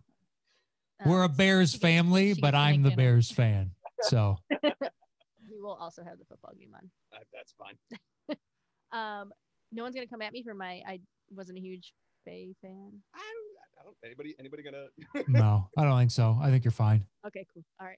[1.06, 3.02] We're a Um, Bears she family, she but I'm the dinner.
[3.02, 3.72] Bears fan.
[4.02, 6.90] So we will also have the football game on.
[7.14, 7.78] uh, that's fine.
[8.91, 9.34] Um,
[9.74, 10.82] no one's gonna come at me for my.
[10.88, 11.94] I wasn't a huge
[12.26, 12.91] Bay fan.
[13.14, 13.95] I don't, I don't.
[14.06, 14.36] Anybody?
[14.40, 14.86] Anybody gonna?
[15.28, 16.38] no, I don't think so.
[16.41, 17.06] I think you're fine.
[17.28, 17.64] Okay, cool.
[17.82, 17.98] All right.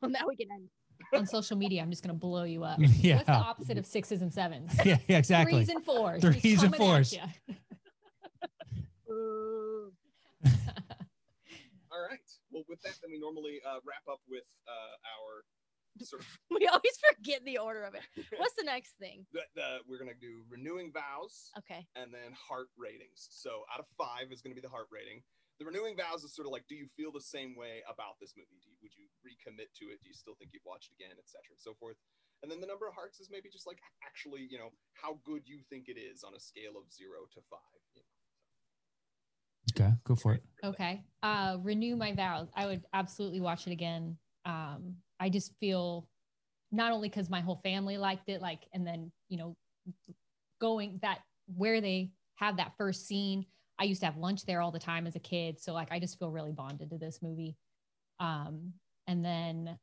[0.00, 0.68] Well, now we can end.
[1.14, 2.78] On social media, I'm just gonna blow you up.
[3.02, 3.16] Yeah.
[3.16, 4.72] What's the opposite of sixes and sevens?
[4.84, 5.64] Yeah, yeah, exactly.
[5.64, 6.22] Threes and fours.
[6.22, 7.12] just Threes and fours.
[7.14, 7.26] ya.
[9.10, 9.92] Ooh.
[10.46, 12.18] All right.
[12.50, 15.44] Well, with that, then we normally uh, wrap up with uh, our
[16.04, 16.28] sort of.
[16.50, 18.02] We always forget the order of it.
[18.38, 19.26] What's the next thing?
[19.32, 21.86] The, the, we're gonna do renewing vows Okay.
[21.96, 23.28] and then heart ratings.
[23.30, 25.22] So out of five is gonna be the heart rating.
[25.62, 28.34] The renewing vows is sort of like, do you feel the same way about this
[28.36, 28.58] movie?
[28.58, 30.02] Do you, would you recommit to it?
[30.02, 31.94] Do you still think you'd watch it again, etc., and so forth?
[32.42, 35.42] And then the number of hearts is maybe just like actually, you know, how good
[35.46, 37.78] you think it is on a scale of zero to five.
[37.94, 38.02] You
[39.78, 39.86] know?
[39.86, 40.42] Okay, go for it.
[40.64, 41.04] Okay.
[41.22, 42.48] Uh, renew my vows.
[42.56, 44.18] I would absolutely watch it again.
[44.44, 46.08] Um, I just feel
[46.72, 49.54] not only because my whole family liked it, like, and then, you know,
[50.60, 51.20] going that
[51.54, 53.46] where they have that first scene.
[53.82, 55.58] I used to have lunch there all the time as a kid.
[55.60, 57.56] So, like, I just feel really bonded to this movie.
[58.20, 58.74] Um,
[59.08, 59.76] and then,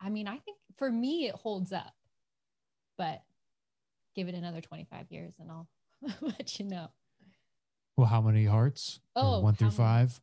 [0.00, 1.94] I mean, I think for me, it holds up,
[2.98, 3.22] but
[4.16, 5.68] give it another 25 years and I'll
[6.20, 6.88] let you know.
[7.96, 8.98] Well, how many hearts?
[9.14, 10.08] Or Oh, one through how many?
[10.08, 10.20] five.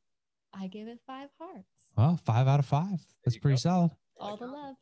[0.53, 1.65] I give it five hearts.
[1.95, 2.99] Well, five out of five.
[3.23, 3.59] That's pretty go.
[3.59, 3.91] solid.
[4.19, 4.75] All the love.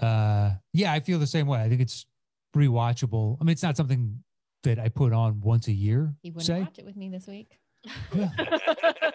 [0.00, 1.60] Uh, yeah, I feel the same way.
[1.60, 2.06] I think it's
[2.54, 3.38] rewatchable.
[3.40, 4.22] I mean, it's not something
[4.64, 6.14] that I put on once a year.
[6.22, 6.60] He wouldn't say.
[6.60, 7.58] watch it with me this week.
[8.14, 8.30] Yeah.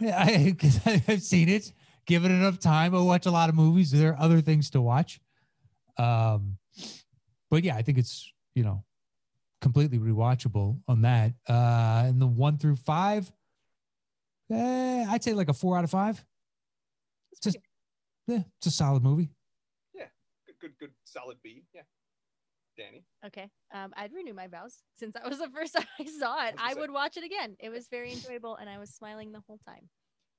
[0.00, 0.56] Yeah, I,
[1.06, 1.72] I've seen it.
[2.04, 2.96] Give it enough time.
[2.96, 3.92] I watch a lot of movies.
[3.92, 5.20] There are other things to watch.
[5.96, 6.58] Um,
[7.48, 8.82] but yeah, I think it's you know
[9.60, 11.32] completely rewatchable on that.
[11.48, 13.30] Uh, and the one through five,
[14.50, 16.16] eh, I'd say like a four out of five.
[17.30, 17.58] That's Just-
[18.26, 19.30] Yeah, it's a solid movie.
[19.94, 20.06] Yeah.
[20.44, 21.62] Good, good, good, solid B.
[21.72, 21.82] Yeah.
[22.78, 23.04] Dani.
[23.26, 23.50] okay.
[23.72, 26.54] Um, I'd renew my vows since that was the first time I saw it.
[26.56, 27.56] What'd I would watch it again.
[27.60, 29.88] It was very enjoyable, and I was smiling the whole time,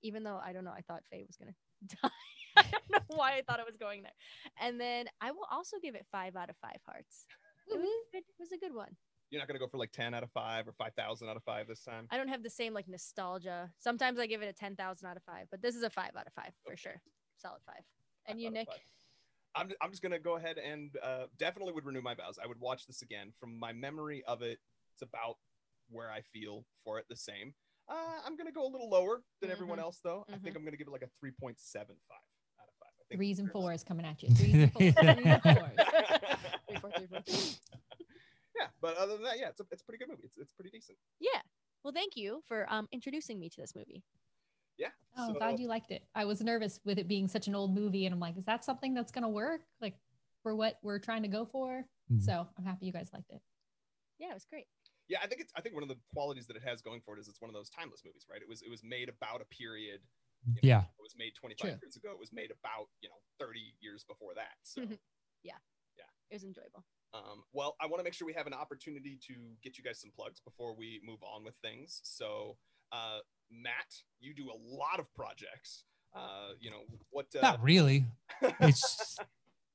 [0.04, 0.72] even though I don't know.
[0.76, 1.56] I thought Faye was gonna
[2.04, 2.10] die.
[2.58, 4.14] I don't know why I thought it was going there.
[4.62, 7.26] And then I will also give it five out of five hearts.
[7.68, 8.20] It was, good.
[8.20, 8.96] it was a good one.
[9.32, 11.44] You're not gonna go for like ten out of five or five thousand out of
[11.44, 12.08] five this time.
[12.12, 13.72] I don't have the same like nostalgia.
[13.80, 16.12] Sometimes I give it a ten thousand out of five, but this is a five
[16.18, 16.82] out of five for Okay.
[16.82, 17.02] sure.
[17.38, 17.76] Solid five.
[17.78, 17.84] Five
[18.28, 18.68] And you, Nic?
[18.68, 18.80] five.
[19.56, 22.38] I'm, I'm just gonna go ahead and uh, definitely would renew my vows.
[22.44, 23.32] I would watch this again.
[23.40, 24.60] From my memory of it,
[24.94, 25.38] it's about
[25.90, 27.54] where I feel for it the same.
[27.90, 29.84] Uh, I'm gonna go a little lower than everyone Mhm.
[29.84, 30.26] else, though.
[30.28, 30.44] I Mhm.
[30.44, 31.88] think I'm gonna give it like a 3.75
[32.60, 32.90] out of five.
[33.00, 34.30] I think and it's fours coming at you.
[34.30, 34.94] Threes and fours.
[34.96, 35.16] Threes.
[36.68, 37.24] Three, four, three, four.
[38.58, 40.24] yeah, but other than that, yeah, it's a, it's a pretty good movie.
[40.26, 40.98] It's, it's pretty decent.
[41.20, 41.42] Yeah.
[41.84, 44.04] Well, thank you for um introducing me to this movie.
[44.78, 44.90] Yeah.
[45.18, 46.04] Oh, I'm so- glad you liked it.
[46.16, 48.64] I was nervous with it being such an old movie, and I'm like, is that
[48.66, 49.62] something that's gonna work?
[49.82, 49.98] Like
[50.44, 51.86] for what we're trying to go for?
[52.12, 52.22] Mhm.
[52.22, 53.42] So I'm happy you guys liked it.
[54.20, 54.68] Yeah, it was great.
[55.08, 55.54] Yeah, I think it's.
[55.56, 57.50] I think one of the qualities that it has going for it is it's one
[57.50, 58.42] of those timeless movies, right?
[58.42, 60.02] It was it was made about a period.
[60.48, 60.82] you know, Yeah.
[60.82, 61.80] It was made 25 True.
[61.82, 62.12] years ago.
[62.12, 64.58] It was made about you know 30 years before that.
[64.64, 64.82] So.
[64.82, 65.00] Mhm.
[66.32, 66.84] It was enjoyable.
[67.14, 70.02] Um, well, I want to make sure we have an opportunity to get you guys
[70.02, 72.02] some plugs before we move on with things.
[72.04, 72.58] So,
[72.92, 73.20] uh,
[73.52, 75.84] Matt, you do a lot of projects.
[76.16, 77.26] Uh, you know what?
[77.36, 78.06] Uh, Not really.
[78.60, 79.18] It's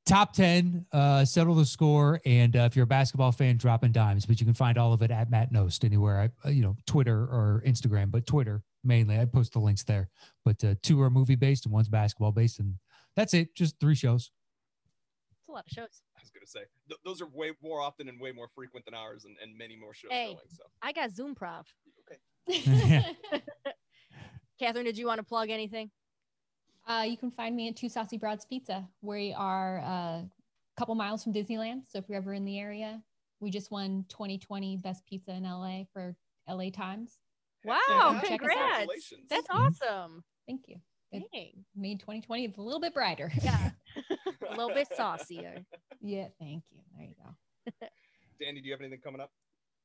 [0.06, 2.20] top 10, uh, settle the score.
[2.26, 5.02] And uh, if you're a basketball fan, dropping dimes, but you can find all of
[5.02, 9.18] it at Matt Knost anywhere, I, uh, you know, Twitter or Instagram, but Twitter mainly.
[9.18, 10.08] I post the links there.
[10.44, 12.58] But uh, two are movie based and one's basketball based.
[12.60, 12.74] And
[13.16, 13.54] that's it.
[13.54, 14.30] Just three shows.
[15.40, 16.02] It's a lot of shows.
[16.16, 18.94] I was gonna say th- those are way more often and way more frequent than
[18.94, 20.26] ours, and, and many more shows Hey.
[20.26, 20.38] going.
[20.48, 21.66] So, I got Zoom Prov.
[22.48, 23.04] Okay.
[24.60, 25.90] Kathryn, did you want to plug anything?
[26.86, 28.86] Uh, you can find me at Two Saucy Broads Pizza.
[29.00, 30.28] We are a
[30.76, 31.82] couple miles from Disneyland.
[31.88, 33.02] So if you're ever in the area,
[33.40, 36.14] we just won 2020 Best Pizza in LA for
[36.48, 37.18] LA Times.
[37.64, 38.38] Wow, Yeah, check us out.
[38.38, 38.38] congrats.
[38.38, 39.28] Congratulations.
[39.28, 39.54] That's Mhm.
[39.82, 40.24] awesome.
[40.46, 40.80] Thank you.
[41.12, 41.64] It Dang.
[41.74, 43.30] made 2020 a little bit brighter.
[43.42, 43.70] Yeah.
[44.48, 45.64] a little bit saucier.
[46.00, 46.80] yeah, thank you.
[46.96, 47.86] There you go.
[48.40, 49.30] Dani, do you have anything coming up?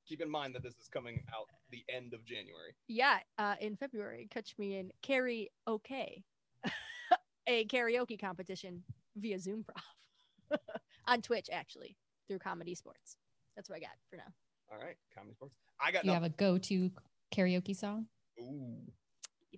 [0.07, 2.75] Keep in mind that this is coming out the end of January.
[2.87, 6.23] Yeah, uh, in February, catch me in Carrie OK.
[7.47, 8.83] a karaoke competition
[9.15, 10.59] via Zoom Prof
[11.07, 13.17] on Twitch, actually, through Comedy Sports.
[13.55, 14.31] That's what I got for now.
[14.71, 15.55] All right, comedy sports.
[15.79, 16.91] I got Do you have a go-to
[17.33, 18.07] karaoke song?
[18.39, 18.77] Ooh.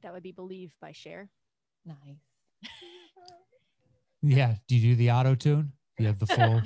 [0.04, 1.30] That would be Believe by Cher.
[1.86, 1.98] Nice.
[4.24, 4.56] Yeah.
[4.68, 5.72] Do you do the auto tune?
[6.00, 6.62] You have the full.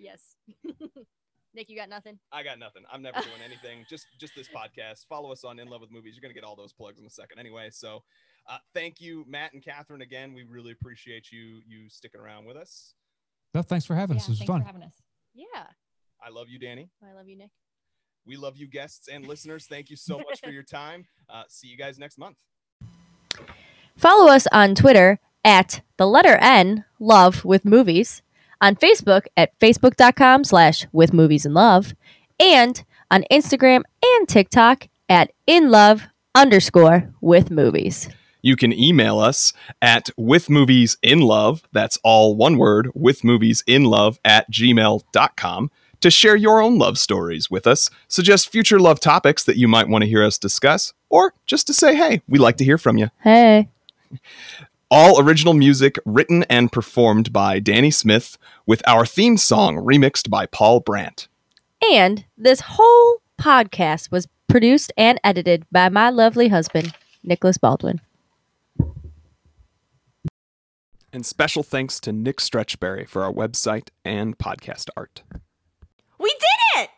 [0.00, 0.36] Yes.
[1.58, 2.20] Nic, you got nothing?
[2.30, 2.84] I got nothing.
[2.92, 3.84] I'm never doing anything.
[3.90, 5.06] just just this podcast.
[5.08, 6.14] Follow us on In Love with Movies.
[6.14, 7.68] You're gonna get all those plugs in a second anyway.
[7.72, 8.04] So
[8.48, 10.34] uh, thank you, Matt and Kathryn, again.
[10.34, 12.94] We really appreciate you you sticking around with us.
[13.52, 14.28] Well, thanks for having yeah, us.
[14.28, 14.60] It was thanks fun.
[14.60, 15.02] for having us.
[15.34, 15.64] Yeah.
[16.24, 16.90] I love you, Dani.
[17.02, 17.50] I love you, Nic.
[18.24, 19.66] We love you, guests and listeners.
[19.66, 21.06] Thank you so much for your time.
[21.28, 22.36] Uh, see you guys next month.
[23.96, 28.22] Follow us on Twitter at the letter N, Love with Movies,
[28.60, 31.94] on Facebook at facebook.com slash with movies and love,
[32.38, 36.02] and on Instagram and TikTok at in love
[36.34, 38.08] underscore with movies.
[38.42, 39.52] You can email us
[39.82, 41.62] at with movies in love.
[41.72, 45.70] That's all one word, with movies in love at gmail.com
[46.00, 49.88] to share your own love stories with us, suggest future love topics that you might
[49.88, 52.98] want to hear us discuss, or just to say, hey, we like to hear from
[52.98, 53.10] you.
[53.20, 53.68] Hey.
[54.90, 60.46] All original music written and performed by Dani Smith, with our theme song remixed by
[60.46, 61.28] Paul Brandt.
[61.92, 68.00] And this whole podcast was produced and edited by my lovely husband, Nicholas Baldwin.
[71.12, 75.22] And special thanks to Nick Stretchberry for our website and podcast art.
[76.18, 76.88] We did